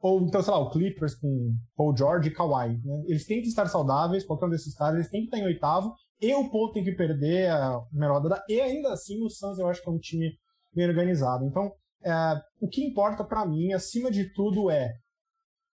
ou 0.00 0.22
então, 0.22 0.42
sei 0.42 0.52
lá, 0.54 0.58
o 0.58 0.70
Clippers 0.70 1.14
com 1.14 1.54
Paul 1.76 1.94
George 1.94 2.30
e 2.30 2.32
Kawhi. 2.32 2.80
Né? 2.82 3.04
Eles 3.06 3.26
têm 3.26 3.42
que 3.42 3.48
estar 3.48 3.66
saudáveis, 3.66 4.24
qualquer 4.24 4.46
um 4.46 4.50
desses 4.50 4.74
caras, 4.74 4.94
eles 4.94 5.10
têm 5.10 5.20
que 5.20 5.26
estar 5.26 5.38
em 5.38 5.44
oitavo, 5.44 5.94
e 6.22 6.34
o 6.34 6.50
Paul 6.50 6.72
tem 6.72 6.82
que 6.82 6.92
perder 6.92 7.50
a 7.50 7.80
primeira 7.90 8.14
rodada, 8.14 8.42
e 8.48 8.58
ainda 8.58 8.94
assim 8.94 9.22
o 9.22 9.28
Suns 9.28 9.58
eu 9.58 9.68
acho 9.68 9.82
que 9.82 9.88
é 9.90 9.92
um 9.92 9.98
time 9.98 10.32
bem 10.74 10.88
organizado. 10.88 11.44
Então, 11.44 11.70
é, 12.04 12.12
o 12.60 12.68
que 12.68 12.84
importa 12.84 13.24
para 13.24 13.46
mim, 13.46 13.72
acima 13.72 14.10
de 14.10 14.32
tudo, 14.32 14.70
é 14.70 14.90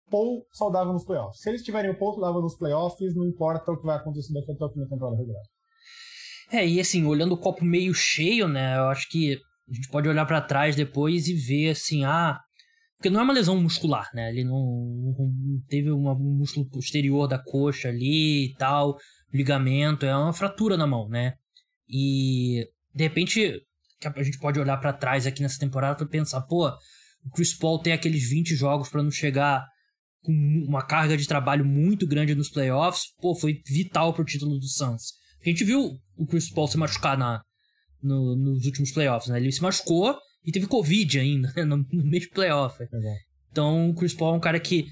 Paul 0.09 0.45
saudável 0.51 0.93
nos 0.93 1.05
playoffs. 1.05 1.41
Se 1.41 1.49
eles 1.49 1.63
tiverem 1.63 1.91
o 1.91 1.97
Paul 1.97 2.13
saudável 2.13 2.41
nos 2.41 2.57
playoffs, 2.57 3.15
não 3.15 3.25
importa 3.25 3.71
o 3.71 3.77
que 3.77 3.85
vai 3.85 3.97
acontecer 3.97 4.33
daqui 4.33 4.51
até 4.51 4.65
o 4.65 4.69
fim 4.71 4.79
da 4.79 4.87
temporada 4.87 5.17
regular. 5.17 5.41
É, 6.51 6.67
e 6.67 6.79
assim, 6.79 7.05
olhando 7.05 7.33
o 7.33 7.39
copo 7.39 7.65
meio 7.65 7.93
cheio, 7.93 8.47
né, 8.47 8.77
eu 8.77 8.85
acho 8.85 9.09
que 9.09 9.37
a 9.69 9.73
gente 9.73 9.89
pode 9.89 10.07
olhar 10.07 10.25
para 10.25 10.41
trás 10.41 10.75
depois 10.75 11.27
e 11.27 11.33
ver 11.33 11.71
assim, 11.71 12.05
ah, 12.05 12.39
porque 12.97 13.09
não 13.09 13.19
é 13.19 13.23
uma 13.23 13.33
lesão 13.33 13.61
muscular, 13.61 14.09
né? 14.13 14.29
Ele 14.31 14.43
não, 14.43 14.55
não 14.55 15.61
teve 15.67 15.91
uma, 15.91 16.13
um 16.13 16.37
músculo 16.39 16.67
posterior 16.67 17.27
da 17.27 17.37
coxa 17.37 17.89
ali 17.89 18.45
e 18.45 18.55
tal, 18.55 18.97
ligamento, 19.31 20.05
é 20.05 20.15
uma 20.17 20.33
fratura 20.33 20.75
na 20.75 20.87
mão, 20.87 21.07
né? 21.07 21.33
E 21.87 22.65
de 22.95 23.03
repente 23.03 23.61
a 24.03 24.23
gente 24.23 24.39
pode 24.39 24.59
olhar 24.59 24.77
para 24.77 24.93
trás 24.93 25.25
aqui 25.25 25.41
nessa 25.41 25.59
temporada 25.59 26.03
e 26.03 26.07
pensar, 26.07 26.41
pô, 26.41 26.67
o 27.25 27.29
Chris 27.33 27.53
Paul 27.53 27.79
tem 27.79 27.93
aqueles 27.93 28.29
20 28.29 28.55
jogos 28.55 28.89
para 28.89 29.03
não 29.03 29.11
chegar 29.11 29.65
com 30.21 30.33
uma 30.67 30.85
carga 30.85 31.17
de 31.17 31.27
trabalho 31.27 31.65
muito 31.65 32.05
grande 32.05 32.35
nos 32.35 32.49
playoffs, 32.49 33.13
pô, 33.19 33.35
foi 33.35 33.61
vital 33.65 34.13
pro 34.13 34.25
título 34.25 34.59
do 34.59 34.67
Suns. 34.67 35.13
A 35.41 35.49
gente 35.49 35.63
viu 35.63 35.97
o 36.17 36.25
Chris 36.25 36.51
Paul 36.51 36.67
se 36.67 36.77
machucar 36.77 37.17
na, 37.17 37.41
no, 38.01 38.35
nos 38.35 38.65
últimos 38.65 38.91
playoffs, 38.91 39.29
né? 39.31 39.39
Ele 39.39 39.51
se 39.51 39.61
machucou 39.61 40.17
e 40.43 40.51
teve 40.51 40.67
Covid 40.67 41.19
ainda, 41.19 41.53
né? 41.55 41.63
no, 41.65 41.77
no 41.77 42.03
meio 42.03 42.23
do 42.23 42.29
playoff. 42.31 42.81
É. 42.81 42.87
Então, 43.51 43.89
o 43.89 43.95
Chris 43.95 44.13
Paul 44.13 44.33
é 44.33 44.37
um 44.37 44.41
cara 44.41 44.59
que 44.59 44.85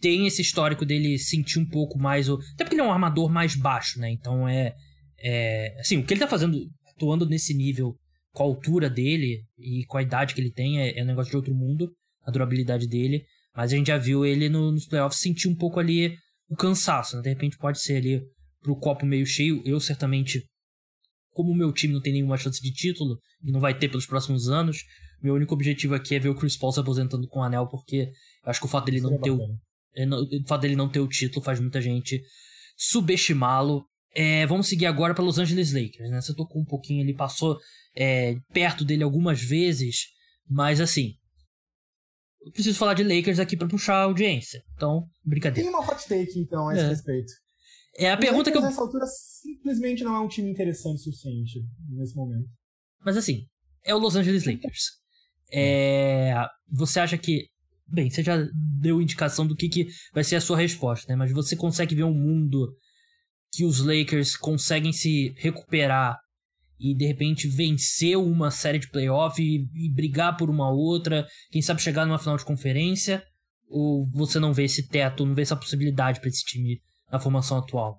tem 0.00 0.26
esse 0.26 0.42
histórico 0.42 0.84
dele 0.84 1.18
sentir 1.18 1.58
um 1.58 1.68
pouco 1.68 1.98
mais. 1.98 2.28
O... 2.28 2.38
Até 2.54 2.64
porque 2.64 2.74
ele 2.74 2.82
é 2.82 2.84
um 2.84 2.92
armador 2.92 3.30
mais 3.30 3.54
baixo, 3.54 3.98
né? 3.98 4.10
Então 4.10 4.48
é. 4.48 4.74
é 5.18 5.76
assim, 5.80 5.98
o 5.98 6.04
que 6.04 6.12
ele 6.12 6.20
tá 6.20 6.28
fazendo, 6.28 6.58
atuando 6.94 7.26
nesse 7.26 7.54
nível, 7.54 7.96
com 8.36 8.42
a 8.42 8.46
altura 8.46 8.90
dele 8.90 9.42
e 9.58 9.86
com 9.86 9.96
a 9.96 10.02
idade 10.02 10.34
que 10.34 10.40
ele 10.42 10.52
tem, 10.52 10.78
é, 10.78 10.98
é 10.98 11.02
um 11.02 11.06
negócio 11.06 11.30
de 11.30 11.36
outro 11.38 11.54
mundo, 11.54 11.90
a 12.22 12.30
durabilidade 12.30 12.86
dele. 12.86 13.24
Mas 13.54 13.72
a 13.72 13.76
gente 13.76 13.86
já 13.86 13.96
viu 13.96 14.26
ele 14.26 14.50
no, 14.50 14.70
nos 14.70 14.86
playoffs 14.86 15.22
sentir 15.22 15.48
um 15.48 15.56
pouco 15.56 15.80
ali 15.80 16.14
o 16.50 16.54
cansaço, 16.54 17.16
né? 17.16 17.22
De 17.22 17.30
repente 17.30 17.56
pode 17.56 17.80
ser 17.80 17.96
ali 17.96 18.20
pro 18.60 18.76
copo 18.76 19.06
meio 19.06 19.24
cheio. 19.24 19.62
Eu 19.64 19.80
certamente 19.80 20.44
como 21.32 21.52
o 21.52 21.54
meu 21.54 21.72
time 21.72 21.94
não 21.94 22.00
tem 22.00 22.12
nenhuma 22.12 22.36
chance 22.36 22.60
de 22.60 22.72
título 22.72 23.18
e 23.42 23.50
não 23.50 23.60
vai 23.60 23.78
ter 23.78 23.88
pelos 23.88 24.06
próximos 24.06 24.48
anos, 24.48 24.84
meu 25.22 25.34
único 25.34 25.54
objetivo 25.54 25.94
aqui 25.94 26.14
é 26.14 26.18
ver 26.18 26.28
o 26.28 26.34
Chris 26.34 26.56
Paul 26.56 26.72
se 26.72 26.80
aposentando 26.80 27.26
com 27.28 27.40
o 27.40 27.42
anel, 27.42 27.66
porque 27.66 28.12
eu 28.42 28.50
acho 28.50 28.60
que 28.60 28.66
o 28.66 28.68
fato 28.68 28.86
dele 28.86 29.00
não 29.00 29.18
ter 29.18 29.30
o, 29.30 29.38
é, 29.94 30.06
o 30.06 30.46
fato 30.46 30.62
dele 30.62 30.76
não 30.76 30.88
ter 30.88 31.00
o 31.00 31.08
título 31.08 31.44
faz 31.44 31.58
muita 31.60 31.80
gente 31.80 32.22
subestimá-lo. 32.76 33.84
É, 34.18 34.46
vamos 34.46 34.66
seguir 34.66 34.86
agora 34.86 35.12
para 35.12 35.22
Los 35.22 35.38
Angeles 35.38 35.74
Lakers, 35.74 36.10
né? 36.10 36.22
Você 36.22 36.34
tocou 36.34 36.62
um 36.62 36.64
pouquinho, 36.64 37.02
ele 37.02 37.12
passou 37.12 37.58
é, 37.94 38.34
perto 38.50 38.82
dele 38.82 39.02
algumas 39.02 39.42
vezes, 39.42 40.06
mas 40.48 40.80
assim, 40.80 41.12
eu 42.40 42.50
preciso 42.50 42.78
falar 42.78 42.94
de 42.94 43.02
Lakers 43.02 43.38
aqui 43.38 43.58
para 43.58 43.68
puxar 43.68 43.96
a 43.96 44.04
audiência. 44.04 44.62
Então, 44.74 45.06
brincadeira. 45.22 45.68
Tem 45.68 45.78
uma 45.78 45.86
hot 45.86 46.08
take 46.08 46.38
então 46.38 46.66
a 46.66 46.72
esse 46.72 46.82
é. 46.82 46.88
respeito. 46.88 47.30
É 47.98 48.10
a 48.10 48.16
pergunta 48.16 48.50
que 48.50 48.56
eu. 48.56 48.62
Nessa 48.62 48.80
altura 48.80 49.04
simplesmente 49.06 50.02
não 50.02 50.16
é 50.16 50.20
um 50.20 50.28
time 50.28 50.50
interessante 50.50 50.96
o 50.96 51.02
suficiente 51.02 51.62
nesse 51.90 52.16
momento. 52.16 52.48
Mas 53.04 53.18
assim, 53.18 53.46
é 53.84 53.94
o 53.94 53.98
Los 53.98 54.16
Angeles 54.16 54.46
Lakers. 54.46 54.92
É... 55.52 56.34
Você 56.72 57.00
acha 57.00 57.18
que. 57.18 57.48
Bem, 57.86 58.08
você 58.08 58.22
já 58.22 58.36
deu 58.80 59.02
indicação 59.02 59.46
do 59.46 59.54
que, 59.54 59.68
que 59.68 59.88
vai 60.14 60.24
ser 60.24 60.36
a 60.36 60.40
sua 60.40 60.56
resposta, 60.56 61.06
né? 61.12 61.16
Mas 61.16 61.32
você 61.32 61.54
consegue 61.54 61.94
ver 61.94 62.04
um 62.04 62.14
mundo 62.14 62.74
que 63.56 63.64
os 63.64 63.80
Lakers 63.80 64.36
conseguem 64.36 64.92
se 64.92 65.34
recuperar 65.38 66.18
e 66.78 66.94
de 66.94 67.06
repente 67.06 67.48
vencer 67.48 68.18
uma 68.18 68.50
série 68.50 68.78
de 68.78 68.90
playoff 68.90 69.42
e, 69.42 69.66
e 69.74 69.90
brigar 69.90 70.36
por 70.36 70.50
uma 70.50 70.70
outra, 70.70 71.26
quem 71.50 71.62
sabe 71.62 71.80
chegar 71.80 72.04
numa 72.04 72.18
final 72.18 72.36
de 72.36 72.44
conferência? 72.44 73.24
Ou 73.66 74.06
você 74.12 74.38
não 74.38 74.52
vê 74.52 74.64
esse 74.64 74.86
teto, 74.86 75.24
não 75.24 75.34
vê 75.34 75.40
essa 75.40 75.56
possibilidade 75.56 76.20
para 76.20 76.28
esse 76.28 76.44
time 76.44 76.82
na 77.10 77.18
formação 77.18 77.56
atual? 77.56 77.98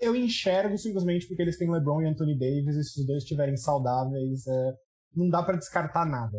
Eu 0.00 0.16
enxergo 0.16 0.76
simplesmente 0.76 1.28
porque 1.28 1.40
eles 1.40 1.56
têm 1.56 1.70
LeBron 1.70 2.02
e 2.02 2.06
Anthony 2.06 2.36
Davis, 2.36 2.74
e 2.74 2.82
se 2.82 3.00
os 3.00 3.06
dois 3.06 3.22
estiverem 3.22 3.56
saudáveis, 3.56 4.44
é, 4.44 4.72
não 5.14 5.28
dá 5.28 5.40
para 5.40 5.56
descartar 5.56 6.04
nada, 6.04 6.36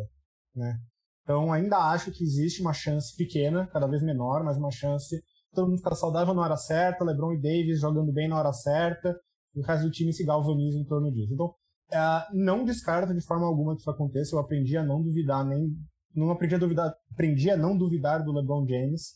né? 0.54 0.78
Então 1.22 1.50
ainda 1.50 1.78
acho 1.78 2.12
que 2.12 2.22
existe 2.22 2.60
uma 2.60 2.74
chance 2.74 3.16
pequena, 3.16 3.66
cada 3.68 3.86
vez 3.86 4.02
menor, 4.02 4.44
mas 4.44 4.58
uma 4.58 4.70
chance 4.70 5.16
todo 5.56 5.68
mundo 5.68 5.78
ficar 5.78 5.94
saudável 5.94 6.32
na 6.32 6.42
hora 6.42 6.56
certa, 6.56 7.04
LeBron 7.04 7.32
e 7.32 7.40
Davis 7.40 7.80
jogando 7.80 8.12
bem 8.12 8.28
na 8.28 8.38
hora 8.38 8.52
certa, 8.52 9.18
e 9.54 9.60
o 9.60 9.64
resto 9.64 9.84
do 9.84 9.90
time 9.90 10.12
se 10.12 10.24
galvaniza 10.24 10.78
em 10.78 10.84
torno 10.84 11.10
disso. 11.10 11.32
Então, 11.34 11.52
é, 11.90 11.98
não 12.32 12.64
descarto 12.64 13.14
de 13.14 13.24
forma 13.24 13.46
alguma 13.46 13.74
que 13.74 13.80
isso 13.80 13.90
aconteça. 13.90 14.34
Eu 14.34 14.40
aprendi 14.40 14.76
a 14.76 14.84
não 14.84 15.02
duvidar 15.02 15.44
nem 15.44 15.74
não 16.14 16.30
aprendi 16.30 16.54
a 16.54 16.58
duvidar, 16.58 16.94
aprendi 17.12 17.50
a 17.50 17.56
não 17.56 17.76
duvidar 17.76 18.24
do 18.24 18.32
LeBron 18.32 18.66
James. 18.66 19.12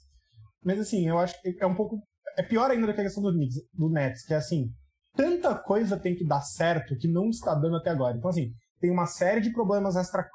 Mas 0.63 0.79
assim, 0.79 1.09
eu 1.09 1.19
acho 1.19 1.41
que 1.41 1.57
é 1.59 1.67
um 1.67 1.75
pouco 1.75 1.99
é 2.37 2.43
pior 2.43 2.71
ainda 2.71 2.87
do 2.87 2.95
que 2.95 3.01
a 3.01 3.05
questão 3.05 3.23
do, 3.23 3.33
Knicks, 3.33 3.57
do 3.73 3.89
Nets, 3.89 4.25
que 4.25 4.35
é 4.35 4.37
assim, 4.37 4.71
tanta 5.17 5.55
coisa 5.55 5.99
tem 5.99 6.15
que 6.15 6.27
dar 6.27 6.43
certo 6.43 6.97
que 6.97 7.09
não 7.09 7.29
está 7.29 7.55
dando 7.55 7.77
até 7.77 7.91
agora. 7.91 8.17
Então, 8.17 8.31
assim, 8.31 8.53
tem 8.81 8.91
uma 8.91 9.07
série 9.07 9.41
de 9.41 9.53
problemas 9.53 9.97
extra, 9.97 10.29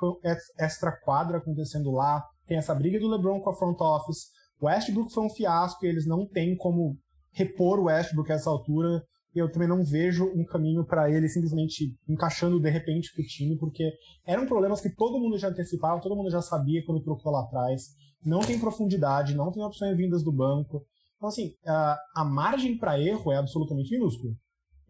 extra 0.59 0.91
quadra 0.91 1.37
acontecendo 1.37 1.91
lá, 1.91 2.23
tem 2.47 2.57
essa 2.57 2.75
briga 2.75 2.99
do 2.99 3.07
LeBron 3.07 3.41
com 3.41 3.49
a 3.49 3.55
front 3.55 3.79
office, 3.79 4.27
o 4.59 4.67
Westbrook 4.67 5.13
foi 5.13 5.25
um 5.25 5.29
fiasco 5.29 5.85
e 5.85 5.89
eles 5.89 6.05
não 6.05 6.25
têm 6.25 6.55
como 6.55 6.97
repor 7.31 7.79
o 7.79 7.85
Westbrook 7.85 8.31
a 8.31 8.35
essa 8.35 8.49
altura. 8.49 9.03
Eu 9.33 9.51
também 9.51 9.67
não 9.67 9.83
vejo 9.83 10.25
um 10.33 10.45
caminho 10.45 10.85
para 10.85 11.11
ele 11.11 11.27
simplesmente 11.27 11.93
encaixando 12.07 12.59
de 12.59 12.69
repente 12.69 13.11
pro 13.13 13.25
time, 13.25 13.57
porque 13.57 13.91
eram 14.25 14.45
problemas 14.45 14.79
que 14.79 14.95
todo 14.95 15.19
mundo 15.19 15.37
já 15.37 15.49
antecipava, 15.49 16.01
todo 16.01 16.15
mundo 16.15 16.31
já 16.31 16.41
sabia 16.41 16.83
quando 16.85 17.03
trocou 17.03 17.31
lá 17.31 17.41
atrás. 17.41 17.89
Não 18.23 18.39
tem 18.39 18.57
profundidade, 18.57 19.35
não 19.35 19.51
tem 19.51 19.61
opções 19.63 19.95
vindas 19.97 20.23
do 20.23 20.31
banco. 20.31 20.85
Então, 21.17 21.29
assim, 21.29 21.53
a, 21.65 21.97
a 22.15 22.25
margem 22.25 22.77
para 22.77 22.99
erro 22.99 23.31
é 23.31 23.37
absolutamente 23.37 23.91
minúscula. 23.91 24.33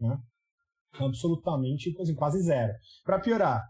Né? 0.00 0.16
Absolutamente, 0.94 1.94
assim, 2.00 2.14
quase 2.14 2.40
zero. 2.40 2.72
Para 3.04 3.18
piorar, 3.18 3.62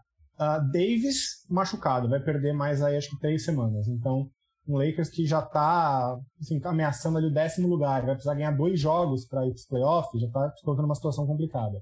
Davis 0.71 1.45
machucado, 1.49 2.07
vai 2.07 2.19
perder 2.19 2.53
mais 2.53 2.81
aí 2.81 2.95
acho 2.95 3.09
que 3.09 3.19
três 3.19 3.43
semanas. 3.43 3.87
Então, 3.87 4.29
um 4.67 4.77
Lakers 4.77 5.09
que 5.09 5.25
já 5.25 5.39
está 5.39 6.19
assim, 6.39 6.59
ameaçando 6.63 7.17
ali 7.17 7.27
o 7.27 7.33
décimo 7.33 7.67
lugar, 7.67 8.05
vai 8.05 8.15
precisar 8.15 8.35
ganhar 8.35 8.51
dois 8.51 8.79
jogos 8.79 9.25
para 9.25 9.45
ir 9.45 9.51
para 9.51 9.55
os 9.55 9.65
playoffs, 9.65 10.21
já 10.21 10.27
está 10.27 10.51
se 10.51 10.63
colocando 10.63 10.85
numa 10.85 10.95
situação 10.95 11.25
complicada. 11.25 11.81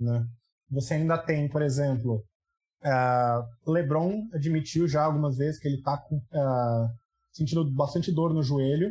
Né? 0.00 0.26
Você 0.70 0.94
ainda 0.94 1.18
tem, 1.18 1.48
por 1.48 1.62
exemplo, 1.62 2.24
uh, 2.84 3.70
LeBron 3.70 4.28
admitiu 4.32 4.88
já 4.88 5.04
algumas 5.04 5.36
vezes 5.36 5.60
que 5.60 5.68
ele 5.68 5.76
está 5.76 5.94
uh, 5.94 6.88
sentindo 7.32 7.70
bastante 7.72 8.10
dor 8.10 8.32
no 8.32 8.42
joelho, 8.42 8.90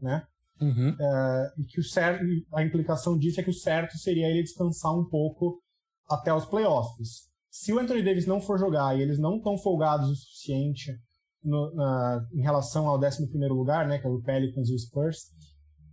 né? 0.00 0.26
Uhum. 0.60 0.96
É, 0.98 1.52
e 1.58 1.64
que 1.64 1.80
o 1.80 1.82
certo, 1.82 2.24
a 2.54 2.62
implicação 2.62 3.18
disso 3.18 3.40
é 3.40 3.42
que 3.42 3.50
o 3.50 3.54
certo 3.54 3.98
seria 3.98 4.28
ele 4.28 4.42
descansar 4.42 4.92
um 4.96 5.04
pouco 5.04 5.60
até 6.08 6.32
os 6.32 6.46
playoffs. 6.46 7.28
Se 7.50 7.72
o 7.72 7.78
Anthony 7.78 8.02
Davis 8.02 8.26
não 8.26 8.40
for 8.40 8.58
jogar 8.58 8.96
e 8.96 9.02
eles 9.02 9.18
não 9.18 9.36
estão 9.36 9.58
folgados 9.58 10.08
o 10.08 10.14
suficiente 10.14 10.96
no, 11.44 11.74
na, 11.74 12.26
em 12.32 12.40
relação 12.40 12.88
ao 12.88 12.98
11 12.98 13.28
lugar, 13.50 13.86
né, 13.86 13.98
que 13.98 14.06
é 14.06 14.10
o 14.10 14.20
Pelicans 14.22 14.68
e 14.68 14.74
o 14.74 14.78
Spurs, 14.78 15.18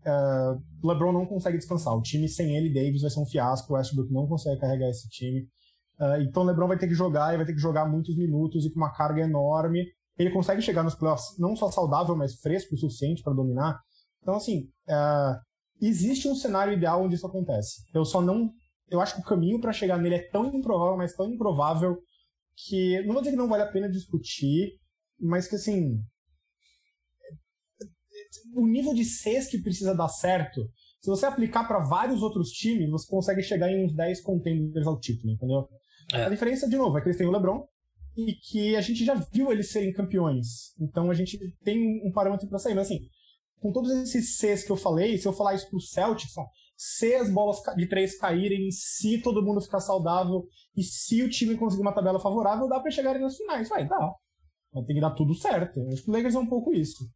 uh, 0.06 0.88
LeBron 0.88 1.12
não 1.12 1.26
consegue 1.26 1.58
descansar. 1.58 1.96
O 1.96 2.02
time 2.02 2.28
sem 2.28 2.56
ele, 2.56 2.74
Davis, 2.74 3.02
vai 3.02 3.12
ser 3.12 3.20
um 3.20 3.26
fiasco. 3.26 3.74
O 3.74 3.76
Westbrook 3.76 4.12
não 4.12 4.28
consegue 4.28 4.60
carregar 4.60 4.90
esse 4.90 5.08
time. 5.10 5.42
Uh, 6.00 6.22
então 6.22 6.44
LeBron 6.44 6.68
vai 6.68 6.78
ter 6.78 6.88
que 6.88 6.96
jogar 6.96 7.34
e 7.34 7.38
vai 7.38 7.46
ter 7.46 7.54
que 7.54 7.60
jogar 7.60 7.86
muitos 7.86 8.16
minutos 8.18 8.66
e 8.66 8.72
com 8.72 8.78
uma 8.78 8.94
carga 8.94 9.22
enorme. 9.22 9.86
Ele 10.18 10.32
consegue 10.32 10.62
chegar 10.62 10.84
nos 10.84 10.96
playoffs 10.96 11.38
não 11.38 11.56
só 11.56 11.70
saudável, 11.72 12.16
mas 12.16 12.36
fresco 12.36 12.76
o 12.76 12.78
suficiente 12.78 13.24
para 13.24 13.34
dominar. 13.34 13.80
Então, 14.22 14.36
assim, 14.36 14.70
uh, 14.88 15.40
existe 15.82 16.28
um 16.28 16.36
cenário 16.36 16.74
ideal 16.74 17.04
onde 17.04 17.16
isso 17.16 17.28
acontece. 17.28 17.84
Eu 17.94 18.06
só 18.06 18.22
não. 18.22 18.52
Eu 18.90 19.00
acho 19.00 19.16
que 19.16 19.22
o 19.22 19.26
caminho 19.26 19.60
para 19.60 19.72
chegar 19.72 19.98
nele 19.98 20.16
é 20.16 20.30
tão 20.30 20.46
improvável, 20.54 20.98
mas 20.98 21.16
tão 21.16 21.32
improvável, 21.32 21.98
que. 22.56 23.02
Não 23.04 23.14
vou 23.14 23.22
dizer 23.22 23.32
que 23.32 23.42
não 23.42 23.48
vale 23.48 23.64
a 23.64 23.72
pena 23.72 23.90
discutir, 23.90 24.74
mas 25.22 25.48
que, 25.48 25.56
assim. 25.56 26.00
O 28.56 28.66
nível 28.66 28.94
de 28.94 29.06
Cs 29.06 29.48
que 29.48 29.62
precisa 29.62 29.94
dar 29.94 30.08
certo 30.08 30.70
Se 31.02 31.10
você 31.10 31.26
aplicar 31.26 31.68
para 31.68 31.80
vários 31.80 32.22
outros 32.22 32.50
times, 32.50 32.90
você 32.90 33.08
consegue 33.10 33.42
chegar 33.42 33.70
em 33.70 33.86
uns 33.86 33.96
10 33.96 34.22
contenders 34.22 34.88
ao 34.88 35.00
título, 35.00 35.34
entendeu? 35.34 35.68
É. 36.14 36.26
A 36.26 36.30
diferença, 36.30 36.68
de 36.68 36.78
novo, 36.78 36.98
é 36.98 37.02
que 37.02 37.08
eles 37.08 37.18
têm 37.18 37.28
o 37.28 37.32
LeBron 37.32 37.66
e 38.16 38.34
que 38.34 38.76
a 38.76 38.82
gente 38.82 39.06
já 39.06 39.16
viu 39.16 39.52
eles 39.52 39.72
serem 39.72 39.94
campeões. 39.94 40.74
Então 40.80 41.10
a 41.10 41.14
gente 41.14 41.38
tem 41.64 42.02
um 42.06 42.12
parâmetro 42.12 42.48
para 42.48 42.60
sair. 42.60 42.76
Mas 42.76 42.88
assim, 42.88 43.00
com 43.60 43.72
todos 43.72 43.92
esses 43.92 44.38
Cs 44.38 44.64
que 44.64 44.72
eu 44.72 44.78
falei, 44.78 45.18
se 45.18 45.28
eu 45.28 45.34
falar 45.34 45.56
isso 45.56 45.70
pro 45.70 45.80
Celtics, 45.80 46.34
se 46.76 47.14
as 47.14 47.32
bolas 47.32 47.58
de 47.78 47.88
três 47.88 48.18
caírem, 48.18 48.72
se 48.72 49.22
todo 49.22 49.44
mundo 49.44 49.62
ficar 49.62 49.80
saudável 49.80 50.48
e 50.76 50.84
se 50.84 51.22
o 51.22 51.30
time 51.30 51.56
conseguir 51.56 51.84
uma 51.84 51.94
tabela 51.94 52.20
favorável, 52.20 52.68
dá 52.68 52.80
para 52.80 52.92
chegarem 52.92 53.22
nas 53.22 53.38
finais. 53.38 53.70
Vai, 53.70 53.88
dá. 53.88 54.16
Mas 54.74 54.86
tem 54.86 54.96
que 54.96 55.02
dar 55.02 55.12
tudo 55.12 55.36
certo. 55.36 55.80
Eu 55.80 55.92
acho 55.92 56.04
que 56.04 56.10
o 56.10 56.14
Lakers 56.14 56.36
é 56.36 56.40
um 56.40 56.48
pouco 56.48 56.74
isso. 56.74 57.10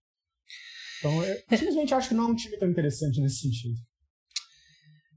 Então, 0.99 1.23
eu 1.23 1.57
simplesmente 1.57 1.93
acho 1.93 2.09
que 2.09 2.15
não 2.15 2.25
é 2.25 2.31
um 2.31 2.35
time 2.35 2.57
tão 2.57 2.69
interessante 2.69 3.21
nesse 3.21 3.39
sentido. 3.39 3.75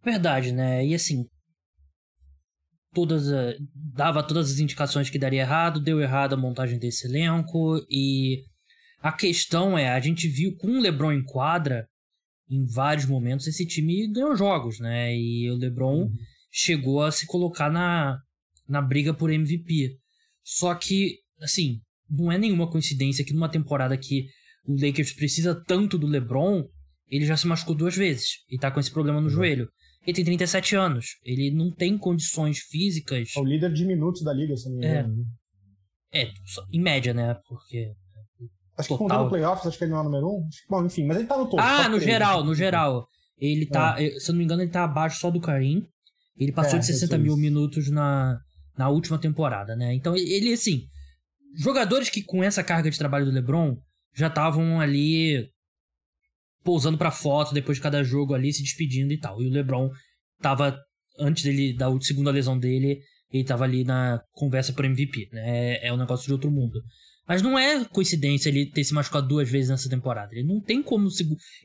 Verdade, 0.05 0.53
né? 0.53 0.87
E 0.87 0.95
assim, 0.95 1.27
todas 2.93 3.27
dava 3.75 4.23
todas 4.23 4.51
as 4.51 4.59
indicações 4.59 5.11
que 5.11 5.19
daria 5.19 5.43
errado, 5.43 5.81
deu 5.81 6.01
errado 6.01 6.35
a 6.35 6.37
montagem 6.37 6.79
desse 6.79 7.07
elenco 7.07 7.85
e 7.91 8.45
a 9.01 9.13
questão 9.13 9.79
é, 9.79 9.91
a 9.91 10.01
gente 10.01 10.29
viu 10.29 10.57
com 10.57 10.69
o 10.69 10.81
LeBron 10.81 11.13
em 11.13 11.25
quadra, 11.25 11.89
em 12.51 12.65
vários 12.65 13.07
momentos 13.07 13.47
esse 13.47 13.67
time 13.67 14.11
ganhou 14.11 14.35
jogos, 14.37 14.81
né? 14.81 15.15
E 15.15 15.51
o 15.51 15.57
LeBron 15.57 16.03
uhum. 16.03 16.17
chegou 16.51 17.03
a 17.03 17.13
se 17.13 17.27
colocar 17.27 17.71
na, 17.71 18.21
na 18.69 18.83
briga 18.83 19.15
por 19.15 19.31
MVP. 19.31 19.99
Só 20.43 20.75
que, 20.75 21.19
assim, 21.41 21.81
não 22.11 22.31
é 22.33 22.39
nenhuma 22.39 22.71
coincidência 22.71 23.25
que 23.25 23.33
numa 23.33 23.49
temporada 23.49 23.97
que 23.97 24.27
o 24.67 24.75
Lakers 24.75 25.13
precisa 25.13 25.55
tanto 25.67 25.99
do 25.99 26.07
LeBron, 26.07 26.65
ele 27.09 27.25
já 27.25 27.37
se 27.37 27.47
machucou 27.47 27.75
duas 27.75 27.97
vezes 27.97 28.45
e 28.51 28.59
tá 28.59 28.71
com 28.71 28.81
esse 28.81 28.91
problema 28.91 29.21
no 29.21 29.27
uhum. 29.27 29.33
joelho. 29.33 29.69
Ele 30.07 30.15
tem 30.15 30.25
37 30.25 30.77
anos, 30.77 31.07
ele 31.25 31.51
não 31.51 31.71
tem 31.71 31.99
condições 31.99 32.61
físicas. 32.61 33.31
É 33.37 33.41
o 33.41 33.45
líder 33.45 33.73
de 33.73 33.85
minutos 33.85 34.23
da 34.23 34.33
liga, 34.33 34.57
se 34.57 34.69
não 34.69 34.77
me 34.77 34.87
é. 34.87 35.01
engano. 35.01 35.25
É, 36.13 36.23
é 36.23 36.33
em 36.73 36.81
média, 36.81 37.13
né? 37.13 37.37
Porque. 37.47 37.93
Acho 38.77 38.89
total... 38.89 39.09
que 39.09 39.15
contando 39.15 39.29
playoffs, 39.29 39.67
acho 39.67 39.77
que 39.77 39.85
ele 39.85 39.91
não 39.91 39.99
é 39.99 40.01
o 40.03 40.05
número 40.05 40.27
um. 40.27 40.49
Bom, 40.69 40.87
enfim, 40.87 41.05
mas 41.05 41.19
ele 41.19 41.27
tá 41.27 41.37
no 41.37 41.45
topo. 41.45 41.61
Ah, 41.61 41.89
no 41.89 42.01
geral, 42.01 42.45
no 42.45 42.55
geral. 42.55 43.07
Ele 43.37 43.67
tá, 43.67 43.97
é. 43.99 44.11
se 44.19 44.31
eu 44.31 44.33
não 44.33 44.39
me 44.39 44.45
engano, 44.45 44.63
ele 44.63 44.71
tá 44.71 44.85
abaixo 44.85 45.21
só 45.21 45.31
do 45.31 45.41
Karim. 45.41 45.83
Ele 46.37 46.53
passou 46.53 46.77
é, 46.77 46.81
de 46.81 46.87
60 46.87 47.19
mil 47.19 47.37
minutos 47.37 47.91
na, 47.91 48.39
na 48.77 48.89
última 48.89 49.19
temporada, 49.19 49.75
né? 49.75 49.93
Então, 49.95 50.17
ele, 50.17 50.53
assim, 50.53 50.87
jogadores 51.57 52.09
que 52.09 52.23
com 52.23 52.43
essa 52.43 52.63
carga 52.63 52.91
de 52.91 52.99
trabalho 52.99 53.27
do 53.27 53.33
LeBron 53.33 53.77
já 54.15 54.29
estavam 54.29 54.81
ali 54.81 55.49
pousando 56.63 56.99
para 56.99 57.11
foto 57.11 57.55
depois 57.55 57.79
de 57.79 57.83
cada 57.83 58.03
jogo 58.03 58.35
ali, 58.35 58.53
se 58.53 58.63
despedindo 58.63 59.13
e 59.13 59.19
tal. 59.19 59.41
E 59.43 59.47
o 59.47 59.51
LeBron 59.51 59.91
tava 60.41 60.79
antes 61.19 61.43
dele 61.43 61.73
da 61.75 61.89
segunda 62.01 62.31
lesão 62.31 62.59
dele, 62.59 63.01
ele 63.31 63.45
tava 63.45 63.65
ali 63.65 63.85
na 63.85 64.21
conversa 64.33 64.73
por 64.73 64.85
MVP, 64.85 65.29
né? 65.33 65.77
É, 65.77 65.89
é 65.89 65.93
um 65.93 65.97
negócio 65.97 66.27
de 66.27 66.33
outro 66.33 66.51
mundo. 66.51 66.81
Mas 67.27 67.43
não 67.43 67.59
é 67.59 67.85
coincidência 67.85 68.49
ele 68.49 68.71
ter 68.71 68.83
se 68.85 68.95
machucado 68.95 69.29
duas 69.29 69.51
vezes 69.51 69.69
nessa 69.69 69.89
temporada. 69.89 70.33
Ele 70.33 70.47
não 70.47 70.61
tem 70.63 70.83
como 70.83 71.09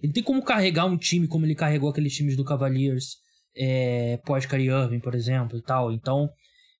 ele 0.02 0.12
tem 0.12 0.22
como 0.22 0.44
carregar 0.44 0.86
um 0.86 0.98
time 0.98 1.28
como 1.28 1.46
ele 1.46 1.56
carregou 1.56 1.90
aqueles 1.90 2.14
times 2.14 2.36
do 2.36 2.44
Cavaliers 2.44 3.18
é, 3.56 4.18
pós 4.26 4.46
Kyrie 4.46 4.70
Irving, 4.70 5.00
por 5.00 5.16
exemplo, 5.16 5.58
e 5.58 5.62
tal. 5.62 5.92
Então, 5.92 6.30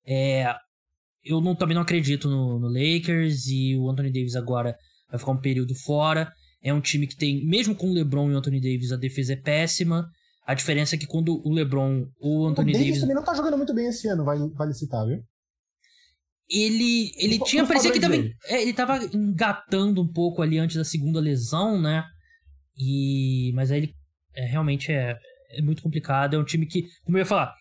é, 0.06 0.54
eu 1.24 1.40
não, 1.40 1.54
também 1.54 1.74
não 1.74 1.82
acredito 1.82 2.28
no, 2.28 2.58
no, 2.58 2.68
Lakers 2.68 3.46
e 3.46 3.76
o 3.76 3.88
Anthony 3.88 4.12
Davis 4.12 4.36
agora 4.36 4.76
vai 5.10 5.18
ficar 5.18 5.32
um 5.32 5.40
período 5.40 5.74
fora. 5.74 6.32
É 6.62 6.72
um 6.72 6.80
time 6.80 7.06
que 7.06 7.16
tem, 7.16 7.44
mesmo 7.46 7.74
com 7.74 7.90
o 7.90 7.94
LeBron 7.94 8.30
e 8.30 8.34
o 8.34 8.38
Anthony 8.38 8.60
Davis, 8.60 8.92
a 8.92 8.96
defesa 8.96 9.32
é 9.32 9.36
péssima. 9.36 10.06
A 10.46 10.54
diferença 10.54 10.94
é 10.94 10.98
que 10.98 11.06
quando 11.06 11.40
o 11.44 11.52
LeBron 11.52 12.06
ou 12.18 12.42
o 12.42 12.46
Anthony 12.46 12.70
o 12.70 12.72
Davis, 12.72 12.86
Davis 12.86 13.00
também 13.00 13.16
não 13.16 13.24
tá 13.24 13.34
jogando 13.34 13.56
muito 13.56 13.74
bem 13.74 13.86
esse 13.86 14.06
ano, 14.08 14.24
vale, 14.24 14.50
vale 14.54 14.74
citar, 14.74 15.06
viu? 15.06 15.22
Ele, 16.50 17.10
ele 17.16 17.38
no, 17.38 17.44
tinha, 17.46 17.66
parecia 17.66 17.90
que 17.90 17.98
tava, 17.98 18.16
é, 18.16 18.62
ele 18.62 18.74
tava 18.74 18.98
engatando 19.14 20.02
um 20.02 20.12
pouco 20.12 20.42
ali 20.42 20.58
antes 20.58 20.76
da 20.76 20.84
segunda 20.84 21.18
lesão, 21.18 21.80
né? 21.80 22.04
E, 22.76 23.50
mas 23.54 23.70
aí 23.70 23.78
ele 23.78 23.94
é, 24.34 24.44
realmente 24.44 24.92
é, 24.92 25.16
é 25.52 25.62
muito 25.62 25.82
complicado. 25.82 26.34
É 26.34 26.38
um 26.38 26.44
time 26.44 26.66
que, 26.66 26.86
como 27.02 27.16
eu 27.16 27.20
ia 27.22 27.26
falar, 27.26 27.54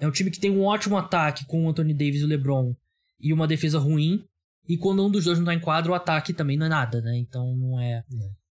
é 0.00 0.08
um 0.08 0.10
time 0.10 0.30
que 0.30 0.40
tem 0.40 0.50
um 0.50 0.64
ótimo 0.64 0.96
ataque 0.96 1.46
com 1.46 1.64
o 1.64 1.68
Anthony 1.68 1.94
Davis 1.94 2.20
e 2.20 2.24
o 2.24 2.28
LeBron 2.28 2.74
e 3.20 3.32
uma 3.32 3.46
defesa 3.46 3.78
ruim. 3.78 4.24
E 4.68 4.76
quando 4.76 5.06
um 5.06 5.10
dos 5.10 5.24
dois 5.24 5.38
não 5.38 5.46
tá 5.46 5.54
em 5.54 5.60
quadro, 5.60 5.92
o 5.92 5.94
ataque 5.94 6.32
também 6.32 6.56
não 6.56 6.66
é 6.66 6.68
nada, 6.68 7.00
né? 7.00 7.16
Então 7.16 7.56
não 7.56 7.80
é. 7.80 8.02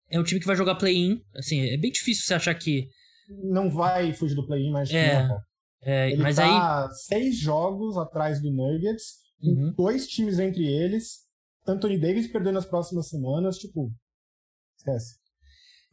É, 0.09 0.18
é 0.18 0.20
um 0.20 0.24
time 0.24 0.39
que 0.39 0.47
vai 0.47 0.55
jogar 0.55 0.76
play-in. 0.76 1.22
Assim, 1.36 1.61
é 1.61 1.78
bem 1.78 1.91
difícil 1.91 2.26
você 2.26 2.34
achar 2.34 2.55
que. 2.55 2.88
Não 3.43 3.70
vai 3.70 4.13
fugir 4.13 4.36
do 4.36 4.45
play-in, 4.45 4.72
mas. 4.72 4.89
É, 4.91 5.28
não, 5.28 5.38
é 5.82 6.11
Ele 6.11 6.22
mas 6.22 6.38
tá 6.38 6.86
aí. 6.86 6.93
seis 6.93 7.38
jogos 7.38 7.97
atrás 7.97 8.41
do 8.41 8.51
Nuggets, 8.51 9.16
uhum. 9.41 9.74
dois 9.76 10.07
times 10.07 10.39
entre 10.39 10.66
eles. 10.66 11.26
Anthony 11.68 11.99
Davis 11.99 12.32
perdendo 12.32 12.53
nas 12.53 12.66
próximas 12.66 13.09
semanas, 13.09 13.57
tipo. 13.57 13.91
Esquece. 14.78 15.16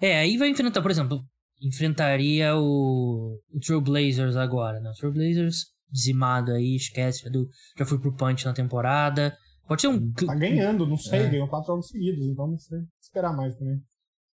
É, 0.00 0.18
aí 0.18 0.36
vai 0.36 0.48
enfrentar, 0.48 0.82
por 0.82 0.90
exemplo, 0.90 1.24
enfrentaria 1.60 2.56
o, 2.56 3.40
o 3.52 3.60
Trailblazers 3.60 4.36
agora, 4.36 4.80
né? 4.80 4.90
O 4.90 4.94
Trailblazers 4.94 5.71
dizimado 5.92 6.52
aí, 6.52 6.74
esquece, 6.74 7.24
já, 7.24 7.30
do, 7.30 7.48
já 7.76 7.84
foi 7.84 8.00
pro 8.00 8.16
punch 8.16 8.44
na 8.44 8.54
temporada. 8.54 9.36
Pode 9.68 9.82
ser 9.82 9.88
um. 9.88 10.12
Tá 10.12 10.34
ganhando, 10.34 10.86
não 10.86 10.96
sei, 10.96 11.20
é. 11.20 11.28
ganhou 11.28 11.48
quatro 11.48 11.68
jogos 11.68 11.88
seguidos, 11.88 12.26
então 12.26 12.48
não 12.48 12.58
sei. 12.58 12.80
Esperar 13.00 13.36
mais 13.36 13.54
também. 13.56 13.80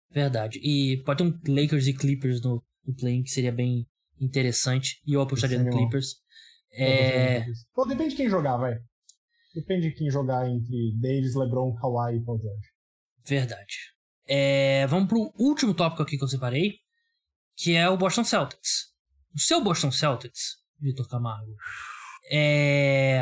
Verdade. 0.10 0.60
E 0.64 1.04
pode 1.04 1.24
ter 1.24 1.24
um 1.30 1.54
Lakers 1.54 1.88
e 1.88 1.94
Clippers 1.94 2.42
no, 2.42 2.64
no 2.86 2.96
play 2.96 3.22
que 3.24 3.30
seria 3.30 3.52
bem 3.52 3.86
interessante. 4.20 5.02
E 5.06 5.14
eu 5.14 5.22
apostaria 5.22 5.62
no 5.62 5.70
Clippers. 5.70 6.16
É... 6.72 7.46
Pô, 7.74 7.86
depende 7.86 8.12
de 8.12 8.16
quem 8.16 8.30
jogar, 8.30 8.58
vai. 8.58 8.78
Depende 9.54 9.90
de 9.90 9.96
quem 9.96 10.10
jogar 10.10 10.48
entre 10.48 10.94
Davis, 11.00 11.36
LeBron, 11.36 11.76
Kawhi 11.76 12.18
e 12.18 12.24
Paul 12.24 12.40
George. 12.40 12.68
Verdade. 13.26 13.76
É... 14.28 14.88
Vamos 14.88 15.08
pro 15.08 15.34
último 15.38 15.74
tópico 15.74 16.04
aqui 16.04 16.18
que 16.18 16.24
eu 16.24 16.28
separei, 16.28 16.76
que 17.56 17.76
é 17.76 17.90
o 17.90 17.98
Boston 17.98 18.24
Celtics. 18.24 18.94
O 19.36 19.40
seu 19.40 19.64
Boston 19.64 19.92
Celtics, 19.92 20.58
Vitor 20.80 21.08
Camargo, 21.08 21.54
é... 22.32 23.22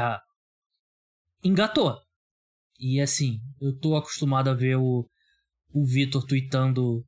engatou. 1.44 1.98
E 2.80 3.00
assim, 3.00 3.40
eu 3.62 3.78
tô 3.78 3.96
acostumado 3.96 4.50
a 4.50 4.54
ver 4.54 4.76
o, 4.76 5.08
o 5.74 5.86
Vitor 5.86 6.26
tweetando 6.26 7.04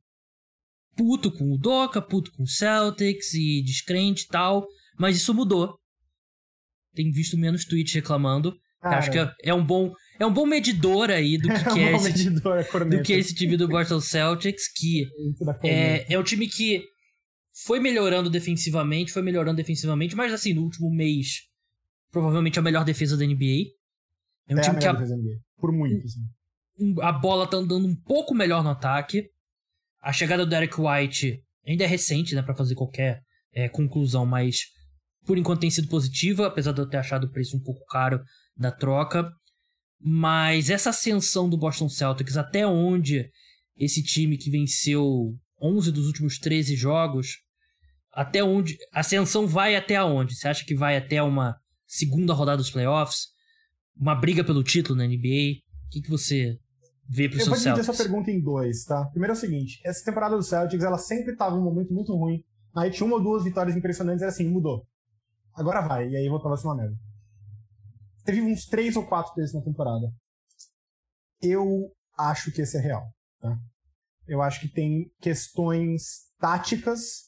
puto 0.96 1.30
com 1.30 1.52
o 1.52 1.58
Doca, 1.58 2.02
puto 2.02 2.32
com 2.32 2.42
o 2.42 2.48
Celtics 2.48 3.34
e 3.34 3.62
descrente 3.62 4.24
e 4.24 4.28
tal, 4.28 4.66
mas 4.98 5.16
isso 5.16 5.32
mudou. 5.32 5.78
Tem 6.94 7.10
visto 7.10 7.38
menos 7.38 7.64
tweets 7.64 7.94
reclamando. 7.94 8.56
Acho 8.80 9.10
que 9.10 9.18
é, 9.18 9.32
é, 9.42 9.54
um 9.54 9.64
bom 9.64 9.92
é 10.20 10.26
um 10.26 10.32
bom 10.32 10.46
medidor 10.46 11.10
aí 11.10 11.36
do 11.36 11.48
que, 11.50 11.54
é, 11.54 11.72
que 11.72 11.80
é 11.80 11.96
esse, 11.96 12.24
medidor, 12.24 12.88
do 12.88 13.02
que 13.02 13.12
é 13.12 13.18
esse 13.18 13.34
time 13.34 13.56
do 13.56 13.68
Boston 13.68 14.00
Celtics, 14.00 14.72
que 14.72 15.04
é, 15.64 16.12
é 16.12 16.18
um 16.18 16.22
time 16.22 16.48
que 16.48 16.84
foi 17.64 17.80
melhorando 17.80 18.30
defensivamente, 18.30 19.12
foi 19.12 19.22
melhorando 19.22 19.56
defensivamente, 19.56 20.14
mas 20.14 20.32
assim, 20.32 20.54
no 20.54 20.62
último 20.62 20.90
mês, 20.90 21.42
provavelmente 22.10 22.58
a 22.58 22.62
melhor 22.62 22.84
defesa 22.84 23.16
da 23.16 23.26
NBA. 23.26 23.72
É 24.48 24.54
um 24.54 24.58
é 24.58 24.62
time 24.62 24.76
a 24.76 24.80
que 24.80 24.86
a, 24.86 24.94
por 25.56 25.72
muito, 25.72 26.04
assim. 26.04 26.20
a 27.02 27.12
bola 27.12 27.46
tá 27.46 27.56
andando 27.56 27.86
um 27.86 27.96
pouco 27.96 28.34
melhor 28.34 28.62
no 28.62 28.70
ataque. 28.70 29.28
A 30.00 30.12
chegada 30.12 30.44
do 30.44 30.50
Derek 30.50 30.74
White 30.80 31.42
ainda 31.66 31.84
é 31.84 31.86
recente, 31.86 32.34
né, 32.34 32.42
para 32.42 32.54
fazer 32.54 32.74
qualquer 32.74 33.20
é, 33.52 33.68
conclusão, 33.68 34.24
mas 34.24 34.60
por 35.26 35.36
enquanto 35.36 35.60
tem 35.60 35.70
sido 35.70 35.88
positiva, 35.88 36.46
apesar 36.46 36.72
de 36.72 36.80
eu 36.80 36.88
ter 36.88 36.96
achado 36.96 37.26
o 37.26 37.30
preço 37.30 37.56
um 37.56 37.60
pouco 37.60 37.84
caro 37.86 38.22
da 38.56 38.70
troca. 38.70 39.30
Mas 40.00 40.70
essa 40.70 40.90
ascensão 40.90 41.50
do 41.50 41.58
Boston 41.58 41.88
Celtics, 41.88 42.36
até 42.36 42.64
onde 42.64 43.28
esse 43.76 44.02
time 44.02 44.38
que 44.38 44.48
venceu 44.48 45.36
11 45.60 45.90
dos 45.90 46.06
últimos 46.06 46.38
13 46.38 46.76
jogos, 46.76 47.47
até 48.18 48.42
onde. 48.42 48.76
A 48.92 49.00
ascensão 49.00 49.46
vai 49.46 49.76
até 49.76 50.02
onde? 50.02 50.34
Você 50.34 50.48
acha 50.48 50.64
que 50.64 50.74
vai 50.74 50.96
até 50.96 51.22
uma 51.22 51.56
segunda 51.86 52.34
rodada 52.34 52.56
dos 52.56 52.70
playoffs? 52.70 53.28
Uma 53.96 54.16
briga 54.16 54.42
pelo 54.42 54.64
título 54.64 54.98
na 54.98 55.06
NBA? 55.06 55.62
O 55.86 55.90
que, 55.90 56.02
que 56.02 56.10
você 56.10 56.58
vê 57.08 57.26
Eu 57.26 57.32
seu 57.32 57.40
Celtics? 57.44 57.46
Eu 57.46 57.50
vou 57.54 57.56
dividir 57.56 57.90
essa 57.90 58.02
pergunta 58.02 58.30
em 58.32 58.40
dois, 58.40 58.84
tá? 58.84 59.04
Primeiro 59.06 59.34
é 59.34 59.36
o 59.36 59.38
seguinte, 59.38 59.80
essa 59.84 60.04
temporada 60.04 60.36
do 60.36 60.42
Celtics, 60.42 60.84
ela 60.84 60.98
sempre 60.98 61.36
tava 61.36 61.54
um 61.54 61.62
momento 61.62 61.94
muito 61.94 62.12
ruim. 62.12 62.42
Aí 62.74 62.90
tinha 62.90 63.06
uma 63.06 63.16
ou 63.16 63.22
duas 63.22 63.44
vitórias 63.44 63.76
impressionantes, 63.76 64.22
era 64.22 64.32
assim, 64.32 64.48
mudou. 64.48 64.84
Agora 65.54 65.80
vai, 65.80 66.08
e 66.08 66.16
aí 66.16 66.28
voltava 66.28 66.54
a 66.54 66.58
ser 66.58 66.66
uma 66.66 66.76
merda. 66.76 66.96
Teve 68.24 68.42
uns 68.42 68.66
três 68.66 68.96
ou 68.96 69.06
quatro 69.06 69.32
desses 69.36 69.54
na 69.54 69.62
temporada. 69.62 70.12
Eu 71.40 71.92
acho 72.18 72.50
que 72.50 72.62
esse 72.62 72.76
é 72.76 72.80
real, 72.80 73.08
tá? 73.40 73.56
Eu 74.26 74.42
acho 74.42 74.60
que 74.60 74.68
tem 74.68 75.08
questões 75.20 76.26
táticas 76.38 77.27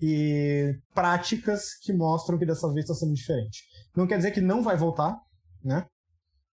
e 0.00 0.78
práticas 0.94 1.74
que 1.82 1.92
mostram 1.92 2.38
que 2.38 2.46
dessa 2.46 2.72
vez 2.72 2.84
está 2.84 2.94
sendo 2.94 3.14
diferente. 3.14 3.64
Não 3.96 4.06
quer 4.06 4.16
dizer 4.16 4.30
que 4.30 4.40
não 4.40 4.62
vai 4.62 4.76
voltar, 4.76 5.16
né? 5.62 5.86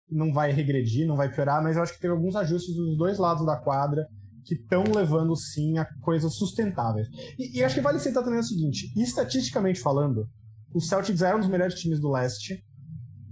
Não 0.10 0.34
vai 0.34 0.52
regredir, 0.52 1.08
não 1.08 1.16
vai 1.16 1.32
piorar, 1.32 1.64
mas 1.64 1.78
eu 1.78 1.84
acho 1.84 1.94
que 1.94 2.02
teve 2.02 2.14
alguns 2.14 2.36
ajustes 2.36 2.76
dos 2.76 2.98
dois 2.98 3.18
lados 3.18 3.46
da 3.46 3.56
quadra 3.56 4.06
que 4.44 4.56
estão 4.56 4.84
levando 4.84 5.36
sim 5.36 5.78
a 5.78 5.86
coisas 6.02 6.34
sustentáveis. 6.36 7.08
E, 7.38 7.60
e, 7.60 7.64
acho 7.64 7.76
que 7.76 7.82
vale 7.82 8.00
citar 8.00 8.24
também 8.24 8.40
o 8.40 8.44
seguinte: 8.44 8.92
estatisticamente 9.00 9.80
falando, 9.80 10.28
os 10.74 10.88
Celtics 10.88 11.22
eram 11.22 11.38
um 11.38 11.42
dos 11.42 11.50
melhores 11.50 11.76
times 11.76 12.00
do 12.00 12.12
leste, 12.12 12.64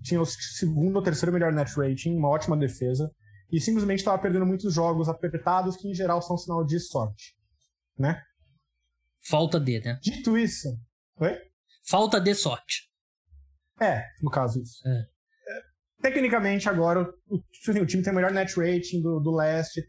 tinha 0.03 0.21
o 0.21 0.25
segundo 0.25 0.95
ou 0.95 1.01
terceiro 1.01 1.33
melhor 1.33 1.51
net 1.51 1.73
rating, 1.75 2.15
uma 2.15 2.29
ótima 2.29 2.55
defesa, 2.55 3.11
e 3.51 3.59
simplesmente 3.59 3.99
estava 3.99 4.21
perdendo 4.21 4.45
muitos 4.45 4.73
jogos 4.73 5.09
apertados 5.09 5.75
que 5.75 5.87
em 5.87 5.93
geral 5.93 6.21
são 6.21 6.37
sinal 6.37 6.63
de 6.63 6.79
sorte, 6.79 7.35
né? 7.97 8.21
Falta 9.30 9.59
de, 9.59 9.80
né? 9.80 9.99
Dito 10.01 10.38
isso, 10.38 10.69
oi? 11.19 11.38
Falta 11.86 12.19
de 12.19 12.34
sorte. 12.34 12.84
É, 13.82 14.03
no 14.21 14.32
caso 14.32 14.61
isso. 14.61 14.88
É. 14.88 15.05
Tecnicamente, 16.01 16.69
agora, 16.69 17.01
o, 17.01 17.36
o, 17.36 17.86
time 17.86 18.03
tem 18.03 18.13
o 18.13 18.15
melhor 18.15 18.32
net 18.32 18.55
rating 18.55 19.01
do, 19.01 19.19
do 19.19 19.36
leste, 19.36 19.82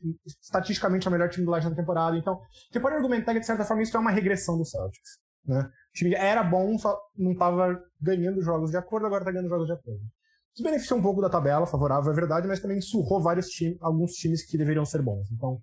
estatisticamente 0.42 1.06
é 1.06 1.10
o 1.10 1.12
melhor 1.12 1.28
time 1.28 1.44
do 1.44 1.52
leste 1.52 1.68
da 1.68 1.76
temporada. 1.76 2.16
Então, 2.16 2.40
você 2.70 2.80
pode 2.80 2.96
argumentar 2.96 3.34
que, 3.34 3.40
de 3.40 3.46
certa 3.46 3.64
forma, 3.64 3.82
isso 3.82 3.96
é 3.96 4.00
uma 4.00 4.10
regressão 4.10 4.56
do 4.56 4.64
Celtics. 4.64 5.18
Né? 5.44 5.60
O 5.60 5.92
time 5.94 6.14
era 6.14 6.42
bom, 6.42 6.78
só 6.78 6.98
não 7.16 7.32
estava 7.32 7.78
ganhando 8.00 8.42
jogos 8.42 8.70
de 8.70 8.76
acordo, 8.76 9.06
agora 9.06 9.22
está 9.22 9.30
ganhando 9.30 9.50
jogos 9.50 9.66
de 9.66 9.72
acordo. 9.72 10.00
Isso 10.54 10.64
beneficiou 10.64 10.98
um 10.98 11.02
pouco 11.02 11.20
da 11.20 11.30
tabela, 11.30 11.66
favorável, 11.66 12.10
é 12.10 12.14
verdade, 12.14 12.48
mas 12.48 12.58
também 12.58 12.80
surrou 12.80 13.22
vários 13.22 13.46
times, 13.48 13.76
alguns 13.80 14.12
times 14.12 14.44
que 14.44 14.58
deveriam 14.58 14.84
ser 14.84 15.02
bons. 15.02 15.30
Então, 15.30 15.60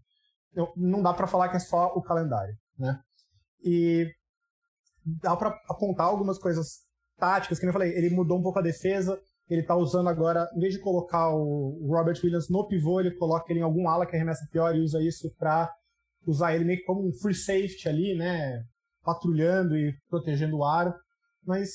não 0.77 1.01
dá 1.01 1.13
para 1.13 1.27
falar 1.27 1.49
que 1.49 1.57
é 1.57 1.59
só 1.59 1.87
o 1.87 2.01
calendário. 2.01 2.55
Né? 2.77 2.97
E 3.65 4.07
dá 5.03 5.35
para 5.35 5.49
apontar 5.67 6.05
algumas 6.05 6.37
coisas 6.37 6.85
táticas, 7.17 7.59
que 7.59 7.65
eu 7.65 7.73
falei, 7.73 7.97
ele 7.97 8.09
mudou 8.09 8.37
um 8.37 8.43
pouco 8.43 8.59
a 8.59 8.61
defesa, 8.61 9.19
ele 9.49 9.63
tá 9.63 9.75
usando 9.75 10.07
agora, 10.07 10.47
em 10.55 10.59
vez 10.59 10.73
de 10.73 10.79
colocar 10.79 11.29
o 11.29 11.87
Robert 11.87 12.19
Williams 12.23 12.49
no 12.49 12.67
pivô, 12.67 12.99
ele 12.99 13.15
coloca 13.15 13.51
ele 13.51 13.59
em 13.59 13.63
algum 13.63 13.87
ala 13.87 14.05
que 14.05 14.15
arremessa 14.15 14.47
pior 14.51 14.75
e 14.75 14.81
usa 14.81 15.01
isso 15.01 15.33
para 15.37 15.71
usar 16.25 16.55
ele 16.55 16.65
meio 16.65 16.79
que 16.79 16.85
como 16.85 17.07
um 17.07 17.13
free 17.13 17.35
safety 17.35 17.87
ali, 17.87 18.15
né? 18.15 18.63
Patrulhando 19.03 19.77
e 19.77 19.93
protegendo 20.09 20.57
o 20.57 20.63
ar. 20.63 20.95
Mas 21.45 21.69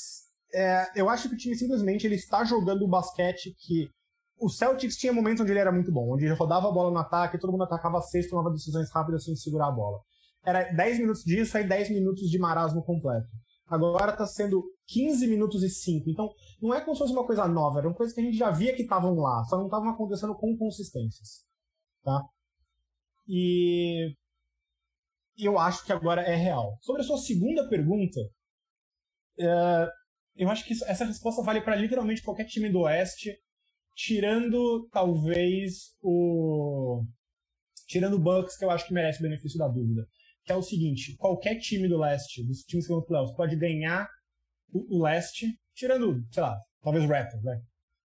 é, 0.53 0.91
eu 0.97 1.09
acho 1.09 1.28
que 1.28 1.34
o 1.34 1.38
time 1.38 1.55
simplesmente 1.55 2.07
ele 2.07 2.16
está 2.16 2.45
jogando 2.45 2.82
o 2.82 2.88
basquete 2.88 3.55
que 3.59 3.88
o 4.41 4.49
Celtics 4.49 4.97
tinha 4.97 5.12
momentos 5.12 5.43
onde 5.43 5.53
ele 5.53 5.61
era 5.61 5.70
muito 5.70 5.93
bom, 5.93 6.14
onde 6.14 6.24
ele 6.24 6.34
rodava 6.34 6.68
a 6.68 6.72
bola 6.72 6.91
no 6.91 6.99
ataque, 6.99 7.38
todo 7.38 7.53
mundo 7.53 7.64
atacava 7.64 7.99
a 7.99 8.03
cesta, 8.03 8.30
tomava 8.30 8.51
decisões 8.51 8.91
rápidas 8.91 9.24
sem 9.24 9.36
segurar 9.36 9.68
a 9.68 9.72
bola. 9.72 10.01
Era 10.45 10.72
10 10.72 11.01
minutos 11.01 11.22
disso, 11.22 11.57
aí 11.57 11.66
10 11.66 11.91
minutos 11.91 12.28
de 12.30 12.38
marasmo 12.38 12.82
completo. 12.82 13.28
Agora 13.66 14.12
está 14.12 14.26
sendo 14.26 14.64
15 14.86 15.26
minutos 15.28 15.62
e 15.62 15.70
5. 15.70 16.11
Então, 16.11 16.28
não 16.61 16.74
é 16.74 16.80
como 16.80 16.95
se 16.95 17.01
fosse 17.01 17.12
uma 17.12 17.26
coisa 17.26 17.47
nova, 17.47 17.78
era 17.78 17.88
uma 17.88 17.95
coisa 17.95 18.14
que 18.14 18.20
a 18.20 18.24
gente 18.24 18.36
já 18.36 18.51
via 18.51 18.74
que 18.74 18.82
estavam 18.82 19.14
lá, 19.14 19.45
só 19.45 19.57
não 19.57 19.66
estavam 19.66 19.91
acontecendo 19.91 20.34
com 20.34 20.57
consistências. 20.57 21.45
Tá? 22.03 22.22
E 23.28 24.14
eu 25.38 25.59
acho 25.59 25.84
que 25.84 25.93
agora 25.93 26.22
é 26.22 26.34
real. 26.34 26.76
Sobre 26.80 27.03
a 27.03 27.05
sua 27.05 27.18
segunda 27.18 27.68
pergunta, 27.68 28.18
é, 29.38 29.88
eu 30.36 30.49
acho 30.49 30.64
que 30.64 30.72
essa 30.72 31.05
resposta 31.05 31.43
vale 31.43 31.61
para 31.61 31.76
literalmente 31.76 32.22
qualquer 32.22 32.47
time 32.47 32.70
do 32.70 32.80
Oeste, 32.80 33.38
tirando 33.95 34.88
talvez 34.91 35.95
o. 36.03 37.05
Tirando 37.86 38.14
o 38.14 38.20
Bucks, 38.20 38.57
que 38.57 38.64
eu 38.64 38.70
acho 38.70 38.86
que 38.86 38.95
merece 38.95 39.18
o 39.18 39.22
benefício 39.22 39.59
da 39.59 39.68
dúvida 39.68 40.09
é 40.53 40.57
o 40.57 40.62
seguinte: 40.62 41.16
qualquer 41.16 41.59
time 41.59 41.88
do 41.88 41.98
leste, 41.98 42.44
dos 42.46 42.62
times 42.62 42.86
que 42.86 42.92
vão 42.92 43.01
pro 43.01 43.09
playoffs, 43.09 43.36
pode 43.36 43.57
ganhar 43.57 44.09
o, 44.72 44.98
o 44.98 45.03
leste, 45.03 45.46
tirando, 45.74 46.24
sei 46.30 46.42
lá, 46.42 46.59
talvez 46.82 47.05
o 47.05 47.09
Raptors, 47.09 47.42
né? 47.42 47.61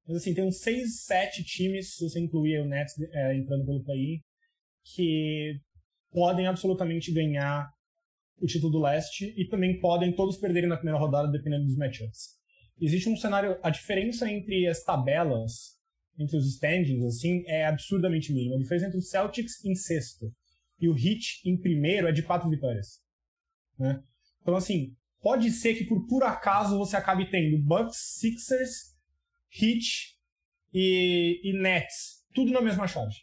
Mas 0.07 0.17
assim, 0.17 0.33
tem 0.33 0.43
uns 0.43 0.59
6, 0.59 1.03
7 1.03 1.43
times, 1.43 1.95
se 1.95 2.03
você 2.03 2.19
incluir 2.19 2.61
o 2.61 2.65
Nets 2.65 2.93
é, 3.11 3.35
entrando 3.35 3.65
pelo 3.65 3.83
play 3.83 4.21
que 4.93 5.59
podem 6.11 6.45
absolutamente 6.45 7.11
ganhar 7.11 7.67
o 8.39 8.45
título 8.45 8.71
do 8.71 8.81
leste 8.81 9.33
e 9.35 9.47
também 9.47 9.79
podem 9.79 10.13
todos 10.13 10.37
perderem 10.37 10.69
na 10.69 10.77
primeira 10.77 10.99
rodada 10.99 11.31
dependendo 11.31 11.65
dos 11.65 11.75
matchups. 11.75 12.35
Existe 12.79 13.09
um 13.09 13.17
cenário, 13.17 13.57
a 13.63 13.69
diferença 13.69 14.29
entre 14.29 14.67
as 14.67 14.83
tabelas, 14.83 15.75
entre 16.19 16.37
os 16.37 16.45
standings, 16.45 17.03
assim, 17.03 17.43
é 17.47 17.65
absurdamente 17.65 18.31
mínima. 18.31 18.55
A 18.55 18.59
diferença 18.59 18.87
entre 18.87 18.99
os 18.99 19.09
Celtics 19.09 19.63
em 19.65 19.73
sexto 19.73 20.29
e 20.79 20.89
o 20.89 20.95
Heat 20.97 21.41
em 21.45 21.57
primeiro 21.57 22.07
é 22.07 22.11
de 22.11 22.23
quatro 22.23 22.49
vitórias. 22.49 23.01
Né? 23.77 24.03
Então, 24.41 24.55
assim, 24.55 24.95
pode 25.21 25.51
ser 25.51 25.75
que 25.75 25.85
por, 25.85 26.05
por 26.07 26.23
acaso 26.23 26.77
você 26.77 26.95
acabe 26.95 27.29
tendo 27.29 27.61
Bucks, 27.61 27.97
Sixers, 28.19 28.95
Heat 29.51 30.15
e, 30.73 31.41
e 31.43 31.53
Nets, 31.61 32.23
tudo 32.33 32.51
na 32.51 32.61
mesma 32.61 32.87
chave. 32.87 33.15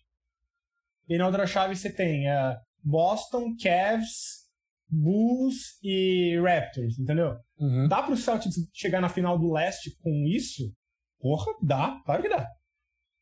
E 1.09 1.18
na 1.18 1.26
outra 1.26 1.46
chave 1.46 1.76
você 1.76 1.92
tem 1.92 2.26
uh, 2.28 2.57
Boston, 2.82 3.55
Cavs, 3.61 4.42
Bulls 4.88 5.78
e 5.82 6.38
Raptors, 6.40 6.98
entendeu? 6.98 7.36
Uhum. 7.59 7.88
Dá 7.88 8.03
pro 8.03 8.16
Celtics 8.16 8.55
chegar 8.72 9.00
na 9.00 9.09
final 9.09 9.38
do 9.38 9.53
leste 9.53 9.96
com 10.03 10.26
isso? 10.26 10.74
Porra, 11.18 11.53
dá, 11.62 12.00
claro 12.05 12.22
que 12.22 12.28
dá. 12.28 12.46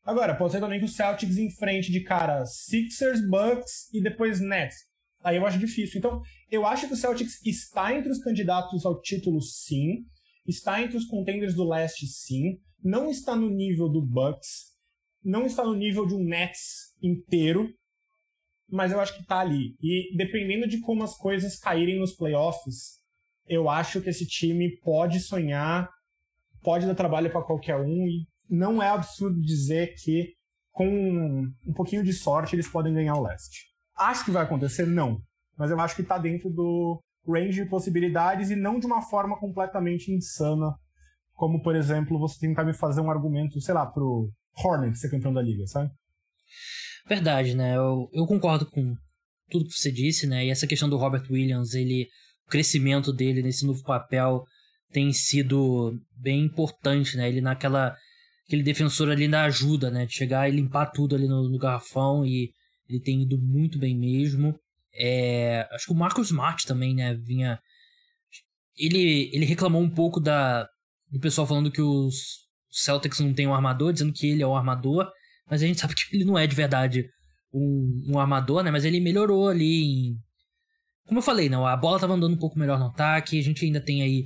Agora, 0.03 0.35
pode 0.35 0.53
ser 0.53 0.59
também 0.59 0.79
que 0.79 0.85
o 0.85 0.89
Celtics 0.89 1.37
enfrente 1.37 1.91
de 1.91 2.01
cara 2.01 2.45
Sixers, 2.45 3.21
Bucks 3.27 3.93
e 3.93 4.01
depois 4.01 4.39
Nets. 4.39 4.75
Aí 5.23 5.37
eu 5.37 5.45
acho 5.45 5.59
difícil. 5.59 5.99
Então, 5.99 6.21
eu 6.49 6.65
acho 6.65 6.87
que 6.87 6.93
o 6.93 6.97
Celtics 6.97 7.45
está 7.45 7.95
entre 7.95 8.11
os 8.11 8.23
candidatos 8.23 8.85
ao 8.85 8.99
título, 9.01 9.41
sim. 9.41 10.05
Está 10.47 10.81
entre 10.81 10.97
os 10.97 11.05
contenders 11.05 11.53
do 11.53 11.67
leste, 11.67 12.07
sim. 12.07 12.59
Não 12.83 13.09
está 13.09 13.35
no 13.35 13.49
nível 13.49 13.87
do 13.87 14.01
Bucks. 14.01 14.71
Não 15.23 15.45
está 15.45 15.63
no 15.63 15.75
nível 15.75 16.07
de 16.07 16.15
um 16.15 16.23
Nets 16.23 16.95
inteiro. 17.01 17.69
Mas 18.67 18.91
eu 18.91 18.99
acho 18.99 19.13
que 19.13 19.21
está 19.21 19.39
ali. 19.39 19.75
E 19.79 20.15
dependendo 20.17 20.67
de 20.67 20.79
como 20.79 21.03
as 21.03 21.15
coisas 21.15 21.59
caírem 21.59 21.99
nos 21.99 22.13
playoffs, 22.13 23.01
eu 23.47 23.69
acho 23.69 24.01
que 24.01 24.09
esse 24.09 24.25
time 24.25 24.77
pode 24.77 25.19
sonhar, 25.19 25.89
pode 26.63 26.87
dar 26.87 26.95
trabalho 26.95 27.31
para 27.31 27.43
qualquer 27.43 27.75
um 27.75 28.07
e 28.07 28.25
não 28.51 28.83
é 28.83 28.89
absurdo 28.89 29.41
dizer 29.41 29.95
que 29.95 30.33
com 30.71 30.85
um 31.65 31.73
pouquinho 31.73 32.03
de 32.03 32.11
sorte 32.11 32.55
eles 32.55 32.67
podem 32.67 32.93
ganhar 32.93 33.15
o 33.15 33.23
leste. 33.23 33.67
Acho 33.97 34.25
que 34.25 34.31
vai 34.31 34.43
acontecer? 34.43 34.85
Não. 34.85 35.21
Mas 35.57 35.71
eu 35.71 35.79
acho 35.79 35.95
que 35.95 36.01
está 36.01 36.17
dentro 36.17 36.49
do 36.49 37.01
range 37.27 37.63
de 37.63 37.69
possibilidades 37.69 38.49
e 38.49 38.55
não 38.55 38.79
de 38.79 38.85
uma 38.85 39.01
forma 39.01 39.39
completamente 39.39 40.11
insana, 40.11 40.73
como, 41.33 41.61
por 41.61 41.75
exemplo, 41.75 42.19
você 42.19 42.39
tentar 42.39 42.65
me 42.65 42.73
fazer 42.73 43.01
um 43.01 43.09
argumento, 43.09 43.61
sei 43.61 43.73
lá, 43.73 43.85
pro 43.85 44.29
Hornets 44.63 44.99
ser 44.99 45.09
campeão 45.09 45.33
da 45.33 45.41
liga, 45.41 45.65
sabe? 45.67 45.89
Verdade, 47.07 47.55
né? 47.55 47.75
Eu, 47.75 48.09
eu 48.11 48.25
concordo 48.25 48.65
com 48.65 48.95
tudo 49.49 49.65
que 49.65 49.73
você 49.73 49.91
disse, 49.91 50.27
né? 50.27 50.45
E 50.45 50.49
essa 50.49 50.67
questão 50.67 50.89
do 50.89 50.97
Robert 50.97 51.23
Williams, 51.29 51.73
ele, 51.73 52.07
o 52.47 52.49
crescimento 52.49 53.13
dele 53.13 53.41
nesse 53.41 53.65
novo 53.65 53.83
papel 53.83 54.43
tem 54.91 55.11
sido 55.13 55.93
bem 56.15 56.45
importante, 56.45 57.17
né? 57.17 57.29
Ele 57.29 57.41
naquela 57.41 57.95
aquele 58.51 58.63
defensor 58.63 59.09
ali 59.09 59.29
da 59.29 59.45
ajuda, 59.45 59.89
né? 59.89 60.05
De 60.05 60.13
chegar 60.13 60.49
e 60.49 60.51
limpar 60.51 60.87
tudo 60.87 61.15
ali 61.15 61.25
no, 61.25 61.49
no 61.49 61.57
garrafão 61.57 62.25
e 62.25 62.51
ele 62.89 62.99
tem 62.99 63.21
ido 63.21 63.39
muito 63.39 63.79
bem 63.79 63.97
mesmo. 63.97 64.59
É, 64.93 65.65
acho 65.71 65.85
que 65.85 65.93
o 65.93 65.95
Marcos 65.95 66.27
Smart 66.27 66.67
também, 66.67 66.93
né? 66.93 67.15
Vinha. 67.15 67.57
Ele, 68.75 69.29
ele 69.33 69.45
reclamou 69.45 69.81
um 69.81 69.89
pouco 69.89 70.19
da, 70.19 70.67
do 71.09 71.19
pessoal 71.19 71.47
falando 71.47 71.71
que 71.71 71.81
os 71.81 72.45
Celtics 72.69 73.21
não 73.21 73.33
tem 73.33 73.47
um 73.47 73.55
armador, 73.55 73.93
dizendo 73.93 74.11
que 74.11 74.27
ele 74.27 74.43
é 74.43 74.47
o 74.47 74.55
armador, 74.55 75.09
mas 75.49 75.63
a 75.63 75.67
gente 75.67 75.79
sabe 75.79 75.95
que 75.95 76.13
ele 76.13 76.25
não 76.25 76.37
é 76.37 76.45
de 76.45 76.55
verdade 76.55 77.05
um, 77.53 78.03
um 78.09 78.19
armador, 78.19 78.63
né? 78.63 78.71
Mas 78.71 78.83
ele 78.83 78.99
melhorou 78.99 79.47
ali 79.47 79.83
em. 79.83 80.15
Como 81.05 81.19
eu 81.19 81.23
falei, 81.23 81.47
não, 81.47 81.65
a 81.65 81.77
bola 81.77 81.99
tava 81.99 82.13
andando 82.13 82.33
um 82.33 82.39
pouco 82.39 82.59
melhor 82.59 82.77
no 82.77 82.87
ataque, 82.87 83.39
a 83.39 83.43
gente 83.43 83.63
ainda 83.63 83.79
tem 83.79 84.01
aí. 84.01 84.25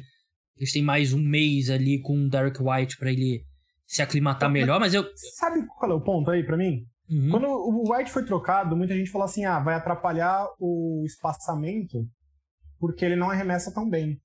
Eles 0.58 0.72
têm 0.72 0.82
mais 0.82 1.14
um 1.14 1.22
mês 1.22 1.70
ali 1.70 2.02
com 2.02 2.26
o 2.26 2.30
Derek 2.30 2.58
White 2.62 2.98
para 2.98 3.12
ele 3.12 3.44
se 3.86 4.02
aclimatar 4.02 4.50
melhor, 4.50 4.80
mas 4.80 4.94
eu. 4.94 5.06
Sabe 5.36 5.66
qual 5.68 5.92
é 5.92 5.94
o 5.94 6.02
ponto 6.02 6.32
aí 6.32 6.44
para 6.44 6.58
mim? 6.58 6.86
Uhum. 7.10 7.30
Quando 7.30 7.48
o 7.48 7.94
White 7.94 8.12
foi 8.12 8.26
trocado, 8.26 8.76
muita 8.76 8.96
gente 8.96 9.12
falou 9.12 9.26
assim: 9.26 9.46
ah, 9.46 9.60
vai 9.60 9.76
atrapalhar 9.76 10.48
o 10.60 11.04
espaçamento 11.06 12.06
porque 12.80 13.06
ele 13.06 13.16
não 13.16 13.30
arremessa 13.30 13.74
tão 13.74 13.88
bem. 13.88 14.20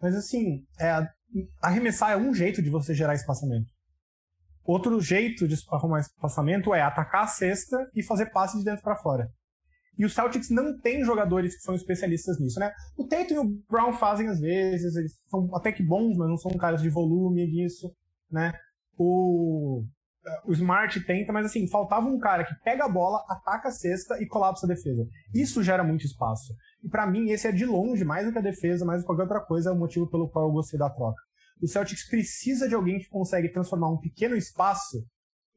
Mas 0.00 0.14
assim, 0.14 0.64
é, 0.78 1.06
arremessar 1.62 2.10
é 2.10 2.16
um 2.16 2.34
jeito 2.34 2.60
de 2.60 2.68
você 2.68 2.94
gerar 2.94 3.14
espaçamento. 3.14 3.72
Outro 4.64 5.00
jeito 5.00 5.46
de 5.46 5.54
arrumar 5.70 6.00
espaçamento 6.00 6.74
é 6.74 6.82
atacar 6.82 7.24
a 7.24 7.28
cesta 7.28 7.76
e 7.94 8.02
fazer 8.02 8.26
passe 8.26 8.58
de 8.58 8.64
dentro 8.64 8.82
para 8.82 8.96
fora. 8.96 9.28
E 9.96 10.04
o 10.04 10.10
Celtics 10.10 10.50
não 10.50 10.78
tem 10.80 11.04
jogadores 11.04 11.54
que 11.54 11.62
são 11.62 11.74
especialistas 11.74 12.40
nisso, 12.40 12.58
né? 12.58 12.72
O 12.96 13.06
Tatum 13.06 13.34
e 13.34 13.38
o 13.38 13.62
Brown 13.70 13.92
fazem 13.92 14.28
às 14.28 14.40
vezes, 14.40 14.96
eles 14.96 15.12
são 15.30 15.54
até 15.54 15.70
que 15.70 15.84
bons, 15.84 16.16
mas 16.16 16.28
não 16.28 16.36
são 16.36 16.50
caras 16.56 16.82
de 16.82 16.88
volume 16.88 17.46
disso 17.48 17.94
né? 18.34 18.52
O, 18.98 19.84
o 20.46 20.52
Smart 20.52 20.98
tenta, 21.04 21.32
mas 21.32 21.46
assim, 21.46 21.68
faltava 21.68 22.06
um 22.06 22.18
cara 22.18 22.44
que 22.44 22.54
pega 22.62 22.84
a 22.84 22.88
bola, 22.88 23.24
ataca 23.28 23.68
a 23.68 23.72
cesta 23.72 24.20
e 24.22 24.26
colapsa 24.26 24.66
a 24.66 24.68
defesa. 24.68 25.06
Isso 25.34 25.62
gera 25.62 25.84
muito 25.84 26.04
espaço. 26.04 26.54
E 26.82 26.88
para 26.88 27.06
mim, 27.06 27.30
esse 27.30 27.46
é 27.46 27.52
de 27.52 27.66
longe, 27.66 28.04
mais 28.04 28.26
do 28.26 28.32
que 28.32 28.38
a 28.38 28.42
defesa, 28.42 28.84
mais 28.84 29.00
do 29.00 29.02
que 29.02 29.06
qualquer 29.06 29.22
outra 29.22 29.40
coisa, 29.40 29.70
é 29.70 29.72
o 29.72 29.78
motivo 29.78 30.08
pelo 30.08 30.28
qual 30.28 30.46
eu 30.46 30.52
gostei 30.52 30.78
da 30.78 30.90
troca. 30.90 31.20
O 31.62 31.66
Celtics 31.66 32.08
precisa 32.08 32.68
de 32.68 32.74
alguém 32.74 32.98
que 32.98 33.08
consegue 33.08 33.48
transformar 33.48 33.90
um 33.90 33.98
pequeno 33.98 34.36
espaço 34.36 35.04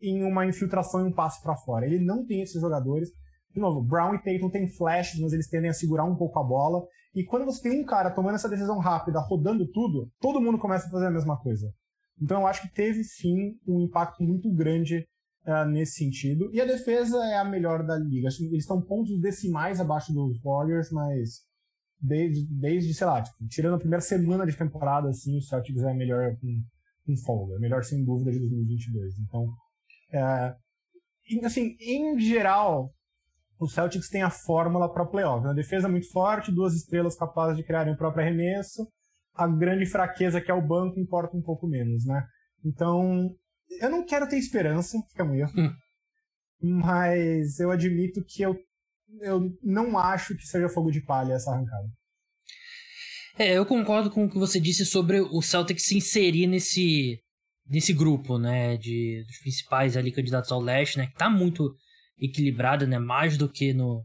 em 0.02 0.24
uma 0.24 0.46
infiltração 0.46 1.02
e 1.02 1.10
um 1.10 1.14
passe 1.14 1.42
para 1.42 1.56
fora. 1.58 1.86
Ele 1.86 2.00
não 2.00 2.26
tem 2.26 2.42
esses 2.42 2.62
jogadores. 2.62 3.10
de 3.54 3.60
novo, 3.60 3.82
Brown 3.82 4.14
e 4.14 4.20
Tatum 4.20 4.50
têm 4.50 4.68
flashes, 4.68 5.20
mas 5.20 5.34
eles 5.34 5.50
tendem 5.50 5.70
a 5.70 5.74
segurar 5.74 6.06
um 6.06 6.16
pouco 6.16 6.40
a 6.40 6.44
bola. 6.44 6.86
E 7.16 7.24
quando 7.24 7.46
você 7.46 7.68
tem 7.68 7.82
um 7.82 7.86
cara 7.86 8.12
tomando 8.12 8.36
essa 8.36 8.48
decisão 8.48 8.78
rápida, 8.78 9.20
rodando 9.20 9.68
tudo, 9.72 10.12
todo 10.20 10.40
mundo 10.40 10.60
começa 10.60 10.88
a 10.88 10.92
fazer 10.92 11.08
a 11.08 11.12
mesma 11.12 11.36
coisa. 11.42 11.74
Então 12.22 12.42
eu 12.42 12.48
acho 12.48 12.62
que 12.62 12.74
teve 12.74 13.04
sim 13.04 13.58
um 13.68 13.82
impacto 13.82 14.24
muito 14.24 14.52
grande 14.52 15.08
uh, 15.46 15.66
nesse 15.70 15.94
sentido. 15.94 16.50
E 16.54 16.60
a 16.60 16.66
defesa 16.66 17.18
é 17.26 17.38
a 17.38 17.46
melhor 17.46 17.86
da 17.86 17.98
liga. 17.98 18.28
Eles 18.28 18.64
estão 18.64 18.82
pontos 18.82 19.20
decimais 19.20 19.80
abaixo 19.80 20.14
dos 20.14 20.42
Warriors, 20.42 20.92
mas 20.92 21.46
desde, 22.02 22.46
desde 22.50 22.94
sei 22.94 23.08
lá, 23.08 23.22
tipo, 23.22 23.48
tirando 23.48 23.76
a 23.76 23.80
primeira 23.80 24.02
semana 24.02 24.46
de 24.46 24.56
temporada, 24.56 25.10
assim, 25.10 25.38
o 25.38 25.42
Celtics 25.42 25.84
é 25.84 25.94
melhor 25.94 26.36
com, 26.38 26.62
com 27.06 27.18
folga. 27.26 27.56
É 27.56 27.60
melhor 27.60 27.84
sem 27.84 28.04
dúvida 28.04 28.32
de 28.32 28.40
2022. 28.40 29.14
Então, 29.20 29.48
é, 30.12 30.56
assim, 31.46 31.76
em 31.80 32.20
geral, 32.20 32.92
o 33.60 33.68
Celtics 33.68 34.10
tem 34.10 34.22
a 34.22 34.30
fórmula 34.30 34.92
para 34.92 35.06
playoff. 35.06 35.46
Uma 35.46 35.54
defesa 35.54 35.90
muito 35.90 36.10
forte, 36.12 36.52
duas 36.52 36.76
estrelas 36.76 37.16
capazes 37.16 37.58
de 37.58 37.64
criarem 37.64 37.94
o 37.94 37.98
próprio 37.98 38.24
arremesso. 38.24 38.88
A 39.38 39.48
grande 39.48 39.86
fraqueza 39.86 40.42
que 40.42 40.50
é 40.50 40.54
o 40.54 40.66
banco 40.66 41.00
importa 41.00 41.38
um 41.38 41.42
pouco 41.42 41.68
menos, 41.68 42.06
né? 42.06 42.26
Então, 42.66 43.30
eu 43.80 43.90
não 43.90 44.06
quero 44.06 44.28
ter 44.28 44.38
esperança, 44.38 44.98
fica 45.10 45.24
erro. 45.36 45.52
Hum. 46.60 46.80
Mas 46.80 47.60
eu 47.60 47.70
admito 47.70 48.20
que 48.28 48.42
eu, 48.42 48.58
eu 49.22 49.56
não 49.62 49.96
acho 49.96 50.36
que 50.36 50.42
seja 50.44 50.68
fogo 50.68 50.90
de 50.90 51.02
palha 51.02 51.34
essa 51.34 51.52
arrancada. 51.52 51.88
É, 53.38 53.56
eu 53.56 53.64
concordo 53.64 54.10
com 54.10 54.26
o 54.26 54.30
que 54.30 54.40
você 54.40 54.60
disse 54.60 54.84
sobre 54.84 55.22
o 55.22 55.40
Celtics 55.40 55.84
se 55.84 55.96
inserir 55.96 56.48
nesse, 56.48 57.20
nesse 57.70 57.94
grupo, 57.94 58.40
né, 58.40 58.76
de 58.76 59.24
dos 59.28 59.38
principais 59.38 59.96
ali 59.96 60.12
candidatos 60.12 60.52
ao 60.52 60.60
leste, 60.60 60.98
né, 60.98 61.06
que 61.06 61.14
tá 61.14 61.30
muito 61.30 61.76
equilibrada, 62.20 62.86
né? 62.86 62.98
Mais 62.98 63.38
do 63.38 63.50
que 63.50 63.74
no. 63.74 64.04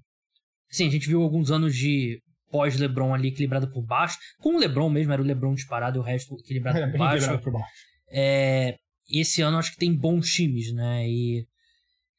Assim, 0.70 0.86
a 0.86 0.90
gente 0.90 1.08
viu 1.08 1.22
alguns 1.22 1.50
anos 1.50 1.74
de 1.74 2.21
pós-LeBron 2.52 3.14
ali 3.14 3.28
equilibrado 3.28 3.68
por 3.68 3.82
baixo. 3.82 4.18
Com 4.38 4.56
o 4.56 4.58
LeBron 4.58 4.88
mesmo, 4.90 5.12
era 5.12 5.22
o 5.22 5.24
LeBron 5.24 5.54
disparado 5.54 5.98
e 5.98 6.00
o 6.00 6.02
resto 6.02 6.36
equilibrado, 6.38 6.78
por, 6.78 6.98
baixo. 6.98 7.16
equilibrado 7.16 7.42
por 7.42 7.52
baixo. 7.54 7.72
É, 8.08 8.76
esse 9.10 9.40
ano 9.42 9.58
acho 9.58 9.72
que 9.72 9.78
tem 9.78 9.92
bons 9.94 10.30
times, 10.30 10.72
né? 10.72 11.08
E 11.08 11.46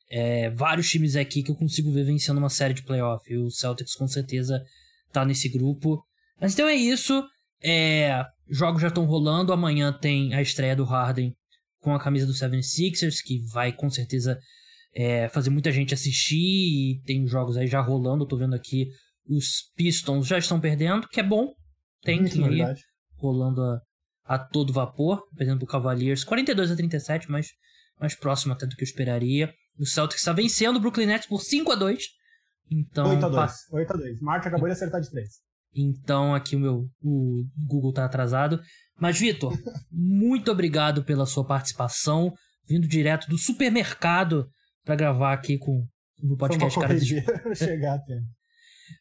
é, 0.10 0.50
vários 0.50 0.90
times 0.90 1.16
aqui 1.16 1.44
que 1.44 1.52
eu 1.52 1.56
consigo 1.56 1.92
ver 1.92 2.04
vencendo 2.04 2.40
uma 2.40 2.50
série 2.50 2.74
de 2.74 2.84
playoff. 2.84 3.32
E 3.32 3.38
o 3.38 3.50
Celtics 3.50 3.96
com 3.96 4.08
certeza 4.08 4.62
tá 5.12 5.24
nesse 5.24 5.48
grupo. 5.48 6.04
Mas 6.42 6.54
então 6.54 6.68
é 6.68 6.76
isso. 6.76 7.24
É, 7.64 8.26
jogos 8.50 8.82
já 8.82 8.90
estão 8.90 9.06
rolando. 9.06 9.54
Amanhã 9.54 9.94
tem 9.94 10.34
a 10.34 10.42
estreia 10.42 10.76
do 10.76 10.84
Harden 10.84 11.34
com 11.80 11.94
a 11.94 12.00
camisa 12.00 12.26
do 12.26 12.34
76ers, 12.34 13.22
que 13.24 13.40
vai 13.52 13.72
com 13.72 13.90
certeza 13.90 14.40
é, 14.96 15.28
fazer 15.30 15.50
muita 15.50 15.72
gente 15.72 15.94
assistir 15.94 16.38
e 16.38 17.02
tem 17.06 17.28
jogos 17.28 17.58
aí 17.58 17.68
já 17.68 17.82
rolando. 17.82 18.24
Eu 18.24 18.28
tô 18.28 18.38
vendo 18.38 18.56
aqui 18.56 18.88
os 19.28 19.72
Pistons 19.76 20.28
já 20.28 20.38
estão 20.38 20.60
perdendo, 20.60 21.08
que 21.08 21.20
é 21.20 21.24
bom. 21.24 21.54
Tem 22.02 22.24
que 22.24 22.40
ir 22.40 22.66
rolando 23.16 23.62
a, 23.62 23.80
a, 24.26 24.40
todo 24.40 24.74
vapor, 24.74 25.24
perdendo 25.36 25.64
o 25.64 25.68
Cavaliers 25.68 26.24
42 26.24 26.72
a 26.72 26.76
37, 26.76 27.32
mas 27.32 27.48
mais 28.00 28.16
próximo 28.16 28.54
até 28.54 28.66
do 28.66 28.76
que 28.76 28.84
eu 28.84 28.88
esperaria. 28.88 29.54
O 29.80 29.86
Celtics 29.86 30.22
está 30.22 30.34
vencendo 30.34 30.78
o 30.78 30.80
Brooklyn 30.80 31.06
Nets 31.06 31.28
por 31.28 31.42
5 31.42 31.72
a 31.72 31.76
2 31.76 32.04
então, 32.72 33.10
8 33.10 33.26
a 33.26 33.30
2 33.30 33.52
8 33.72 33.94
a 33.94 33.98
2 33.98 34.20
Marte 34.20 34.48
acabou 34.48 34.68
de 34.68 34.74
acertar 34.74 35.02
de 35.02 35.10
3. 35.10 35.30
Então 35.76 36.34
aqui 36.34 36.56
o 36.56 36.60
meu 36.60 36.88
o 37.02 37.46
Google 37.68 37.94
tá 37.94 38.06
atrasado. 38.06 38.60
Mas, 39.00 39.20
Vitor, 39.20 39.54
muito 39.92 40.52
obrigado 40.52 41.04
pela 41.04 41.26
sua 41.26 41.46
participação, 41.46 42.34
vindo 42.68 42.88
direto 42.88 43.28
do 43.28 43.38
supermercado 43.38 44.48
para 44.84 44.96
gravar 44.96 45.34
aqui 45.34 45.58
com 45.58 45.86
no 46.22 46.38
podcast 46.38 46.80
Cara 46.80 46.98
de 46.98 47.22
chegar 47.56 47.96
até. 47.96 48.20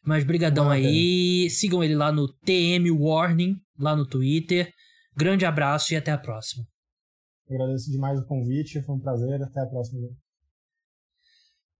Mas 0.05 0.23
brigadão 0.23 0.69
aí. 0.69 1.49
Sigam 1.49 1.83
ele 1.83 1.95
lá 1.95 2.11
no 2.11 2.27
TM 2.27 2.91
Warning, 2.91 3.55
lá 3.77 3.95
no 3.95 4.05
Twitter. 4.05 4.71
Grande 5.15 5.45
abraço 5.45 5.93
e 5.93 5.95
até 5.95 6.11
a 6.11 6.17
próxima. 6.17 6.65
Agradeço 7.49 7.91
demais 7.91 8.19
o 8.19 8.25
convite, 8.25 8.81
foi 8.81 8.95
um 8.95 8.99
prazer. 8.99 9.41
Até 9.41 9.61
a 9.61 9.65
próxima. 9.65 9.99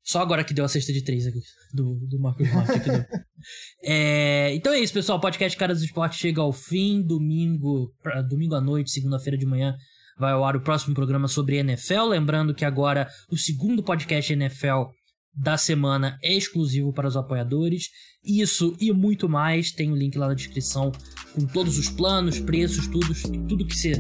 Só 0.04 0.22
agora 0.22 0.44
que 0.44 0.54
deu 0.54 0.66
a 0.66 0.68
cesta 0.68 0.92
de 0.92 1.02
três 1.02 1.26
aqui, 1.26 1.40
do, 1.74 1.96
do 2.10 2.20
Marcos 2.20 2.52
Marques. 2.52 2.82
é, 3.82 4.54
então 4.54 4.74
é 4.74 4.80
isso, 4.80 4.94
pessoal. 4.94 5.18
O 5.18 5.22
podcast 5.22 5.58
Caras 5.58 5.80
do 5.80 5.86
Esporte 5.86 6.18
chega 6.18 6.42
ao 6.42 6.52
fim. 6.52 7.02
Domingo, 7.02 7.94
domingo 8.28 8.54
à 8.54 8.62
noite, 8.62 8.92
segunda-feira 8.92 9.38
de 9.38 9.46
manhã, 9.46 9.78
vai 10.18 10.34
ao 10.34 10.44
ar 10.44 10.58
o 10.58 10.62
próximo 10.62 10.94
programa 10.94 11.30
sobre 11.30 11.56
NFL. 11.56 12.10
Lembrando 12.10 12.54
que 12.54 12.66
agora 12.66 13.08
o 13.32 13.38
segundo 13.38 13.82
podcast 13.82 14.34
NFL 14.34 14.90
da 15.34 15.58
semana 15.58 16.18
é 16.22 16.34
exclusivo 16.34 16.92
para 16.92 17.08
os 17.08 17.16
apoiadores. 17.16 17.88
Isso 18.26 18.76
e 18.80 18.92
muito 18.94 19.28
mais 19.28 19.72
tem 19.72 19.90
o 19.92 19.94
um 19.94 19.98
link 19.98 20.18
lá 20.18 20.28
na 20.30 20.34
descrição 20.34 20.92
com 21.36 21.46
todos 21.46 21.78
os 21.78 21.90
planos, 21.90 22.40
preços, 22.40 22.88
tudo, 22.88 23.14
tudo 23.48 23.66
que 23.66 23.76
você 23.76 23.94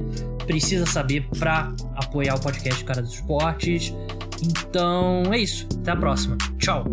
precisa 0.45 0.85
saber 0.85 1.27
para 1.37 1.73
apoiar 1.95 2.35
o 2.35 2.39
podcast 2.39 2.83
Cara 2.85 3.01
dos 3.01 3.15
Esportes. 3.15 3.93
Então 4.41 5.23
é 5.31 5.39
isso. 5.39 5.67
Até 5.81 5.91
a 5.91 5.95
próxima. 5.95 6.37
Tchau. 6.57 6.85